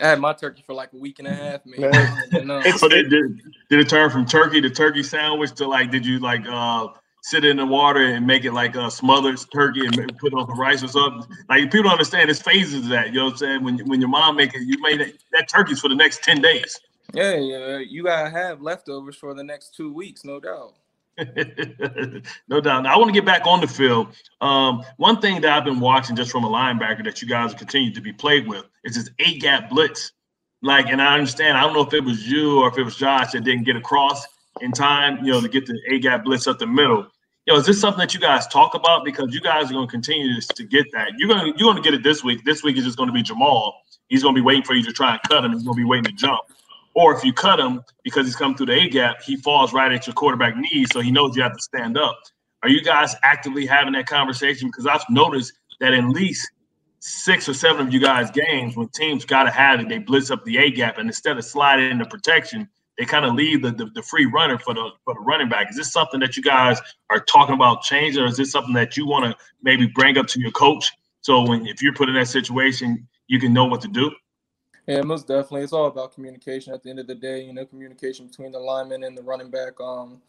I 0.00 0.08
had 0.08 0.20
my 0.20 0.32
turkey 0.32 0.62
for 0.66 0.74
like 0.74 0.92
a 0.92 0.96
week 0.96 1.18
and 1.18 1.28
a 1.28 1.34
half, 1.34 1.64
man. 1.64 1.92
so 2.78 2.88
did, 2.88 3.10
did, 3.10 3.40
did 3.70 3.80
it 3.80 3.88
turn 3.88 4.10
from 4.10 4.26
turkey 4.26 4.60
to 4.60 4.70
turkey 4.70 5.02
sandwich 5.02 5.52
to 5.54 5.66
like? 5.66 5.90
Did 5.90 6.04
you 6.04 6.18
like 6.18 6.46
uh 6.48 6.88
sit 7.22 7.44
in 7.44 7.56
the 7.56 7.66
water 7.66 8.00
and 8.00 8.26
make 8.26 8.44
it 8.44 8.52
like 8.52 8.76
a 8.76 8.90
smothered 8.90 9.38
turkey 9.52 9.84
and 9.84 9.96
put 10.18 10.32
it 10.32 10.36
on 10.36 10.46
the 10.46 10.54
rice 10.54 10.82
or 10.82 10.88
something? 10.88 11.24
Like 11.48 11.64
people 11.64 11.84
don't 11.84 11.92
understand 11.92 12.28
there's 12.28 12.42
phases 12.42 12.84
of 12.84 12.88
that. 12.88 13.08
You 13.08 13.14
know 13.14 13.24
what 13.26 13.32
I'm 13.32 13.38
saying? 13.38 13.64
When 13.64 13.78
when 13.80 14.00
your 14.00 14.10
mom 14.10 14.36
make 14.36 14.54
it, 14.54 14.62
you 14.62 14.80
made 14.82 15.00
it, 15.00 15.22
that 15.32 15.48
turkey's 15.48 15.80
for 15.80 15.88
the 15.88 15.96
next 15.96 16.22
ten 16.22 16.40
days. 16.40 16.78
Yeah, 17.12 17.36
yeah, 17.36 17.78
you 17.78 18.04
gotta 18.04 18.30
have 18.30 18.60
leftovers 18.60 19.16
for 19.16 19.32
the 19.34 19.44
next 19.44 19.74
two 19.74 19.92
weeks, 19.92 20.24
no 20.24 20.40
doubt. 20.40 20.74
no 22.48 22.60
doubt. 22.60 22.82
Now, 22.82 22.94
I 22.94 22.96
want 22.98 23.08
to 23.08 23.12
get 23.12 23.24
back 23.24 23.46
on 23.46 23.60
the 23.60 23.66
field. 23.66 24.08
Um, 24.40 24.84
one 24.98 25.20
thing 25.20 25.40
that 25.40 25.56
I've 25.56 25.64
been 25.64 25.80
watching 25.80 26.14
just 26.14 26.30
from 26.30 26.44
a 26.44 26.48
linebacker 26.48 27.04
that 27.04 27.22
you 27.22 27.28
guys 27.28 27.54
continue 27.54 27.92
to 27.92 28.00
be 28.00 28.12
played 28.12 28.46
with 28.46 28.64
is 28.84 28.96
this 28.96 29.10
A 29.20 29.38
gap 29.38 29.70
blitz. 29.70 30.12
Like, 30.62 30.86
and 30.86 31.00
I 31.00 31.14
understand, 31.14 31.56
I 31.56 31.62
don't 31.62 31.74
know 31.74 31.82
if 31.82 31.94
it 31.94 32.04
was 32.04 32.28
you 32.28 32.60
or 32.60 32.68
if 32.68 32.78
it 32.78 32.82
was 32.82 32.96
Josh 32.96 33.32
that 33.32 33.44
didn't 33.44 33.64
get 33.64 33.76
across 33.76 34.26
in 34.60 34.72
time, 34.72 35.24
you 35.24 35.32
know, 35.32 35.40
to 35.40 35.48
get 35.48 35.66
the 35.66 35.78
A 35.88 35.98
gap 35.98 36.24
blitz 36.24 36.46
up 36.46 36.58
the 36.58 36.66
middle. 36.66 37.06
You 37.46 37.54
know, 37.54 37.60
is 37.60 37.66
this 37.66 37.80
something 37.80 38.00
that 38.00 38.12
you 38.12 38.20
guys 38.20 38.46
talk 38.48 38.74
about? 38.74 39.04
Because 39.04 39.32
you 39.32 39.40
guys 39.40 39.70
are 39.70 39.74
going 39.74 39.86
to 39.86 39.90
continue 39.90 40.40
to 40.40 40.64
get 40.64 40.86
that. 40.92 41.12
You're 41.16 41.28
going 41.28 41.52
to 41.52 41.58
you're 41.58 41.72
going 41.72 41.82
to 41.82 41.82
get 41.82 41.94
it 41.94 42.02
this 42.02 42.24
week. 42.24 42.44
This 42.44 42.62
week 42.62 42.76
is 42.76 42.84
just 42.84 42.96
going 42.96 43.06
to 43.06 43.12
be 43.12 43.22
Jamal. 43.22 43.80
He's 44.08 44.22
going 44.22 44.34
to 44.34 44.40
be 44.40 44.44
waiting 44.44 44.64
for 44.64 44.74
you 44.74 44.82
to 44.82 44.92
try 44.92 45.12
and 45.12 45.20
cut 45.28 45.44
him. 45.44 45.52
He's 45.52 45.62
going 45.62 45.76
to 45.76 45.80
be 45.80 45.84
waiting 45.84 46.04
to 46.04 46.12
jump. 46.12 46.40
Or 46.96 47.14
if 47.14 47.22
you 47.22 47.34
cut 47.34 47.60
him 47.60 47.82
because 48.04 48.26
he's 48.26 48.34
come 48.34 48.56
through 48.56 48.66
the 48.66 48.72
A 48.72 48.88
gap, 48.88 49.22
he 49.22 49.36
falls 49.36 49.74
right 49.74 49.92
at 49.92 50.06
your 50.06 50.14
quarterback 50.14 50.56
knees, 50.56 50.88
so 50.90 51.00
he 51.00 51.10
knows 51.10 51.36
you 51.36 51.42
have 51.42 51.52
to 51.52 51.62
stand 51.62 51.98
up. 51.98 52.18
Are 52.62 52.70
you 52.70 52.82
guys 52.82 53.14
actively 53.22 53.66
having 53.66 53.92
that 53.92 54.06
conversation? 54.06 54.68
Because 54.68 54.86
I've 54.86 55.04
noticed 55.10 55.52
that 55.78 55.92
at 55.92 56.04
least 56.04 56.50
six 57.00 57.50
or 57.50 57.54
seven 57.54 57.86
of 57.86 57.92
you 57.92 58.00
guys' 58.00 58.30
games, 58.30 58.76
when 58.76 58.88
teams 58.88 59.26
got 59.26 59.44
to 59.44 59.50
have 59.50 59.78
it, 59.78 59.90
they 59.90 59.98
blitz 59.98 60.30
up 60.30 60.42
the 60.46 60.56
A 60.56 60.70
gap, 60.70 60.96
and 60.96 61.06
instead 61.06 61.36
of 61.36 61.44
sliding 61.44 61.90
into 61.90 62.06
protection, 62.06 62.66
they 62.96 63.04
kind 63.04 63.26
of 63.26 63.34
leave 63.34 63.60
the, 63.60 63.72
the, 63.72 63.90
the, 63.94 64.02
free 64.02 64.24
runner 64.24 64.58
for 64.58 64.72
the 64.72 64.88
for 65.04 65.12
the 65.12 65.20
running 65.20 65.50
back. 65.50 65.68
Is 65.68 65.76
this 65.76 65.92
something 65.92 66.18
that 66.20 66.34
you 66.34 66.42
guys 66.42 66.80
are 67.10 67.20
talking 67.20 67.54
about 67.54 67.82
changing, 67.82 68.22
or 68.22 68.26
is 68.26 68.38
this 68.38 68.50
something 68.50 68.72
that 68.72 68.96
you 68.96 69.06
want 69.06 69.26
to 69.26 69.36
maybe 69.62 69.86
bring 69.86 70.16
up 70.16 70.26
to 70.28 70.40
your 70.40 70.50
coach? 70.52 70.90
So 71.20 71.42
when 71.42 71.66
if 71.66 71.82
you're 71.82 71.92
put 71.92 72.08
in 72.08 72.14
that 72.14 72.28
situation, 72.28 73.06
you 73.26 73.38
can 73.38 73.52
know 73.52 73.66
what 73.66 73.82
to 73.82 73.88
do. 73.88 74.10
Yeah, 74.86 75.02
most 75.02 75.26
definitely. 75.26 75.62
It's 75.62 75.72
all 75.72 75.86
about 75.86 76.14
communication 76.14 76.72
at 76.72 76.82
the 76.82 76.90
end 76.90 77.00
of 77.00 77.06
the 77.06 77.14
day, 77.14 77.42
you 77.42 77.52
know, 77.52 77.66
communication 77.66 78.28
between 78.28 78.52
the 78.52 78.58
lineman 78.58 79.02
and 79.02 79.18
the 79.18 79.22
running 79.22 79.50
back. 79.50 79.80
Um, 79.80 80.22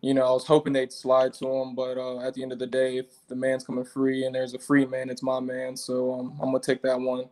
you 0.00 0.14
know, 0.14 0.26
I 0.26 0.30
was 0.30 0.46
hoping 0.46 0.72
they'd 0.72 0.92
slide 0.92 1.34
to 1.34 1.46
him, 1.46 1.74
but 1.74 1.98
uh, 1.98 2.20
at 2.20 2.34
the 2.34 2.42
end 2.42 2.52
of 2.52 2.58
the 2.58 2.66
day, 2.66 2.96
if 2.96 3.06
the 3.28 3.36
man's 3.36 3.64
coming 3.64 3.84
free 3.84 4.24
and 4.24 4.34
there's 4.34 4.54
a 4.54 4.58
free 4.58 4.86
man, 4.86 5.10
it's 5.10 5.22
my 5.22 5.40
man. 5.40 5.76
So 5.76 6.14
um, 6.14 6.38
I'm 6.40 6.50
going 6.50 6.60
to 6.60 6.66
take 6.66 6.82
that 6.82 6.98
one. 6.98 7.26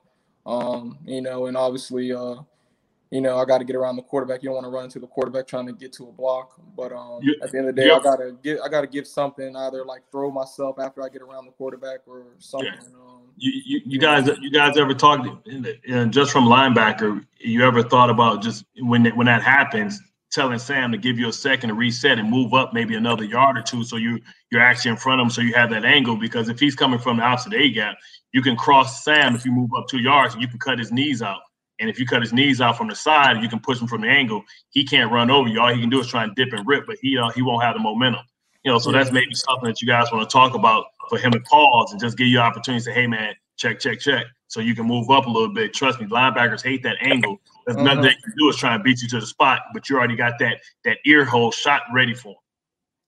Um, 0.47 0.99
you 1.05 1.21
know, 1.21 1.47
and 1.47 1.57
obviously, 1.57 2.13
uh, 2.13 2.37
you 3.11 3.23
know, 3.23 3.39
I 3.39 3.45
got 3.45 3.59
to 3.59 3.65
get 3.65 3.75
around 3.75 3.97
the 3.97 4.03
quarterback. 4.03 4.43
You 4.43 4.51
don't 4.51 4.57
want 4.57 4.67
to 4.67 4.71
run 4.71 4.85
into 4.85 4.99
the 4.99 5.07
quarterback 5.07 5.47
trying 5.47 5.67
to 5.67 5.73
get 5.73 5.93
to 5.95 6.09
a 6.09 6.13
block. 6.13 6.61
But 6.77 6.93
um, 6.93 7.21
yeah. 7.23 7.43
at 7.43 7.51
the 7.51 7.59
end 7.59 7.69
of 7.69 7.75
the 7.75 7.83
day, 7.83 7.89
yeah. 7.89 7.97
I 7.97 8.03
gotta 8.03 8.37
get 8.43 8.61
I 8.63 8.69
gotta 8.69 8.87
give 8.87 9.07
something, 9.07 9.57
either 9.57 9.85
like 9.85 10.03
throw 10.11 10.31
myself 10.31 10.79
after 10.79 11.03
I 11.03 11.09
get 11.09 11.23
around 11.23 11.47
the 11.47 11.53
quarterback 11.53 12.01
or 12.07 12.27
something. 12.39 12.69
Yeah. 12.71 12.99
Um, 13.01 13.18
you, 13.39 13.81
you, 13.85 13.99
guys 13.99 14.29
you 14.41 14.51
guys 14.51 14.77
ever 14.77 14.95
talked 14.95 15.27
just 16.11 16.33
from 16.33 16.45
linebacker? 16.45 17.25
You 17.39 17.65
ever 17.65 17.83
thought 17.83 18.11
about 18.11 18.43
just 18.43 18.65
when 18.81 19.07
when 19.17 19.27
that 19.27 19.43
happens, 19.43 20.01
telling 20.31 20.59
Sam 20.59 20.93
to 20.93 20.99
give 20.99 21.19
you 21.19 21.29
a 21.29 21.33
second 21.33 21.69
to 21.69 21.75
reset 21.75 22.19
and 22.19 22.29
move 22.31 22.55
up 22.55 22.75
maybe 22.75 22.95
another 22.97 23.25
yard 23.25 23.57
or 23.57 23.63
two, 23.63 23.85
so 23.85 23.97
you 23.97 24.21
you're 24.51 24.61
actually 24.61 24.93
in 24.93 24.97
front 24.97 25.21
of 25.21 25.27
him, 25.27 25.31
so 25.31 25.41
you 25.41 25.55
have 25.55 25.71
that 25.71 25.85
angle. 25.85 26.17
Because 26.17 26.49
if 26.49 26.59
he's 26.61 26.75
coming 26.75 26.99
from 26.99 27.19
the 27.19 27.23
opposite 27.23 27.55
A 27.55 27.71
gap, 27.71 27.97
you 28.33 28.43
can 28.43 28.57
cross 28.57 29.05
Sam 29.05 29.35
if 29.35 29.45
you 29.45 29.53
move 29.53 29.71
up 29.77 29.87
two 29.89 30.01
yards, 30.01 30.35
and 30.35 30.43
you 30.43 30.49
can 30.49 30.59
cut 30.59 30.79
his 30.79 30.93
knees 30.93 31.23
out. 31.23 31.41
And 31.81 31.89
if 31.89 31.99
you 31.99 32.07
cut 32.07 32.23
his 32.23 32.33
knees 32.33 32.61
out 32.61 32.77
from 32.77 32.89
the 32.89 32.95
side, 32.95 33.41
you 33.43 33.49
can 33.49 33.61
push 33.61 33.81
him 33.81 33.87
from 33.87 34.01
the 34.01 34.09
angle. 34.09 34.43
He 34.71 34.85
can't 34.85 35.13
run 35.13 35.31
over 35.31 35.49
you. 35.49 35.61
All 35.61 35.73
he 35.73 35.81
can 35.81 35.91
do 35.91 36.01
is 36.01 36.09
try 36.09 36.25
and 36.25 36.35
dip 36.35 36.53
and 36.53 36.67
rip, 36.67 36.87
but 36.87 36.97
he 37.01 37.17
uh, 37.17 37.31
he 37.31 37.43
won't 37.43 37.63
have 37.63 37.75
the 37.75 37.81
momentum. 37.81 38.23
You 38.65 38.73
know, 38.73 38.79
so 38.79 38.93
that's 38.93 39.13
maybe 39.13 39.35
something 39.35 39.69
that 39.69 39.81
you 39.81 39.89
guys 39.89 40.11
want 40.13 40.29
to 40.29 40.33
talk 40.33 40.55
about 40.55 40.87
for 41.09 41.19
him 41.19 41.31
to 41.33 41.41
pause 41.41 41.93
and 41.93 42.01
just 42.01 42.19
give 42.19 42.27
you 42.27 42.39
opportunity 42.39 42.81
to 42.81 42.85
say, 42.85 42.93
hey 42.93 43.07
man, 43.07 43.35
check, 43.57 43.79
check, 43.79 44.01
check. 44.01 44.27
So 44.49 44.61
you 44.61 44.75
can 44.75 44.87
move 44.87 45.11
up 45.11 45.27
a 45.27 45.31
little 45.31 45.53
bit. 45.53 45.75
Trust 45.75 46.01
me, 46.01 46.07
linebackers 46.07 46.63
hate 46.63 46.83
that 46.83 46.97
angle. 47.01 47.39
There's 47.67 47.77
uh-huh. 47.77 47.85
nothing 47.85 48.03
they 48.03 48.15
can 48.15 48.33
do 48.39 48.49
is 48.49 48.57
try 48.57 48.75
and 48.75 48.83
beat 48.83 49.03
you 49.03 49.09
to 49.09 49.21
the 49.21 49.27
spot, 49.27 49.61
but 49.75 49.89
you 49.89 49.97
already 49.97 50.17
got 50.17 50.39
that 50.41 50.61
that 50.85 50.99
ear 51.05 51.25
hole 51.25 51.51
shot 51.51 51.83
ready 51.93 52.15
for. 52.15 52.35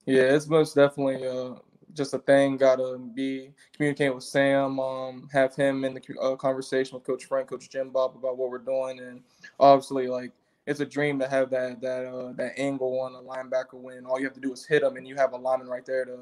Yeah, 0.06 0.22
it's 0.22 0.48
most 0.48 0.74
definitely 0.74 1.26
uh, 1.26 1.54
just 1.94 2.14
a 2.14 2.18
thing. 2.18 2.56
Got 2.56 2.76
to 2.76 2.98
be 3.14 3.52
communicating 3.72 4.14
with 4.14 4.24
Sam, 4.24 4.78
um, 4.78 5.28
have 5.32 5.54
him 5.54 5.84
in 5.84 5.94
the 5.94 6.02
uh, 6.20 6.36
conversation 6.36 6.94
with 6.94 7.04
Coach 7.04 7.24
Frank, 7.24 7.48
Coach 7.48 7.70
Jim 7.70 7.90
Bob 7.90 8.16
about 8.16 8.36
what 8.36 8.50
we're 8.50 8.58
doing, 8.58 9.00
and 9.00 9.22
obviously 9.58 10.08
like 10.08 10.32
it's 10.70 10.78
a 10.78 10.86
dream 10.86 11.18
to 11.18 11.28
have 11.28 11.50
that 11.50 11.80
that 11.80 12.06
uh, 12.06 12.32
that 12.34 12.52
angle 12.56 13.00
on 13.00 13.12
a 13.16 13.18
linebacker 13.18 13.74
when 13.74 14.06
all 14.06 14.20
you 14.20 14.24
have 14.24 14.34
to 14.34 14.40
do 14.40 14.52
is 14.52 14.64
hit 14.64 14.84
him 14.84 14.96
and 14.96 15.06
you 15.06 15.16
have 15.16 15.32
a 15.32 15.36
lineman 15.36 15.68
right 15.68 15.84
there 15.84 16.04
to 16.04 16.16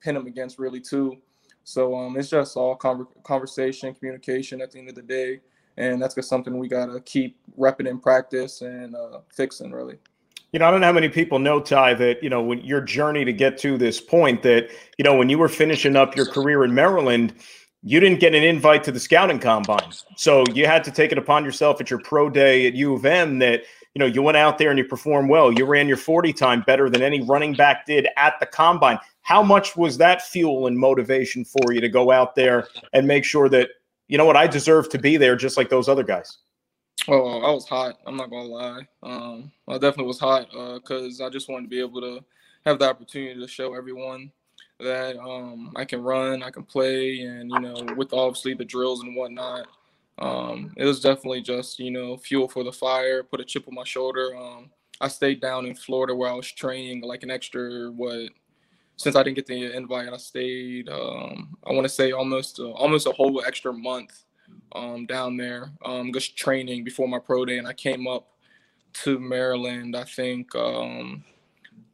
pin 0.00 0.14
him 0.16 0.28
against 0.28 0.60
really 0.60 0.80
too. 0.80 1.16
So 1.64 1.94
um, 1.96 2.16
it's 2.16 2.30
just 2.30 2.56
all 2.56 2.76
conversation, 2.76 3.92
communication 3.92 4.62
at 4.62 4.70
the 4.70 4.78
end 4.78 4.88
of 4.88 4.94
the 4.94 5.02
day, 5.02 5.40
and 5.76 6.00
that's 6.00 6.14
just 6.14 6.28
something 6.28 6.56
we 6.56 6.68
gotta 6.68 7.00
keep 7.00 7.36
repping 7.58 7.88
in 7.88 7.98
practice 7.98 8.62
and 8.62 8.94
uh, 8.94 9.18
fixing 9.34 9.72
really. 9.72 9.98
You 10.52 10.60
know, 10.60 10.68
I 10.68 10.70
don't 10.70 10.80
know 10.80 10.86
how 10.86 10.92
many 10.92 11.10
people 11.10 11.40
know, 11.40 11.60
Ty, 11.60 11.94
that, 11.94 12.22
you 12.22 12.30
know, 12.30 12.40
when 12.40 12.60
your 12.60 12.80
journey 12.80 13.22
to 13.26 13.34
get 13.34 13.58
to 13.58 13.76
this 13.76 14.00
point, 14.00 14.42
that, 14.44 14.70
you 14.96 15.04
know, 15.04 15.14
when 15.14 15.28
you 15.28 15.38
were 15.38 15.48
finishing 15.48 15.94
up 15.94 16.16
your 16.16 16.24
career 16.24 16.64
in 16.64 16.74
Maryland, 16.74 17.34
you 17.82 18.00
didn't 18.00 18.18
get 18.18 18.34
an 18.34 18.42
invite 18.42 18.82
to 18.84 18.92
the 18.92 18.98
scouting 18.98 19.40
combine. 19.40 19.92
So 20.16 20.44
you 20.54 20.64
had 20.64 20.84
to 20.84 20.90
take 20.90 21.12
it 21.12 21.18
upon 21.18 21.44
yourself 21.44 21.82
at 21.82 21.90
your 21.90 21.98
pro 21.98 22.30
day 22.30 22.66
at 22.66 22.72
U 22.72 22.94
of 22.94 23.04
M 23.04 23.40
that, 23.40 23.64
you 23.94 24.00
know, 24.00 24.06
you 24.06 24.22
went 24.22 24.36
out 24.36 24.58
there 24.58 24.70
and 24.70 24.78
you 24.78 24.84
performed 24.84 25.30
well. 25.30 25.52
You 25.52 25.64
ran 25.64 25.88
your 25.88 25.96
40 25.96 26.32
time 26.32 26.62
better 26.66 26.88
than 26.88 27.02
any 27.02 27.22
running 27.22 27.54
back 27.54 27.86
did 27.86 28.06
at 28.16 28.38
the 28.40 28.46
combine. 28.46 28.98
How 29.22 29.42
much 29.42 29.76
was 29.76 29.98
that 29.98 30.22
fuel 30.22 30.66
and 30.66 30.78
motivation 30.78 31.44
for 31.44 31.72
you 31.72 31.80
to 31.80 31.88
go 31.88 32.10
out 32.10 32.34
there 32.34 32.68
and 32.92 33.06
make 33.06 33.24
sure 33.24 33.48
that, 33.48 33.70
you 34.08 34.16
know 34.16 34.24
what, 34.24 34.36
I 34.36 34.46
deserve 34.46 34.88
to 34.90 34.98
be 34.98 35.16
there 35.16 35.36
just 35.36 35.56
like 35.56 35.68
those 35.68 35.88
other 35.88 36.02
guys? 36.02 36.38
Oh, 37.06 37.40
I 37.40 37.50
was 37.50 37.66
hot. 37.66 37.98
I'm 38.06 38.16
not 38.16 38.30
gonna 38.30 38.48
lie. 38.48 38.86
Um, 39.02 39.52
I 39.68 39.74
definitely 39.74 40.06
was 40.06 40.18
hot 40.18 40.48
because 40.74 41.20
uh, 41.20 41.26
I 41.26 41.30
just 41.30 41.48
wanted 41.48 41.64
to 41.64 41.68
be 41.68 41.80
able 41.80 42.00
to 42.00 42.24
have 42.66 42.78
the 42.78 42.88
opportunity 42.88 43.40
to 43.40 43.48
show 43.48 43.74
everyone 43.74 44.30
that 44.80 45.16
um, 45.18 45.72
I 45.76 45.84
can 45.84 46.02
run, 46.02 46.42
I 46.42 46.50
can 46.50 46.64
play, 46.64 47.20
and 47.20 47.50
you 47.50 47.60
know, 47.60 47.86
with 47.96 48.12
obviously 48.12 48.54
the 48.54 48.64
drills 48.64 49.02
and 49.02 49.16
whatnot. 49.16 49.66
Um, 50.18 50.72
it 50.76 50.84
was 50.84 51.00
definitely 51.00 51.42
just 51.42 51.78
you 51.78 51.90
know 51.90 52.16
fuel 52.16 52.48
for 52.48 52.64
the 52.64 52.72
fire. 52.72 53.22
Put 53.22 53.40
a 53.40 53.44
chip 53.44 53.66
on 53.68 53.74
my 53.74 53.84
shoulder. 53.84 54.36
Um, 54.36 54.70
I 55.00 55.08
stayed 55.08 55.40
down 55.40 55.66
in 55.66 55.74
Florida 55.74 56.14
where 56.14 56.30
I 56.30 56.34
was 56.34 56.50
training 56.50 57.02
like 57.02 57.22
an 57.22 57.30
extra 57.30 57.90
what. 57.90 58.30
Since 58.96 59.14
I 59.14 59.22
didn't 59.22 59.36
get 59.36 59.46
the 59.46 59.76
invite, 59.76 60.12
I 60.12 60.16
stayed. 60.16 60.88
Um, 60.88 61.56
I 61.64 61.72
want 61.72 61.84
to 61.84 61.88
say 61.88 62.10
almost 62.10 62.58
uh, 62.58 62.72
almost 62.72 63.06
a 63.06 63.12
whole 63.12 63.42
extra 63.46 63.72
month 63.72 64.24
um, 64.72 65.06
down 65.06 65.36
there, 65.36 65.70
um, 65.84 66.12
just 66.12 66.36
training 66.36 66.82
before 66.82 67.06
my 67.06 67.20
pro 67.20 67.44
day, 67.44 67.58
and 67.58 67.68
I 67.68 67.72
came 67.72 68.08
up 68.08 68.28
to 69.04 69.20
Maryland. 69.20 69.96
I 69.96 70.04
think 70.04 70.52
um, 70.56 71.24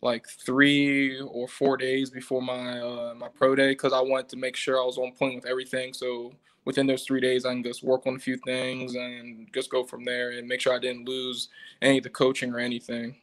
like 0.01 0.27
three 0.29 1.21
or 1.21 1.49
four 1.49 1.77
days 1.77 2.11
before 2.11 2.43
my 2.43 2.81
uh, 2.81 3.15
my 3.17 3.29
pro 3.29 3.55
day 3.55 3.71
because 3.71 3.93
I 3.93 4.01
wanted 4.01 4.29
to 4.31 4.37
make 4.37 4.57
sure 4.57 4.81
I 4.81 4.85
was 4.85 4.99
on 4.99 5.13
point 5.13 5.35
with 5.35 5.47
everything. 5.47 5.93
So 5.93 6.33
within 6.65 6.87
those 6.87 7.05
three 7.05 7.21
days, 7.21 7.45
I 7.45 7.53
can 7.53 7.63
just 7.63 7.83
work 7.83 8.07
on 8.07 8.17
a 8.17 8.19
few 8.19 8.37
things 8.39 8.95
and 8.95 9.49
just 9.53 9.71
go 9.71 9.85
from 9.85 10.05
there 10.05 10.31
and 10.31 10.49
make 10.49 10.61
sure 10.61 10.75
I 10.75 10.79
didn't 10.79 11.07
lose 11.07 11.49
any 11.83 11.99
of 11.99 12.05
the 12.05 12.11
coaching 12.11 12.53
or 12.53 12.59
anything. 12.59 13.17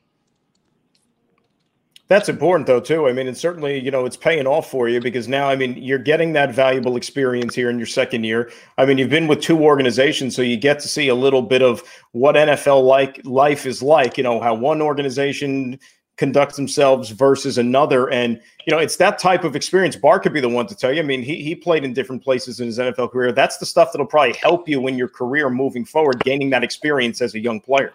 That's 2.11 2.27
important 2.27 2.67
though 2.67 2.81
too. 2.81 3.07
I 3.07 3.13
mean, 3.13 3.27
and 3.29 3.37
certainly, 3.37 3.79
you 3.79 3.89
know, 3.89 4.05
it's 4.05 4.17
paying 4.17 4.45
off 4.45 4.69
for 4.69 4.89
you 4.89 4.99
because 4.99 5.29
now, 5.29 5.47
I 5.47 5.55
mean, 5.55 5.81
you're 5.81 5.97
getting 5.97 6.33
that 6.33 6.53
valuable 6.53 6.97
experience 6.97 7.55
here 7.55 7.69
in 7.69 7.77
your 7.77 7.87
second 7.87 8.25
year. 8.25 8.51
I 8.77 8.85
mean, 8.85 8.97
you've 8.97 9.09
been 9.09 9.29
with 9.29 9.39
two 9.39 9.63
organizations, 9.63 10.35
so 10.35 10.41
you 10.41 10.57
get 10.57 10.81
to 10.81 10.89
see 10.89 11.07
a 11.07 11.15
little 11.15 11.41
bit 11.41 11.61
of 11.61 11.83
what 12.11 12.35
NFL 12.35 12.83
like 12.83 13.21
life 13.23 13.65
is 13.65 13.81
like. 13.81 14.17
You 14.17 14.25
know, 14.25 14.41
how 14.41 14.53
one 14.53 14.81
organization 14.81 15.79
conduct 16.21 16.55
themselves 16.55 17.09
versus 17.09 17.57
another. 17.57 18.11
And, 18.11 18.39
you 18.67 18.71
know, 18.71 18.77
it's 18.77 18.95
that 18.97 19.17
type 19.17 19.43
of 19.43 19.55
experience. 19.55 19.95
Bart 19.95 20.21
could 20.21 20.33
be 20.33 20.39
the 20.39 20.47
one 20.47 20.67
to 20.67 20.75
tell 20.75 20.93
you. 20.93 20.99
I 20.99 21.03
mean, 21.03 21.23
he, 21.23 21.41
he 21.41 21.55
played 21.55 21.83
in 21.83 21.93
different 21.93 22.23
places 22.23 22.59
in 22.59 22.67
his 22.67 22.77
NFL 22.77 23.11
career. 23.11 23.31
That's 23.31 23.57
the 23.57 23.65
stuff 23.65 23.91
that'll 23.91 24.05
probably 24.05 24.33
help 24.33 24.69
you 24.69 24.85
in 24.85 24.99
your 24.99 25.07
career 25.07 25.49
moving 25.49 25.83
forward, 25.83 26.23
gaining 26.23 26.51
that 26.51 26.63
experience 26.63 27.23
as 27.23 27.33
a 27.33 27.39
young 27.39 27.59
player. 27.59 27.91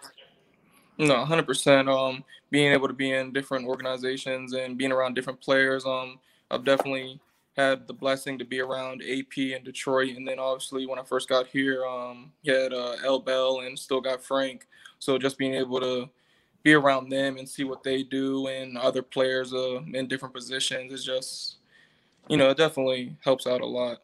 No, 0.97 1.15
100%. 1.23 1.87
Um, 1.87 2.21
being 2.49 2.73
able 2.73 2.89
to 2.89 2.93
be 2.93 3.13
in 3.13 3.31
different 3.31 3.65
organizations 3.65 4.51
and 4.51 4.77
being 4.77 4.91
around 4.91 5.13
different 5.13 5.39
players. 5.39 5.85
Um, 5.85 6.19
I've 6.51 6.65
definitely 6.65 7.21
had 7.55 7.87
the 7.87 7.93
blessing 7.93 8.37
to 8.39 8.45
be 8.45 8.59
around 8.59 9.03
AP 9.03 9.37
in 9.37 9.63
Detroit, 9.63 10.17
and 10.17 10.27
then 10.27 10.37
obviously 10.37 10.85
when 10.85 10.99
I 10.99 11.03
first 11.03 11.29
got 11.29 11.47
here, 11.47 11.85
um, 11.85 12.33
he 12.41 12.51
had 12.51 12.73
uh, 12.73 12.97
L 13.05 13.19
Bell 13.19 13.61
and 13.61 13.79
still 13.79 14.01
got 14.01 14.21
Frank. 14.21 14.67
So 14.99 15.17
just 15.17 15.37
being 15.37 15.53
able 15.53 15.79
to 15.79 16.09
be 16.67 16.73
around 16.73 17.07
them 17.09 17.37
and 17.37 17.47
see 17.47 17.63
what 17.63 17.81
they 17.81 18.03
do 18.03 18.47
and 18.47 18.77
other 18.77 19.01
players 19.01 19.53
uh, 19.53 19.79
in 19.93 20.05
different 20.05 20.35
positions 20.35 20.91
is 20.91 21.05
just, 21.05 21.55
you 22.27 22.35
know, 22.35 22.49
it 22.49 22.57
definitely 22.57 23.15
helps 23.23 23.47
out 23.47 23.61
a 23.61 23.65
lot. 23.65 23.99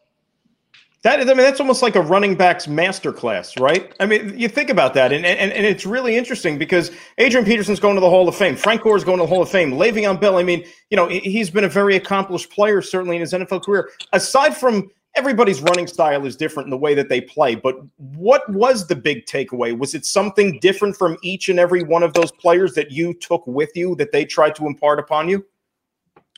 That 1.01 1.19
I 1.19 1.25
mean, 1.25 1.35
that's 1.35 1.59
almost 1.59 1.81
like 1.81 1.97
a 1.97 2.01
running 2.01 2.35
backs 2.35 2.65
masterclass, 2.65 3.59
right? 3.59 3.93
I 3.99 4.05
mean, 4.05 4.39
you 4.39 4.47
think 4.47 4.69
about 4.69 4.93
that, 4.93 5.11
and, 5.11 5.25
and 5.25 5.51
and 5.51 5.65
it's 5.65 5.85
really 5.85 6.15
interesting 6.15 6.57
because 6.57 6.91
Adrian 7.17 7.45
Peterson's 7.45 7.81
going 7.81 7.95
to 7.95 7.99
the 7.99 8.09
Hall 8.09 8.29
of 8.29 8.35
Fame, 8.37 8.55
Frank 8.55 8.83
Gore's 8.83 9.03
going 9.03 9.17
to 9.17 9.23
the 9.23 9.27
Hall 9.27 9.41
of 9.41 9.49
Fame, 9.49 9.73
Le'Veon 9.73 10.21
Bell. 10.21 10.37
I 10.37 10.43
mean, 10.43 10.63
you 10.89 10.95
know, 10.95 11.09
he's 11.09 11.49
been 11.49 11.65
a 11.65 11.69
very 11.69 11.97
accomplished 11.97 12.49
player, 12.51 12.81
certainly 12.81 13.17
in 13.17 13.19
his 13.19 13.33
NFL 13.33 13.63
career. 13.65 13.89
Aside 14.13 14.55
from 14.55 14.89
everybody's 15.15 15.61
running 15.61 15.87
style 15.87 16.25
is 16.25 16.35
different 16.35 16.67
in 16.67 16.71
the 16.71 16.77
way 16.77 16.95
that 16.95 17.09
they 17.09 17.21
play, 17.21 17.55
but 17.55 17.77
what 17.97 18.47
was 18.49 18.87
the 18.87 18.95
big 18.95 19.25
takeaway? 19.25 19.77
Was 19.77 19.93
it 19.93 20.05
something 20.05 20.59
different 20.59 20.95
from 20.95 21.17
each 21.21 21.49
and 21.49 21.59
every 21.59 21.83
one 21.83 22.03
of 22.03 22.13
those 22.13 22.31
players 22.31 22.73
that 22.73 22.91
you 22.91 23.13
took 23.13 23.45
with 23.45 23.69
you 23.75 23.95
that 23.95 24.11
they 24.11 24.25
tried 24.25 24.55
to 24.55 24.65
impart 24.65 24.99
upon 24.99 25.29
you? 25.29 25.45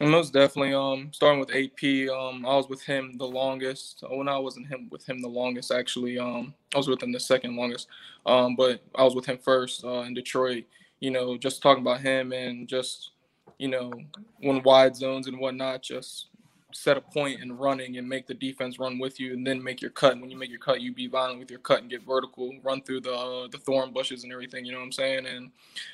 Most 0.01 0.33
definitely. 0.33 0.73
Um, 0.73 1.09
starting 1.13 1.39
with 1.39 1.55
AP, 1.55 2.09
um, 2.09 2.45
I 2.45 2.53
was 2.55 2.67
with 2.67 2.81
him 2.81 3.17
the 3.17 3.25
longest. 3.25 4.03
Oh, 4.05 4.17
when 4.17 4.27
I 4.27 4.37
wasn't 4.37 4.67
him 4.67 4.89
with 4.91 5.07
him 5.07 5.21
the 5.21 5.29
longest, 5.29 5.71
actually. 5.71 6.19
Um, 6.19 6.53
I 6.73 6.77
was 6.77 6.89
with 6.89 7.01
him 7.01 7.13
the 7.13 7.19
second 7.19 7.55
longest. 7.55 7.87
Um, 8.25 8.57
but 8.57 8.81
I 8.95 9.03
was 9.03 9.15
with 9.15 9.25
him 9.25 9.37
first 9.37 9.85
uh, 9.85 10.01
in 10.01 10.13
Detroit. 10.13 10.65
You 10.99 11.11
know, 11.11 11.37
just 11.37 11.61
talking 11.61 11.81
about 11.81 12.01
him 12.01 12.33
and 12.33 12.67
just, 12.67 13.11
you 13.57 13.69
know, 13.69 13.93
when 14.39 14.63
wide 14.63 14.97
zones 14.97 15.27
and 15.27 15.39
whatnot, 15.39 15.83
just 15.83 16.27
set 16.75 16.97
a 16.97 17.01
point 17.01 17.41
and 17.41 17.57
running 17.57 17.97
and 17.97 18.07
make 18.07 18.27
the 18.27 18.33
defense 18.33 18.79
run 18.79 18.99
with 18.99 19.19
you, 19.19 19.33
and 19.33 19.47
then 19.47 19.63
make 19.63 19.81
your 19.81 19.91
cut. 19.91 20.11
And 20.11 20.21
when 20.21 20.29
you 20.29 20.37
make 20.37 20.49
your 20.49 20.59
cut, 20.59 20.81
you 20.81 20.93
be 20.93 21.07
violent 21.07 21.39
with 21.39 21.49
your 21.49 21.59
cut 21.59 21.81
and 21.81 21.89
get 21.89 22.05
vertical, 22.05 22.53
run 22.63 22.81
through 22.81 23.01
the 23.01 23.13
uh, 23.13 23.47
the 23.47 23.57
thorn 23.57 23.93
bushes 23.93 24.23
and 24.23 24.33
everything. 24.33 24.65
You 24.65 24.73
know 24.73 24.79
what 24.79 24.85
I'm 24.85 24.91
saying? 24.91 25.25
And 25.25 25.51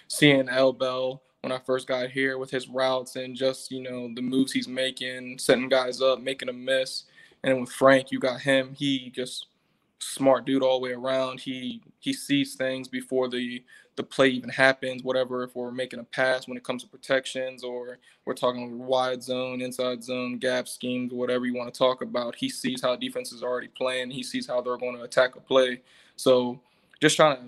seeing 0.08 0.50
L 0.50 0.74
Bell 0.74 1.22
when 1.42 1.52
I 1.52 1.60
first 1.60 1.88
got 1.88 2.10
here 2.10 2.38
with 2.38 2.50
his 2.50 2.68
routes 2.68 3.16
and 3.16 3.36
just, 3.36 3.72
you 3.72 3.82
know, 3.82 4.12
the 4.14 4.22
moves 4.22 4.52
he's 4.52 4.68
making, 4.68 5.40
setting 5.40 5.70
guys 5.70 6.02
up, 6.02 6.20
making 6.22 6.50
a 6.50 6.54
miss. 6.54 7.04
And 7.44 7.60
with 7.60 7.72
Frank, 7.72 8.12
you 8.12 8.20
got 8.20 8.42
him. 8.42 8.74
He 8.76 9.12
just 9.12 9.48
smart 10.00 10.46
dude 10.46 10.64
all 10.64 10.80
the 10.80 10.84
way 10.84 10.94
around. 10.94 11.40
He 11.40 11.82
he 12.00 12.14
sees 12.14 12.56
things 12.56 12.88
before 12.88 13.30
the 13.30 13.64
the 13.96 14.04
play 14.04 14.30
even 14.30 14.50
happens, 14.50 15.04
whatever, 15.04 15.44
if 15.44 15.56
we're 15.56 15.72
making 15.72 16.00
a 16.00 16.04
pass 16.04 16.48
when 16.48 16.58
it 16.58 16.64
comes 16.64 16.84
to 16.84 16.90
protections 16.90 17.64
or 17.64 17.98
we're 18.26 18.34
talking 18.34 18.80
wide 18.80 19.22
zone, 19.22 19.62
inside 19.62 20.04
zone, 20.04 20.38
gap 20.38 20.68
schemes, 20.68 21.12
whatever 21.14 21.46
you 21.46 21.54
want 21.54 21.74
to 21.74 21.78
talk 21.78 22.02
about. 22.02 22.36
He 22.36 22.50
sees 22.50 22.82
how 22.82 22.96
defense 22.96 23.32
is 23.32 23.44
already 23.44 23.68
playing. 23.68 24.12
He 24.12 24.24
sees 24.24 24.48
how 24.48 24.62
they're 24.62 24.78
going 24.78 24.96
to 24.96 25.04
attack 25.04 25.36
a 25.36 25.42
play. 25.42 25.82
So 26.16 26.60
just 27.02 27.16
trying 27.16 27.38
to 27.38 27.44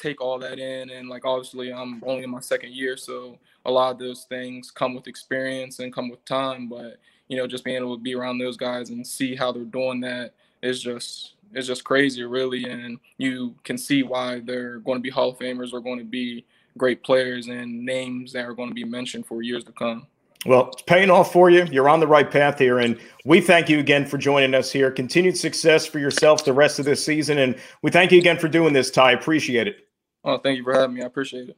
take 0.00 0.20
all 0.20 0.38
that 0.38 0.58
in 0.58 0.90
and 0.90 1.08
like 1.08 1.24
obviously 1.24 1.72
I'm 1.72 2.02
only 2.06 2.22
in 2.22 2.30
my 2.30 2.40
second 2.40 2.72
year 2.72 2.96
so 2.96 3.36
a 3.66 3.70
lot 3.70 3.90
of 3.90 3.98
those 3.98 4.24
things 4.24 4.70
come 4.70 4.94
with 4.94 5.08
experience 5.08 5.80
and 5.80 5.92
come 5.92 6.08
with 6.08 6.24
time 6.24 6.68
but 6.68 6.98
you 7.26 7.36
know 7.36 7.48
just 7.48 7.64
being 7.64 7.78
able 7.78 7.96
to 7.96 8.02
be 8.02 8.14
around 8.14 8.38
those 8.38 8.56
guys 8.56 8.90
and 8.90 9.04
see 9.04 9.34
how 9.34 9.50
they're 9.50 9.64
doing 9.64 10.00
that 10.00 10.34
is 10.62 10.80
just 10.80 11.34
it's 11.52 11.66
just 11.66 11.84
crazy 11.84 12.22
really 12.24 12.68
and 12.68 12.98
you 13.16 13.54
can 13.64 13.78
see 13.78 14.02
why 14.02 14.40
they're 14.40 14.78
going 14.80 14.98
to 14.98 15.02
be 15.02 15.10
Hall 15.10 15.30
of 15.30 15.38
Famers 15.38 15.72
or 15.72 15.80
going 15.80 15.98
to 15.98 16.04
be 16.04 16.44
great 16.76 17.02
players 17.02 17.48
and 17.48 17.84
names 17.84 18.32
that 18.32 18.44
are 18.44 18.54
going 18.54 18.68
to 18.68 18.74
be 18.74 18.84
mentioned 18.84 19.26
for 19.26 19.42
years 19.42 19.64
to 19.64 19.72
come. 19.72 20.06
Well, 20.46 20.70
it's 20.72 20.82
paying 20.82 21.10
off 21.10 21.32
for 21.32 21.50
you. 21.50 21.64
You're 21.64 21.88
on 21.88 22.00
the 22.00 22.06
right 22.06 22.30
path 22.30 22.58
here. 22.58 22.78
And 22.78 22.98
we 23.24 23.40
thank 23.40 23.68
you 23.68 23.80
again 23.80 24.06
for 24.06 24.16
joining 24.16 24.54
us 24.54 24.70
here. 24.70 24.90
Continued 24.90 25.36
success 25.36 25.84
for 25.84 25.98
yourself 25.98 26.44
the 26.44 26.52
rest 26.52 26.78
of 26.78 26.84
this 26.84 27.04
season. 27.04 27.38
And 27.38 27.56
we 27.82 27.90
thank 27.90 28.12
you 28.12 28.18
again 28.18 28.38
for 28.38 28.48
doing 28.48 28.72
this, 28.72 28.90
Ty. 28.90 29.12
Appreciate 29.12 29.66
it. 29.66 29.88
Oh, 30.24 30.38
thank 30.38 30.56
you 30.56 30.64
for 30.64 30.72
having 30.72 30.94
me. 30.94 31.02
I 31.02 31.06
appreciate 31.06 31.48
it. 31.48 31.56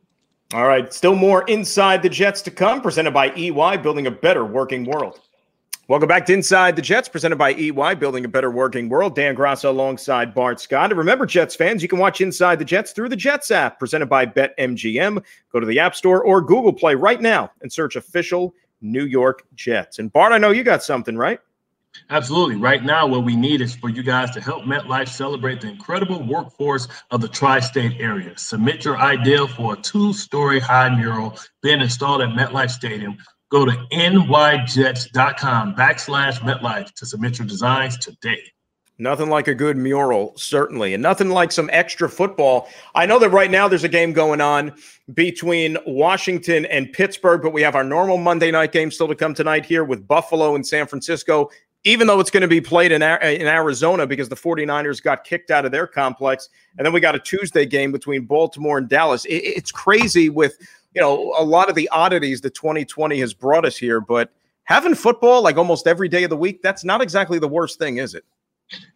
All 0.54 0.66
right. 0.66 0.92
Still 0.92 1.14
more 1.14 1.44
Inside 1.44 2.02
the 2.02 2.08
Jets 2.08 2.42
to 2.42 2.50
come, 2.50 2.80
presented 2.80 3.12
by 3.12 3.32
EY, 3.36 3.76
building 3.76 4.06
a 4.06 4.10
better 4.10 4.44
working 4.44 4.84
world. 4.84 5.20
Welcome 5.90 6.06
back 6.06 6.24
to 6.26 6.32
Inside 6.32 6.76
the 6.76 6.82
Jets, 6.82 7.08
presented 7.08 7.34
by 7.34 7.52
EY, 7.52 7.96
building 7.96 8.24
a 8.24 8.28
better 8.28 8.48
working 8.48 8.88
world. 8.88 9.16
Dan 9.16 9.34
Graca 9.34 9.64
alongside 9.64 10.32
Bart 10.32 10.60
Scott. 10.60 10.92
And 10.92 10.98
remember, 10.98 11.26
Jets 11.26 11.56
fans, 11.56 11.82
you 11.82 11.88
can 11.88 11.98
watch 11.98 12.20
Inside 12.20 12.60
the 12.60 12.64
Jets 12.64 12.92
through 12.92 13.08
the 13.08 13.16
Jets 13.16 13.50
app, 13.50 13.80
presented 13.80 14.06
by 14.06 14.24
BetMGM. 14.24 15.20
Go 15.52 15.58
to 15.58 15.66
the 15.66 15.80
App 15.80 15.96
Store 15.96 16.22
or 16.22 16.42
Google 16.42 16.72
Play 16.72 16.94
right 16.94 17.20
now 17.20 17.50
and 17.60 17.72
search 17.72 17.96
official 17.96 18.54
New 18.80 19.04
York 19.04 19.44
Jets. 19.56 19.98
And 19.98 20.12
Bart, 20.12 20.30
I 20.30 20.38
know 20.38 20.52
you 20.52 20.62
got 20.62 20.84
something, 20.84 21.16
right? 21.16 21.40
Absolutely. 22.08 22.54
Right 22.54 22.84
now, 22.84 23.08
what 23.08 23.24
we 23.24 23.34
need 23.34 23.60
is 23.60 23.74
for 23.74 23.88
you 23.88 24.04
guys 24.04 24.30
to 24.30 24.40
help 24.40 24.62
MetLife 24.62 25.08
celebrate 25.08 25.60
the 25.60 25.66
incredible 25.66 26.24
workforce 26.24 26.86
of 27.10 27.20
the 27.20 27.26
tri 27.26 27.58
state 27.58 28.00
area. 28.00 28.38
Submit 28.38 28.84
your 28.84 28.96
idea 28.96 29.44
for 29.48 29.74
a 29.74 29.76
two 29.76 30.12
story 30.12 30.60
high 30.60 30.94
mural 30.96 31.36
being 31.62 31.80
installed 31.80 32.22
at 32.22 32.28
MetLife 32.28 32.70
Stadium. 32.70 33.18
Go 33.50 33.64
to 33.64 33.72
nyjets.com 33.92 35.74
backslash 35.74 36.38
MetLife 36.38 36.92
to 36.94 37.06
submit 37.06 37.38
your 37.38 37.48
designs 37.48 37.98
today. 37.98 38.40
Nothing 38.96 39.30
like 39.30 39.48
a 39.48 39.54
good 39.54 39.76
mural, 39.76 40.34
certainly, 40.36 40.92
and 40.92 41.02
nothing 41.02 41.30
like 41.30 41.52
some 41.52 41.70
extra 41.72 42.08
football. 42.08 42.68
I 42.94 43.06
know 43.06 43.18
that 43.18 43.30
right 43.30 43.50
now 43.50 43.66
there's 43.66 43.82
a 43.82 43.88
game 43.88 44.12
going 44.12 44.42
on 44.42 44.74
between 45.14 45.78
Washington 45.86 46.66
and 46.66 46.92
Pittsburgh, 46.92 47.40
but 47.42 47.54
we 47.54 47.62
have 47.62 47.74
our 47.74 47.82
normal 47.82 48.18
Monday 48.18 48.50
night 48.50 48.72
game 48.72 48.90
still 48.90 49.08
to 49.08 49.14
come 49.14 49.32
tonight 49.32 49.64
here 49.64 49.84
with 49.84 50.06
Buffalo 50.06 50.54
and 50.54 50.66
San 50.66 50.86
Francisco 50.86 51.50
even 51.84 52.06
though 52.06 52.20
it's 52.20 52.30
going 52.30 52.42
to 52.42 52.48
be 52.48 52.60
played 52.60 52.92
in, 52.92 53.02
in 53.02 53.46
Arizona 53.46 54.06
because 54.06 54.28
the 54.28 54.36
49ers 54.36 55.02
got 55.02 55.24
kicked 55.24 55.50
out 55.50 55.64
of 55.64 55.72
their 55.72 55.86
complex. 55.86 56.50
And 56.76 56.84
then 56.84 56.92
we 56.92 57.00
got 57.00 57.14
a 57.14 57.18
Tuesday 57.18 57.64
game 57.64 57.90
between 57.90 58.26
Baltimore 58.26 58.78
and 58.78 58.88
Dallas. 58.88 59.24
It, 59.24 59.36
it's 59.36 59.72
crazy 59.72 60.28
with, 60.28 60.58
you 60.94 61.00
know, 61.00 61.34
a 61.38 61.44
lot 61.44 61.68
of 61.68 61.74
the 61.74 61.88
oddities 61.90 62.40
that 62.42 62.54
2020 62.54 63.18
has 63.20 63.34
brought 63.34 63.64
us 63.64 63.76
here. 63.76 64.00
But 64.00 64.32
having 64.64 64.94
football 64.94 65.42
like 65.42 65.56
almost 65.56 65.86
every 65.86 66.08
day 66.08 66.24
of 66.24 66.30
the 66.30 66.36
week, 66.36 66.62
that's 66.62 66.84
not 66.84 67.00
exactly 67.00 67.38
the 67.38 67.48
worst 67.48 67.78
thing, 67.78 67.98
is 67.98 68.14
it? 68.14 68.24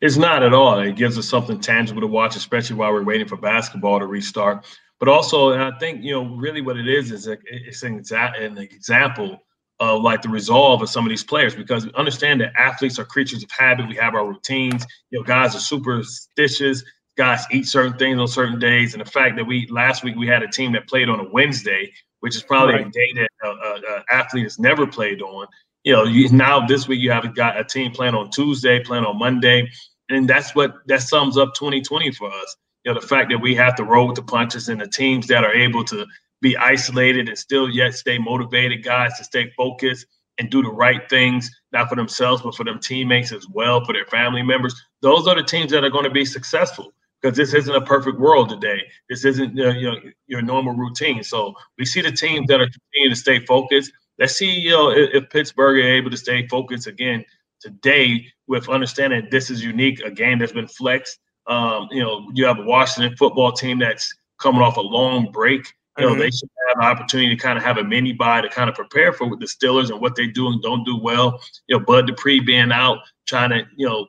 It's 0.01 0.17
not 0.17 0.43
at 0.43 0.55
all. 0.55 0.79
It 0.79 0.97
gives 0.97 1.19
us 1.19 1.29
something 1.29 1.61
tangible 1.61 2.01
to 2.01 2.07
watch, 2.07 2.37
especially 2.37 2.77
while 2.77 2.93
we're 2.93 3.03
waiting 3.03 3.27
for 3.27 3.37
basketball 3.37 3.99
to 3.99 4.07
restart. 4.07 4.67
But 5.01 5.09
also, 5.09 5.53
I 5.53 5.77
think, 5.79 6.03
you 6.05 6.13
know, 6.13 6.37
really 6.37 6.61
what 6.61 6.77
it 6.77 6.87
is 6.87 7.11
is 7.11 7.27
a, 7.27 7.37
it's 7.47 7.83
an, 7.83 8.01
exa- 8.01 8.41
an 8.41 8.59
example– 8.59 9.39
of 9.81 10.03
like 10.03 10.23
the 10.23 10.29
resolve 10.29 10.83
of 10.83 10.89
some 10.89 11.05
of 11.05 11.11
these 11.11 11.25
players 11.25 11.55
because 11.55 11.87
we 11.87 11.93
understand 11.95 12.41
that 12.41 12.53
athletes 12.57 12.99
are 12.99 13.05
creatures 13.05 13.43
of 13.43 13.51
habit. 13.51 13.89
We 13.89 13.97
have 13.97 14.15
our 14.15 14.27
routines. 14.27 14.87
You 15.11 15.19
know, 15.19 15.25
guys 15.25 15.55
are 15.57 15.61
superstitious. 15.61 16.85
Guys 17.17 17.45
eat 17.53 17.67
certain 17.67 17.97
things 17.97 18.19
on 18.19 18.27
certain 18.27 18.59
days, 18.59 18.95
and 18.95 19.01
the 19.01 19.11
fact 19.11 19.37
that 19.37 19.45
we 19.45 19.67
last 19.69 20.03
week 20.03 20.17
we 20.17 20.27
had 20.27 20.43
a 20.43 20.49
team 20.49 20.73
that 20.73 20.89
played 20.89 21.09
on 21.09 21.21
a 21.21 21.29
Wednesday, 21.31 21.93
which 22.21 22.35
is 22.35 22.43
probably 22.43 22.75
right. 22.75 22.87
a 22.87 22.91
day 22.91 23.12
that 23.15 23.29
an 23.43 24.03
athlete 24.11 24.43
has 24.45 24.59
never 24.59 24.87
played 24.87 25.23
on. 25.23 25.47
You 25.85 25.93
know, 25.93 26.05
you, 26.05 26.29
now 26.31 26.67
this 26.67 26.89
week 26.89 27.01
you 27.01 27.12
have 27.12 27.25
a 27.25 27.29
guy, 27.29 27.55
a 27.57 27.62
team 27.62 27.93
playing 27.93 28.15
on 28.15 28.31
Tuesday, 28.31 28.83
playing 28.83 29.05
on 29.05 29.19
Monday, 29.19 29.71
and 30.09 30.29
that's 30.29 30.55
what 30.57 30.75
that 30.87 31.03
sums 31.03 31.39
up 31.39 31.55
2020 31.55 32.11
for 32.12 32.33
us. 32.33 32.57
You 32.85 32.93
know, 32.93 33.01
the 33.01 33.07
fact 33.07 33.31
that 33.31 33.39
we 33.39 33.55
have 33.55 33.77
to 33.77 33.85
roll 33.85 34.09
with 34.09 34.17
the 34.17 34.23
punches 34.23 34.69
and 34.69 34.81
the 34.81 34.89
teams 34.89 35.29
that 35.29 35.45
are 35.45 35.55
able 35.55 35.85
to 35.85 36.05
be 36.41 36.57
isolated 36.57 37.29
and 37.29 37.39
still 37.39 37.71
yet 37.71 37.95
stay 37.95 38.19
motivated, 38.19 38.83
guys, 38.83 39.17
to 39.19 39.25
stay 39.25 39.51
focused 39.57 40.07
and 40.39 40.51
do 40.51 40.62
the 40.62 40.71
right 40.71 41.09
things, 41.09 41.49
not 41.73 41.89
for 41.89 41.95
themselves, 41.95 42.43
but 42.43 42.55
for 42.55 42.65
them 42.65 42.81
teammates 42.81 43.33
as 43.33 43.47
well, 43.49 43.85
for 43.85 43.93
their 43.93 44.05
family 44.07 44.43
members. 44.43 44.75
Those 45.01 45.29
are 45.29 45.37
the 45.37 45.43
teams 45.43 45.71
that 45.71 45.85
are 45.85 45.91
going 45.91 46.05
to 46.05 46.11
be 46.11 46.25
successful 46.25 46.93
because 47.25 47.39
this 47.39 47.55
isn't 47.55 47.75
a 47.75 47.81
perfect 47.81 48.18
world 48.18 48.51
today. 48.51 48.83
This 49.09 49.25
isn't 49.25 49.59
uh, 49.59 49.70
you 49.70 49.91
know 49.91 49.97
your 50.27 50.43
normal 50.43 50.75
routine. 50.75 51.25
So 51.25 51.55
we 51.79 51.87
see 51.87 52.03
the 52.03 52.12
teams 52.12 52.49
that 52.49 52.61
are 52.61 52.68
continuing 52.68 53.11
to 53.11 53.16
stay 53.16 53.45
focused. 53.47 53.93
Let's 54.18 54.37
see 54.37 54.51
you 54.51 54.70
know 54.70 54.91
if, 54.91 55.11
if 55.14 55.31
Pittsburgh 55.31 55.79
are 55.79 55.89
able 55.89 56.11
to 56.11 56.16
stay 56.18 56.47
focused 56.49 56.87
again 56.87 57.25
today 57.61 58.27
with 58.47 58.68
understanding 58.68 59.27
this 59.31 59.49
is 59.49 59.64
unique, 59.64 60.01
a 60.01 60.11
game 60.11 60.39
that's 60.39 60.53
been 60.53 60.68
flexed. 60.68 61.18
Um, 61.47 61.89
you 61.91 62.03
know, 62.03 62.31
you 62.35 62.45
have 62.45 62.59
a 62.59 62.64
Washington 62.64 63.16
football 63.16 63.53
team 63.53 63.79
that's 63.79 64.14
coming 64.39 64.61
off 64.61 64.77
a 64.77 64.83
long 64.83 65.33
break 65.33 65.66
you 65.99 66.05
know, 66.05 66.12
mm-hmm. 66.12 66.20
they 66.20 66.31
should 66.31 66.49
have 66.68 66.79
an 66.79 66.85
opportunity 66.85 67.37
to 67.37 67.41
kind 67.41 67.57
of 67.57 67.62
have 67.62 67.79
a 67.79 67.85
mini 67.85 68.12
bye 68.12 68.41
to 68.41 68.49
kind 68.49 68.68
of 68.68 68.75
prepare 68.75 69.12
for 69.12 69.37
the 69.37 69.47
Steelers 69.47 69.91
and 69.91 70.01
what 70.01 70.16
they 70.16 70.27
do 70.27 70.49
and 70.49 70.61
don't 70.61 70.85
do 70.85 70.99
well. 70.99 71.41
You 71.68 71.79
know, 71.79 71.85
Bud 71.85 72.09
Dupree 72.09 72.41
being 72.41 72.72
out, 72.72 72.99
trying 73.27 73.51
to, 73.51 73.62
you 73.77 73.87
know, 73.87 74.09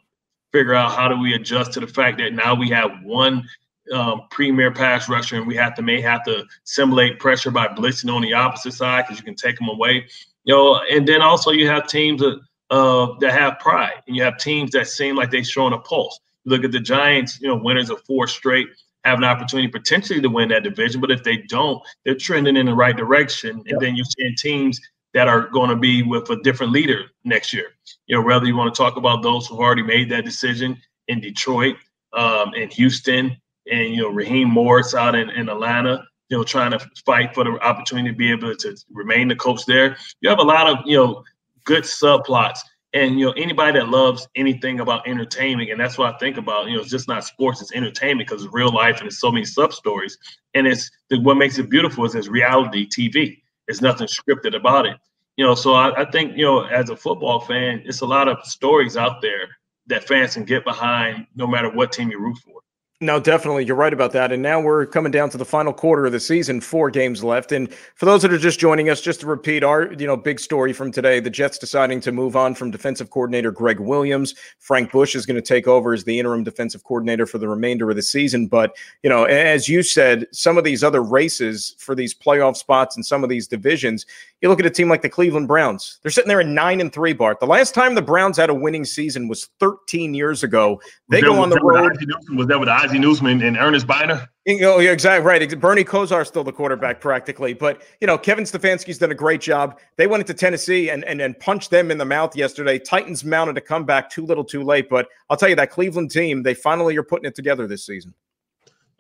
figure 0.56 0.74
out 0.74 0.95
how 0.95 1.10
do 1.10 1.20
we 1.20 1.34
adjust 1.34 1.74
to 1.74 1.82
the 1.82 1.88
fact 1.88 2.18
that 2.18 2.32
now 2.32 2.56
we 2.56 2.70
have 2.70 3.03
one 3.03 3.45
um, 3.91 4.22
premier 4.32 4.72
pass 4.72 5.10
rusher, 5.10 5.36
and 5.36 5.45
we 5.45 5.56
have 5.56 5.76
to 5.76 5.82
may 5.82 5.99
have 5.99 6.24
to 6.24 6.45
simulate 6.64 7.20
pressure 7.20 7.51
by 7.51 7.68
blitzing 7.68 8.10
on 8.14 8.22
the 8.22 8.32
opposite 8.32 8.74
side 8.74 9.03
because 9.03 9.20
you 9.20 9.26
can 9.26 9.36
take 9.36 9.58
them 9.58 9.68
away. 9.68 10.08
You 10.45 10.56
know, 10.56 10.80
and 10.89 11.06
then 11.06 11.22
also 11.22 11.51
you 11.51 11.68
have 11.68 11.88
teams 11.88 12.22
that 12.22 12.39
uh, 12.70 13.08
that 13.20 13.34
have 13.34 13.60
pride, 13.60 14.01
and 14.08 14.16
you 14.16 14.24
have 14.24 14.38
teams 14.38 14.72
that 14.72 14.88
seem 14.88 15.18
like 15.18 15.30
they're 15.30 15.43
showing 15.43 15.74
a 15.74 15.78
pulse. 15.78 16.20
look 16.45 16.64
at 16.64 16.72
the 16.72 16.80
Giants, 16.80 17.41
you 17.41 17.49
know, 17.49 17.58
winners 17.58 17.89
of 17.89 18.01
four 18.06 18.26
straight, 18.26 18.68
have 19.03 19.18
an 19.18 19.26
opportunity 19.26 19.68
potentially 19.68 20.22
to 20.22 20.30
win 20.30 20.47
that 20.49 20.64
division, 20.64 21.01
but 21.01 21.12
if 21.12 21.22
they 21.24 21.38
don't, 21.38 21.82
they're 22.06 22.16
trending 22.16 22.56
in 22.56 22.66
the 22.66 22.74
right 22.74 22.95
direction. 22.95 23.62
And 23.68 23.80
then 23.82 23.95
you're 23.97 24.06
seeing 24.18 24.36
teams 24.36 24.80
that 25.16 25.30
are 25.30 25.47
going 25.47 25.70
to 25.70 25.78
be 25.78 26.03
with 26.03 26.30
a 26.30 26.36
different 26.43 26.74
leader 26.74 27.05
next 27.24 27.53
year. 27.53 27.70
You 28.05 28.18
know, 28.18 28.22
whether 28.22 28.45
you 28.45 28.55
want 28.55 28.76
to 28.76 28.78
talk 28.78 28.97
about 28.97 29.24
those 29.24 29.47
who've 29.47 29.59
already 29.59 29.82
made 29.82 30.11
that 30.11 30.26
decision 30.26 30.78
in 31.07 31.22
Detroit, 31.22 31.78
um, 32.13 32.53
in 32.53 32.70
Houston, 32.72 33.36
and 33.72 33.93
you 33.95 34.01
know 34.01 34.09
Raheem 34.09 34.49
Morris 34.49 34.93
out 34.93 35.16
in, 35.16 35.30
in 35.30 35.47
Atlanta, 35.47 36.03
you 36.30 36.38
know, 36.38 36.43
trying 36.43 36.72
to 36.72 36.86
fight 37.05 37.34
for 37.34 37.45
the 37.45 37.51
opportunity 37.61 38.09
to 38.09 38.16
be 38.16 38.30
able 38.30 38.53
to 38.53 38.76
remain 38.91 39.30
the 39.30 39.36
coach 39.38 39.66
there. 39.66 39.95
You 40.20 40.30
have 40.30 40.39
a 40.39 40.43
lot 40.43 40.68
of 40.68 40.86
you 40.86 40.97
know 40.97 41.24
good 41.63 41.84
subplots. 41.84 42.59
And 42.93 43.20
you 43.20 43.26
know 43.26 43.34
anybody 43.34 43.78
that 43.80 43.89
loves 43.89 44.28
anything 44.36 44.80
about 44.82 45.07
entertainment, 45.07 45.70
and 45.70 45.80
that's 45.80 45.97
what 45.97 46.13
I 46.13 46.18
think 46.18 46.38
about. 46.38 46.68
You 46.68 46.76
know, 46.76 46.82
it's 46.82 46.91
just 46.91 47.07
not 47.07 47.24
sports; 47.24 47.61
it's 47.61 47.74
entertainment 47.74 48.28
because 48.28 48.43
it's 48.43 48.53
real 48.53 48.74
life 48.74 48.99
and 48.99 49.05
there's 49.05 49.20
so 49.20 49.32
many 49.32 49.45
sub 49.45 49.74
stories. 49.74 50.18
And 50.53 50.66
it's 50.66 50.89
the, 51.09 51.20
what 51.20 51.36
makes 51.36 51.57
it 51.57 51.70
beautiful 51.70 52.05
is 52.05 52.16
it's 52.16 52.30
reality 52.30 52.88
TV. 52.88 53.41
There's 53.68 53.82
nothing 53.82 54.07
scripted 54.07 54.55
about 54.55 54.86
it. 54.86 54.97
You 55.38 55.45
know, 55.45 55.55
so 55.55 55.74
I, 55.74 56.01
I 56.01 56.11
think 56.11 56.38
you 56.38 56.45
know 56.45 56.63
as 56.63 56.89
a 56.89 56.95
football 56.95 57.39
fan, 57.39 57.82
it's 57.86 58.01
a 58.01 58.05
lot 58.05 58.28
of 58.28 58.45
stories 58.45 58.95
out 58.95 59.22
there 59.22 59.47
that 59.88 60.07
fans 60.07 60.34
can 60.34 60.45
get 60.45 60.63
behind, 60.63 61.28
no 61.36 61.45
matter 61.45 61.70
what 61.70 61.91
team 61.91 62.09
you 62.09 62.20
root 62.20 62.38
for. 62.38 62.61
No, 63.02 63.20
definitely. 63.20 63.66
You're 63.66 63.76
right 63.76 63.91
about 63.91 64.14
that. 64.14 64.32
And 64.32 64.41
now 64.41 64.62
we're 64.62 64.86
coming 64.86 65.12
down 65.12 65.30
to 65.32 65.38
the 65.38 65.43
final 65.43 65.74
quarter 65.74 66.06
of 66.06 66.14
the 66.14 66.20
season, 66.20 66.62
four 66.62 66.89
games 66.89 67.26
left. 67.26 67.52
And 67.52 67.74
for 67.74 68.06
those 68.06 68.22
that 68.22 68.32
are 68.32 68.38
just 68.38 68.58
joining 68.58 68.89
us, 68.89 69.02
just 69.02 69.20
to 69.20 69.28
repeat 69.28 69.66
our, 69.66 69.91
you 69.91 70.08
know, 70.08 70.16
big 70.16 70.39
story 70.39 70.72
from 70.72 70.93
today, 70.93 71.20
the 71.20 71.30
Jets 71.30 71.58
deciding 71.58 72.00
to 72.02 72.14
move 72.14 72.38
on 72.38 72.56
from 72.56 72.72
defensive 72.72 73.10
coordinator 73.10 73.52
Gregg 73.52 73.82
Williams. 73.82 74.34
Frank 74.60 74.93
Bush 74.93 75.14
is 75.14 75.26
going 75.26 75.36
to 75.36 75.41
take 75.41 75.68
over 75.68 75.93
as 75.93 76.06
the 76.06 76.18
interim 76.18 76.46
defensive 76.46 76.86
coordinator 76.86 77.26
for 77.26 77.38
the 77.38 77.50
remainder 77.50 77.89
of 77.89 77.98
the 77.98 78.02
season. 78.02 78.48
But, 78.48 78.78
you 79.04 79.10
know, 79.10 79.26
as 79.26 79.68
you 79.68 79.84
said, 79.84 80.26
some 80.32 80.58
of 80.58 80.64
these 80.64 80.82
other 80.82 81.04
races 81.04 81.76
for 81.78 81.96
these 81.96 82.14
playoff 82.14 82.56
spots 82.56 82.96
and 82.96 83.06
some 83.06 83.26
of 83.26 83.30
these 83.30 83.46
divisions, 83.46 84.06
you 84.46 84.50
look 84.50 84.60
at 84.60 84.66
a 84.68 84.70
team 84.70 84.89
like 84.89 85.02
the 85.02 85.10
Cleveland 85.10 85.48
Browns. 85.48 85.98
They're 86.04 86.12
sitting 86.12 86.28
there 86.28 86.39
in 86.39 86.54
nine 86.54 86.80
and 86.80 86.93
three, 86.93 87.14
Bart. 87.14 87.39
The 87.39 87.48
last 87.48 87.74
time 87.74 87.96
the 87.96 88.02
Browns 88.04 88.38
had 88.38 88.52
a 88.52 88.54
winning 88.54 88.86
season 88.86 89.28
was 89.28 89.50
13 89.60 90.14
years 90.14 90.43
ago. 90.43 90.80
They 91.10 91.20
go 91.20 91.41
on 91.41 91.50
the 91.50 91.60
road. 91.60 91.98
Was 92.36 92.46
that 92.46 92.60
with 92.60 92.70
Ozzie 92.70 93.00
Newsome 93.00 93.41
and 93.41 93.58
Earnest 93.58 93.88
Byner? 93.88 94.30
Oh, 94.48 94.78
yeah, 94.78 94.91
exactly 94.91 95.26
right. 95.26 95.60
Bernie 95.60 95.84
Kosar 95.84 96.22
is 96.22 96.28
still 96.28 96.43
the 96.43 96.54
quarterback 96.54 97.02
practically, 97.02 97.56
but 97.56 97.82
you 98.00 98.06
know 98.06 98.20
Kevin 98.20 98.43
Stefanski's 98.43 99.00
done 99.00 99.10
a 99.10 99.16
great 99.16 99.41
job. 99.41 99.80
They 99.98 100.06
went 100.06 100.22
into 100.22 100.36
Tennessee 100.36 100.91
and, 100.91 101.04
and 101.06 101.20
and 101.20 101.39
punched 101.39 101.72
them 101.72 101.89
in 101.89 101.98
the 101.98 102.06
mouth 102.06 102.36
yesterday. 102.36 102.78
Titans 102.78 103.26
mounted 103.26 103.58
a 103.58 103.62
comeback 103.62 104.12
too 104.12 104.28
little, 104.28 104.43
too 104.43 104.62
late. 104.62 104.88
But 104.88 105.08
I'll 105.32 105.38
tell 105.38 105.50
you 105.50 105.56
that 105.56 105.72
Cleveland 105.72 106.12
team, 106.12 106.43
they 106.43 106.54
finally 106.54 106.96
are 106.98 107.04
putting 107.04 107.26
it 107.26 107.34
together 107.34 107.66
this 107.66 107.84
season. 107.84 108.14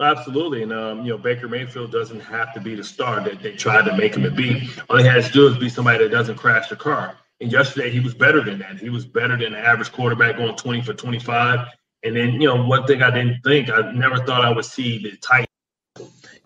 Absolutely, 0.01 0.63
and 0.63 0.73
um, 0.73 1.05
you 1.05 1.11
know 1.11 1.17
Baker 1.17 1.47
Mayfield 1.47 1.91
doesn't 1.91 2.19
have 2.19 2.53
to 2.53 2.59
be 2.59 2.75
the 2.75 2.83
star 2.83 3.21
that 3.21 3.41
they 3.41 3.53
tried 3.53 3.85
to 3.85 3.95
make 3.95 4.15
him 4.15 4.23
to 4.23 4.31
be. 4.31 4.69
All 4.89 4.97
he 4.97 5.05
has 5.05 5.27
to 5.27 5.31
do 5.31 5.47
is 5.47 5.57
be 5.57 5.69
somebody 5.69 6.03
that 6.03 6.09
doesn't 6.09 6.35
crash 6.35 6.67
the 6.67 6.75
car. 6.75 7.15
And 7.39 7.51
yesterday 7.51 7.91
he 7.91 8.01
was 8.01 8.13
better 8.13 8.41
than 8.43 8.59
that. 8.59 8.77
He 8.77 8.89
was 8.89 9.05
better 9.05 9.37
than 9.37 9.53
the 9.53 9.59
average 9.59 9.91
quarterback 9.91 10.37
going 10.37 10.55
20 10.55 10.81
for 10.81 10.93
25. 10.93 11.67
And 12.03 12.15
then 12.15 12.41
you 12.41 12.47
know 12.47 12.65
one 12.65 12.85
thing 12.85 13.01
I 13.01 13.09
didn't 13.09 13.41
think 13.41 13.69
I 13.69 13.91
never 13.93 14.17
thought 14.17 14.43
I 14.43 14.51
would 14.51 14.65
see 14.65 15.01
the 15.01 15.15
tight. 15.15 15.47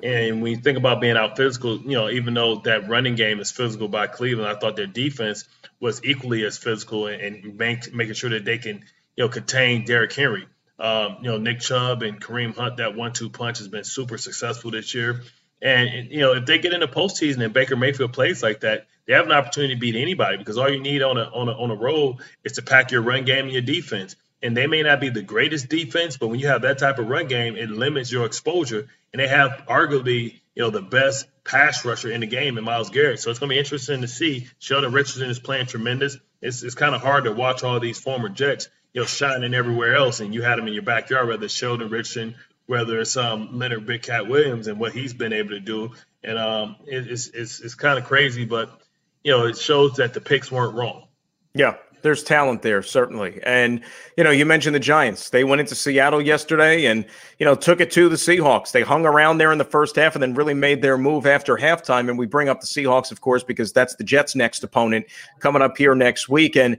And 0.03 0.41
when 0.41 0.51
you 0.51 0.57
think 0.61 0.77
about 0.77 1.01
being 1.01 1.17
out 1.17 1.35
physical, 1.35 1.77
you 1.77 1.93
know 1.93 2.07
even 2.09 2.35
though 2.35 2.57
that 2.65 2.87
running 2.87 3.15
game 3.15 3.39
is 3.39 3.49
physical 3.49 3.87
by 3.87 4.05
Cleveland, 4.05 4.47
I 4.47 4.59
thought 4.59 4.75
their 4.75 4.85
defense 4.85 5.45
was 5.79 6.03
equally 6.05 6.45
as 6.45 6.57
physical 6.57 7.07
and, 7.07 7.21
and 7.21 7.57
make, 7.57 7.93
making 7.93 8.13
sure 8.13 8.29
that 8.29 8.45
they 8.45 8.59
can 8.59 8.83
you 9.15 9.23
know 9.23 9.29
contain 9.29 9.85
Derrick 9.85 10.13
Henry. 10.13 10.47
Um, 10.79 11.17
you 11.21 11.29
know, 11.29 11.37
Nick 11.37 11.59
Chubb 11.59 12.03
and 12.03 12.21
Kareem 12.21 12.55
Hunt, 12.55 12.77
that 12.77 12.95
one-two 12.95 13.29
punch 13.29 13.57
has 13.57 13.67
been 13.67 13.83
super 13.83 14.17
successful 14.17 14.71
this 14.71 14.93
year. 14.95 15.21
And 15.61 16.09
you 16.09 16.19
know, 16.19 16.33
if 16.33 16.45
they 16.45 16.59
get 16.59 16.73
in 16.73 16.79
the 16.79 16.87
postseason 16.87 17.43
and 17.43 17.53
Baker 17.53 17.75
Mayfield 17.75 18.13
plays 18.13 18.41
like 18.41 18.61
that, 18.61 18.87
they 19.05 19.13
have 19.13 19.25
an 19.25 19.31
opportunity 19.31 19.73
to 19.73 19.79
beat 19.79 19.95
anybody 19.95 20.37
because 20.37 20.57
all 20.57 20.69
you 20.69 20.79
need 20.79 21.01
on 21.01 21.17
a 21.17 21.23
on 21.23 21.49
a 21.49 21.51
on 21.51 21.71
a 21.71 21.75
road 21.75 22.17
is 22.43 22.53
to 22.53 22.61
pack 22.61 22.91
your 22.91 23.01
run 23.01 23.25
game 23.25 23.45
and 23.45 23.51
your 23.51 23.61
defense. 23.61 24.15
And 24.41 24.55
they 24.55 24.67
may 24.67 24.83
not 24.83 25.01
be 25.01 25.09
the 25.09 25.21
greatest 25.21 25.67
defense, 25.67 26.15
but 26.15 26.27
when 26.27 26.39
you 26.39 26.47
have 26.47 26.61
that 26.61 26.77
type 26.77 26.97
of 26.97 27.09
run 27.09 27.27
game, 27.27 27.57
it 27.57 27.69
limits 27.69 28.09
your 28.09 28.25
exposure. 28.25 28.87
And 29.11 29.19
they 29.19 29.27
have 29.27 29.63
arguably, 29.67 30.39
you 30.55 30.63
know, 30.63 30.69
the 30.69 30.81
best 30.81 31.27
pass 31.43 31.83
rusher 31.83 32.09
in 32.09 32.21
the 32.21 32.27
game 32.27 32.57
in 32.57 32.63
Myles 32.63 32.89
Garrett. 32.89 33.19
So 33.19 33.31
it's 33.31 33.39
going 33.39 33.49
to 33.49 33.55
be 33.55 33.59
interesting 33.59 33.99
to 33.99 34.07
see. 34.07 34.47
Sheldon 34.59 34.93
Richardson 34.93 35.29
is 35.29 35.39
playing 35.39 35.65
tremendous. 35.65 36.17
It's 36.41 36.63
it's 36.63 36.75
kind 36.75 36.95
of 36.95 37.01
hard 37.01 37.25
to 37.25 37.33
watch 37.33 37.63
all 37.63 37.81
these 37.81 37.99
former 37.99 38.29
Jets 38.29 38.69
you 38.93 39.01
know, 39.01 39.07
shining 39.07 39.53
everywhere 39.53 39.95
else, 39.95 40.19
and 40.19 40.33
you 40.33 40.41
had 40.41 40.59
him 40.59 40.67
in 40.67 40.73
your 40.73 40.83
backyard, 40.83 41.27
whether 41.27 41.45
it's 41.45 41.53
Sheldon 41.53 41.89
Richardson, 41.89 42.35
whether 42.65 42.99
it's 42.99 43.17
um, 43.17 43.57
Leonard 43.57 43.85
Big 43.85 44.01
Cat 44.01 44.27
Williams, 44.27 44.67
and 44.67 44.79
what 44.79 44.93
he's 44.93 45.13
been 45.13 45.33
able 45.33 45.51
to 45.51 45.59
do. 45.59 45.91
And 46.23 46.37
um, 46.37 46.75
it, 46.85 47.09
it's 47.09 47.27
it's, 47.27 47.59
it's 47.59 47.75
kind 47.75 47.99
of 47.99 48.05
crazy, 48.05 48.45
but 48.45 48.81
you 49.23 49.31
know, 49.31 49.45
it 49.45 49.57
shows 49.57 49.95
that 49.97 50.13
the 50.13 50.21
picks 50.21 50.51
weren't 50.51 50.75
wrong. 50.75 51.07
Yeah, 51.53 51.75
there's 52.01 52.23
talent 52.23 52.61
there 52.61 52.81
certainly. 52.81 53.39
And 53.43 53.81
you 54.17 54.23
know 54.23 54.31
you 54.31 54.45
mentioned 54.45 54.75
the 54.75 54.79
giants. 54.79 55.29
They 55.29 55.43
went 55.43 55.61
into 55.61 55.75
seattle 55.75 56.21
yesterday 56.21 56.85
and 56.85 57.05
you 57.37 57.45
know 57.45 57.55
took 57.55 57.81
it 57.81 57.91
to 57.91 58.09
the 58.09 58.15
seahawks. 58.15 58.71
They 58.71 58.81
hung 58.81 59.05
around 59.05 59.37
there 59.37 59.51
in 59.51 59.57
the 59.57 59.63
first 59.63 59.95
half 59.95 60.15
and 60.15 60.23
then 60.23 60.33
really 60.33 60.53
made 60.53 60.81
their 60.81 60.97
move 60.97 61.25
after 61.25 61.57
halftime. 61.57 62.09
And 62.09 62.17
we 62.17 62.25
bring 62.25 62.49
up 62.49 62.61
the 62.61 62.67
seahawks 62.67 63.11
of 63.11 63.21
course 63.21 63.43
because 63.43 63.73
that's 63.73 63.95
the 63.95 64.03
jets 64.03 64.35
next 64.35 64.63
opponent 64.63 65.05
coming 65.39 65.61
up 65.61 65.77
here 65.77 65.95
next 65.95 66.29
week. 66.29 66.55
And 66.55 66.77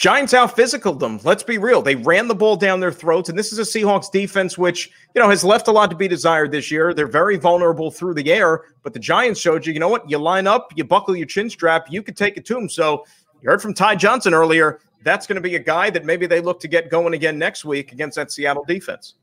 Giants 0.00 0.32
out 0.32 0.56
physical 0.56 0.94
them. 0.94 1.20
Let's 1.24 1.42
be 1.42 1.58
real. 1.58 1.82
They 1.82 1.94
ran 1.94 2.26
the 2.26 2.34
ball 2.34 2.56
down 2.56 2.80
their 2.80 2.90
throats, 2.90 3.28
and 3.28 3.38
this 3.38 3.52
is 3.52 3.58
a 3.58 3.62
Seahawks 3.64 4.10
defense 4.10 4.56
which, 4.56 4.90
you 5.14 5.20
know, 5.20 5.28
has 5.28 5.44
left 5.44 5.68
a 5.68 5.72
lot 5.72 5.90
to 5.90 5.96
be 5.96 6.08
desired 6.08 6.52
this 6.52 6.70
year. 6.70 6.94
They're 6.94 7.06
very 7.06 7.36
vulnerable 7.36 7.90
through 7.90 8.14
the 8.14 8.32
air, 8.32 8.62
but 8.82 8.94
the 8.94 8.98
Giants 8.98 9.38
showed 9.38 9.66
you, 9.66 9.74
you 9.74 9.78
know 9.78 9.90
what? 9.90 10.08
You 10.08 10.16
line 10.16 10.46
up, 10.46 10.72
you 10.74 10.84
buckle 10.84 11.14
your 11.14 11.26
chin 11.26 11.50
strap, 11.50 11.88
you 11.90 12.02
could 12.02 12.16
take 12.16 12.38
it 12.38 12.46
to 12.46 12.54
them. 12.54 12.70
So 12.70 13.04
you 13.42 13.50
heard 13.50 13.60
from 13.60 13.74
Ty 13.74 13.96
Johnson 13.96 14.32
earlier. 14.32 14.80
That's 15.04 15.26
going 15.26 15.36
to 15.36 15.42
be 15.42 15.54
a 15.56 15.60
guy 15.60 15.90
that 15.90 16.06
maybe 16.06 16.26
they 16.26 16.40
look 16.40 16.60
to 16.60 16.68
get 16.68 16.88
going 16.88 17.12
again 17.12 17.38
next 17.38 17.66
week 17.66 17.92
against 17.92 18.16
that 18.16 18.32
Seattle 18.32 18.64
defense. 18.64 19.16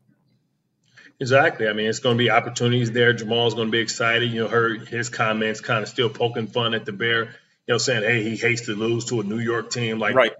Exactly. 1.20 1.68
I 1.68 1.74
mean, 1.74 1.88
it's 1.88 1.98
going 1.98 2.16
to 2.16 2.24
be 2.24 2.30
opportunities 2.30 2.92
there. 2.92 3.14
Jamal's 3.14 3.56
going 3.56 3.70
to 3.70 3.72
be 3.72 3.80
excited. 3.80 4.32
You 4.32 4.42
know, 4.42 4.48
heard 4.48 4.88
his 4.88 5.10
comments 5.10 5.60
kind 5.60 5.82
of 5.82 5.90
still 5.90 6.10
poking 6.10 6.46
fun 6.46 6.76
at 6.76 6.86
the 6.86 6.92
Bear, 6.92 7.24
you 7.24 7.30
know, 7.70 7.80
saying, 7.80 8.04
hey, 8.04 8.22
he 8.22 8.36
hates 8.36 8.68
to 8.68 8.76
lose 8.76 9.06
to 9.06 9.22
a 9.22 9.24
New 9.24 9.40
York 9.40 9.72
team. 9.72 9.98
Like, 9.98 10.14
right 10.14 10.34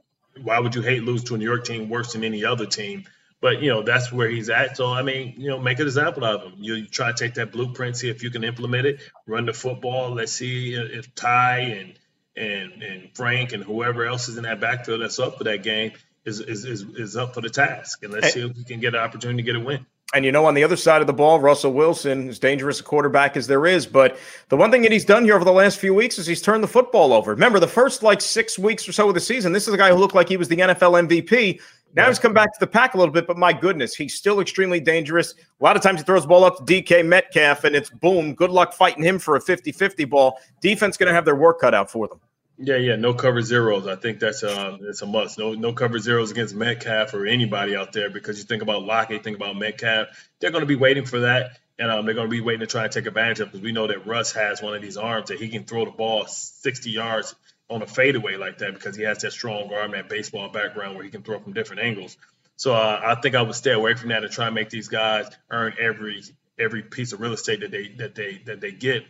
why 0.44 0.60
would 0.60 0.76
you 0.76 0.82
hate 0.82 1.04
lose 1.04 1.24
to 1.26 1.36
a 1.36 1.38
New 1.38 1.46
York 1.46 1.66
team 1.66 1.90
worse 1.90 2.14
than 2.14 2.24
any 2.24 2.46
other 2.46 2.66
team? 2.66 3.06
But 3.40 3.62
you 3.62 3.70
know 3.70 3.84
that's 3.84 4.12
where 4.12 4.30
he's 4.30 4.50
at. 4.50 4.78
So 4.78 4.88
I 4.88 5.04
mean, 5.04 5.36
you 5.38 5.50
know, 5.50 5.60
make 5.60 5.80
an 5.80 5.86
example 5.86 6.26
of 6.26 6.42
him. 6.44 6.54
You, 6.58 6.88
try 6.88 7.12
to 7.12 7.18
take 7.18 7.36
that 7.36 7.52
blueprint, 7.52 7.98
see 7.98 8.10
if 8.10 8.24
you 8.24 8.32
can 8.32 8.44
implement 8.44 8.88
it. 8.88 9.02
Run 9.28 9.46
the 9.46 9.54
football. 9.54 10.16
Let's 10.16 10.32
see 10.32 10.74
if 10.74 11.14
Ty 11.14 11.60
and 11.60 11.94
and 12.36 12.82
and 12.82 13.10
Frank 13.16 13.54
and 13.54 13.64
whoever 13.64 14.06
else 14.06 14.28
is 14.28 14.38
in 14.38 14.44
that 14.44 14.60
backfield 14.60 15.02
that's 15.02 15.20
up 15.20 15.38
for 15.38 15.44
that 15.44 15.64
game 15.64 15.92
is 16.26 16.40
is 16.40 16.66
is, 16.66 16.82
is 16.82 17.18
up 17.18 17.34
for 17.34 17.42
the 17.42 17.50
task. 17.50 18.04
And 18.04 18.12
let's 18.12 18.34
see 18.34 18.42
if 18.42 18.56
we 18.56 18.64
can 18.64 18.80
get 18.80 18.96
an 18.96 19.02
opportunity 19.02 19.44
to 19.44 19.46
get 19.46 19.56
a 19.56 19.64
win. 19.64 19.86
And 20.14 20.24
you 20.24 20.32
know, 20.32 20.46
on 20.46 20.54
the 20.54 20.64
other 20.64 20.78
side 20.78 21.02
of 21.02 21.08
the 21.08 21.14
ball, 21.14 21.40
Russell 21.42 21.74
Wilson, 21.74 22.30
as 22.30 22.40
dangerous 22.40 22.80
a 22.80 22.84
quarterback 22.84 23.36
as 23.36 23.46
there 23.46 23.66
is, 23.66 23.86
but 23.86 24.18
the 24.48 24.56
one 24.56 24.72
thing 24.72 24.82
that 24.84 24.92
he's 24.92 25.04
done 25.04 25.26
here 25.26 25.36
over 25.36 25.44
the 25.44 25.52
last 25.52 25.80
few 25.80 25.94
weeks 25.94 26.18
is 26.18 26.26
he's 26.26 26.42
turned 26.42 26.64
the 26.64 26.68
football 26.68 27.12
over. 27.12 27.32
Remember, 27.32 27.60
the 27.60 27.68
first 27.68 28.04
like 28.04 28.22
six 28.22 28.58
weeks 28.58 28.88
or 28.88 28.94
so 28.94 29.10
of 29.10 29.16
the 29.16 29.20
season, 29.20 29.52
this 29.52 29.68
is 29.68 29.74
a 29.74 29.78
guy 29.78 29.90
who 29.90 29.96
looked 29.96 30.16
like 30.16 30.30
he 30.30 30.38
was 30.38 30.48
the 30.48 30.56
NFL 30.56 31.08
MVP. 31.08 31.60
Now 31.94 32.04
yeah. 32.04 32.08
he's 32.10 32.20
come 32.20 32.34
back 32.34 32.54
to 32.54 32.60
the 32.60 32.68
pack 32.68 32.94
a 32.94 32.98
little 32.98 33.14
bit, 33.14 33.28
but 33.28 33.38
my 33.38 33.52
goodness, 33.52 33.96
he's 33.96 34.16
still 34.16 34.40
extremely 34.40 34.80
dangerous. 34.80 35.34
A 35.60 35.64
lot 35.64 35.76
of 35.76 35.82
times 35.82 36.00
he 36.00 36.06
throws 36.06 36.22
the 36.22 36.30
ball 36.30 36.46
up 36.46 36.58
to 36.58 36.64
DK 36.64 37.06
Metcalf, 37.06 37.66
and 37.66 37.76
it's 37.76 37.90
boom. 37.90 38.34
Good 38.34 38.52
luck 38.52 38.74
fighting 38.74 39.04
him 39.04 39.20
for 39.20 39.36
a 39.36 39.42
50 39.42 39.74
50 39.74 40.06
ball. 40.06 40.40
Defense 40.62 40.96
going 40.96 41.08
to 41.08 41.14
have 41.14 41.26
their 41.26 41.36
work 41.36 41.60
cut 41.60 41.74
out 41.74 41.92
for 41.92 42.08
them. 42.08 42.22
Yeah, 42.58 42.78
yeah, 42.78 42.96
no 42.96 43.14
cover 43.14 43.42
zeros. 43.42 43.86
I 43.86 43.96
think 43.96 44.20
that's 44.20 44.44
um 44.44 44.80
it's 44.82 45.02
a 45.02 45.06
must. 45.06 45.38
No 45.38 45.54
no 45.54 45.74
cover 45.74 46.00
zeros 46.00 46.32
against 46.32 46.56
Metcalf 46.56 47.14
or 47.14 47.26
anybody 47.28 47.76
out 47.76 47.94
there 47.94 48.10
because 48.10 48.40
you 48.40 48.46
think 48.46 48.64
about 48.64 48.84
Lockett, 48.84 49.24
think 49.24 49.38
about 49.38 49.58
Metcalf. 49.58 50.08
They're 50.40 50.52
going 50.52 50.62
to 50.64 50.68
be 50.68 50.76
waiting 50.76 51.06
for 51.06 51.22
that, 51.22 51.60
and 51.78 51.92
um, 51.92 52.06
they're 52.06 52.16
going 52.16 52.28
to 52.28 52.32
be 52.32 52.42
waiting 52.42 52.62
to 52.62 52.68
try 52.68 52.84
and 52.84 52.92
take 52.92 53.06
advantage 53.06 53.42
of 53.42 53.50
because 53.50 53.62
we 53.62 53.74
know 53.74 53.88
that 53.88 54.08
Russ 54.08 54.34
has 54.34 54.62
one 54.62 54.76
of 54.76 54.82
these 54.82 54.98
arms 54.98 55.30
that 55.30 55.40
he 55.40 55.50
can 55.50 55.66
throw 55.66 55.86
the 55.86 55.92
ball 55.92 56.26
60 56.26 56.90
yards 56.90 57.36
on 57.70 57.82
a 57.84 57.88
fadeaway 57.88 58.38
like 58.38 58.60
that 58.60 58.74
because 58.74 58.96
he 58.96 59.04
has 59.04 59.20
that 59.20 59.34
strong 59.34 59.72
arm, 59.74 59.92
that 59.92 60.10
baseball 60.10 60.50
background 60.50 60.96
where 60.96 61.04
he 61.04 61.12
can 61.12 61.22
throw 61.22 61.40
from 61.40 61.54
different 61.54 61.82
angles. 61.82 62.18
So 62.56 62.74
uh, 62.74 63.02
I 63.04 63.16
think 63.22 63.36
I 63.36 63.44
would 63.44 63.56
stay 63.56 63.74
away 63.74 63.94
from 63.94 64.10
that 64.10 64.24
and 64.24 64.32
try 64.32 64.48
and 64.48 64.56
make 64.56 64.70
these 64.70 64.88
guys 64.88 65.28
earn 65.52 65.74
every 65.80 66.24
every 66.58 66.82
piece 66.82 67.14
of 67.14 67.22
real 67.22 67.34
estate 67.34 67.60
that 67.60 67.70
they 67.70 67.90
that 68.00 68.16
they 68.16 68.42
that 68.46 68.62
they 68.62 68.72
get 68.72 69.04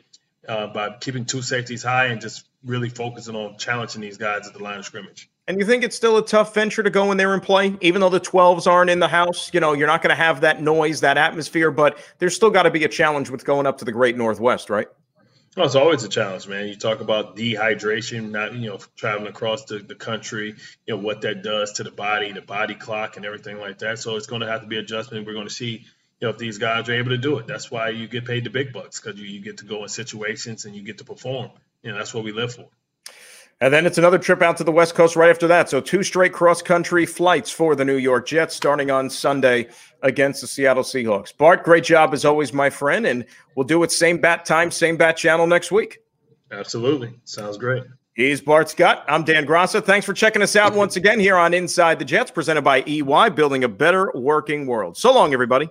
uh, 0.50 0.68
by 0.68 0.98
keeping 1.00 1.26
two 1.26 1.42
safeties 1.42 1.84
high 1.84 2.08
and 2.08 2.20
just 2.20 2.47
really 2.66 2.90
focusing 2.90 3.36
on 3.36 3.58
challenging 3.58 4.02
these 4.02 4.18
guys 4.18 4.48
at 4.48 4.54
the 4.54 4.64
line 4.64 4.80
of 4.80 4.86
scrimmage. 4.86 5.30
And 5.48 5.58
you 5.60 5.66
think 5.66 5.84
it's 5.84 5.96
still 5.96 6.18
a 6.18 6.26
tough 6.26 6.54
venture 6.54 6.84
to 6.84 6.90
go 6.90 7.12
in 7.12 7.18
there 7.18 7.34
and 7.34 7.42
play, 7.42 7.78
even 7.80 8.02
though 8.02 8.10
the 8.10 8.20
12s 8.20 8.68
aren't 8.68 8.90
in 8.90 9.00
the 9.00 9.08
house? 9.08 9.50
You 9.54 9.62
know, 9.62 9.74
you're 9.74 9.88
not 9.88 10.02
going 10.02 10.10
to 10.10 10.22
have 10.22 10.42
that 10.42 10.62
noise, 10.62 11.02
that 11.02 11.18
atmosphere, 11.18 11.72
but 11.72 11.98
there's 12.20 12.36
still 12.36 12.50
got 12.50 12.64
to 12.64 12.72
be 12.72 12.84
a 12.84 12.90
challenge 12.90 13.30
with 13.30 13.46
going 13.46 13.66
up 13.66 13.78
to 13.78 13.86
the 13.86 13.94
great 13.94 14.18
Northwest, 14.18 14.70
right? 14.70 14.88
Well, 15.56 15.66
it's 15.66 15.74
always 15.74 16.04
a 16.04 16.10
challenge, 16.10 16.48
man. 16.48 16.68
You 16.68 16.76
talk 16.76 17.00
about 17.00 17.36
dehydration, 17.36 18.30
not 18.30 18.54
you 18.54 18.70
know 18.70 18.78
traveling 18.96 19.28
across 19.28 19.66
the, 19.66 19.80
the 19.80 19.96
country, 19.96 20.54
you 20.86 20.96
know 20.96 21.02
what 21.02 21.22
that 21.22 21.42
does 21.42 21.72
to 21.74 21.84
the 21.84 21.90
body, 21.90 22.32
the 22.32 22.44
body 22.44 22.76
clock, 22.76 23.18
and 23.18 23.26
everything 23.26 23.58
like 23.58 23.80
that. 23.80 23.98
So 23.98 24.18
it's 24.18 24.28
going 24.28 24.42
to 24.42 24.48
have 24.48 24.62
to 24.62 24.68
be 24.68 24.78
adjustment. 24.78 25.26
We're 25.26 25.34
going 25.34 25.48
to 25.48 25.54
see, 25.54 25.86
you 26.20 26.28
know, 26.28 26.30
if 26.30 26.38
these 26.38 26.60
guys 26.60 26.88
are 26.90 26.94
able 26.94 27.10
to 27.10 27.18
do 27.18 27.40
it. 27.40 27.48
That's 27.48 27.72
why 27.72 27.90
you 27.90 28.08
get 28.08 28.26
paid 28.26 28.44
the 28.44 28.52
big 28.52 28.72
bucks 28.72 29.02
because 29.02 29.20
you, 29.20 29.26
you 29.26 29.40
get 29.40 29.58
to 29.58 29.66
go 29.66 29.82
in 29.82 29.90
situations 29.90 30.66
and 30.66 30.76
you 30.76 30.84
get 30.84 31.00
to 31.00 31.06
perform. 31.06 31.50
You 31.88 31.94
know, 31.94 32.00
that's 32.00 32.14
what 32.14 32.26
we 32.26 32.34
live 32.34 32.54
for. 32.54 32.68
And 33.62 33.74
then 33.74 33.86
it's 33.86 33.98
another 33.98 34.18
trip 34.18 34.42
out 34.42 34.58
to 34.58 34.66
the 34.66 34.74
West 34.74 34.94
Coast 34.94 35.16
right 35.16 35.30
after 35.30 35.48
that. 35.48 35.70
So 35.70 35.80
two 35.80 36.04
straight 36.04 36.34
cross 36.34 36.62
country 36.62 37.06
flights 37.06 37.50
for 37.50 37.78
the 37.78 37.86
New 37.86 37.96
York 37.96 38.28
Jets 38.28 38.54
starting 38.58 38.92
on 38.92 39.10
Sunday 39.10 39.70
against 40.04 40.42
the 40.42 40.48
Seattle 40.48 40.84
Seahawks. 40.84 41.36
Bart, 41.36 41.64
great 41.64 41.86
job 41.86 42.14
as 42.14 42.26
always, 42.26 42.52
my 42.52 42.70
friend. 42.70 43.08
And 43.08 43.26
we'll 43.56 43.66
do 43.66 43.82
it 43.84 43.94
same 43.94 44.20
bat 44.20 44.44
time, 44.44 44.70
same 44.70 44.98
bat 44.98 45.16
channel 45.16 45.48
next 45.48 45.72
week. 45.72 46.00
Absolutely. 46.52 47.18
Sounds 47.24 47.56
great. 47.56 47.84
He's 48.16 48.42
Bart 48.42 48.70
Scott. 48.70 49.06
I'm 49.08 49.24
Dan 49.24 49.46
Graca. 49.46 49.82
Thanks 49.82 50.06
for 50.06 50.14
checking 50.14 50.42
us 50.42 50.58
out 50.58 50.74
once 50.76 50.98
again 50.98 51.22
here 51.22 51.38
on 51.38 51.54
Inside 51.54 52.00
the 52.00 52.06
Jets, 52.06 52.32
presented 52.32 52.64
by 52.64 52.84
EY, 52.86 53.30
building 53.30 53.64
a 53.64 53.70
better 53.70 54.12
working 54.14 54.68
world. 54.68 54.98
So 54.98 55.14
long, 55.14 55.32
everybody. 55.32 55.70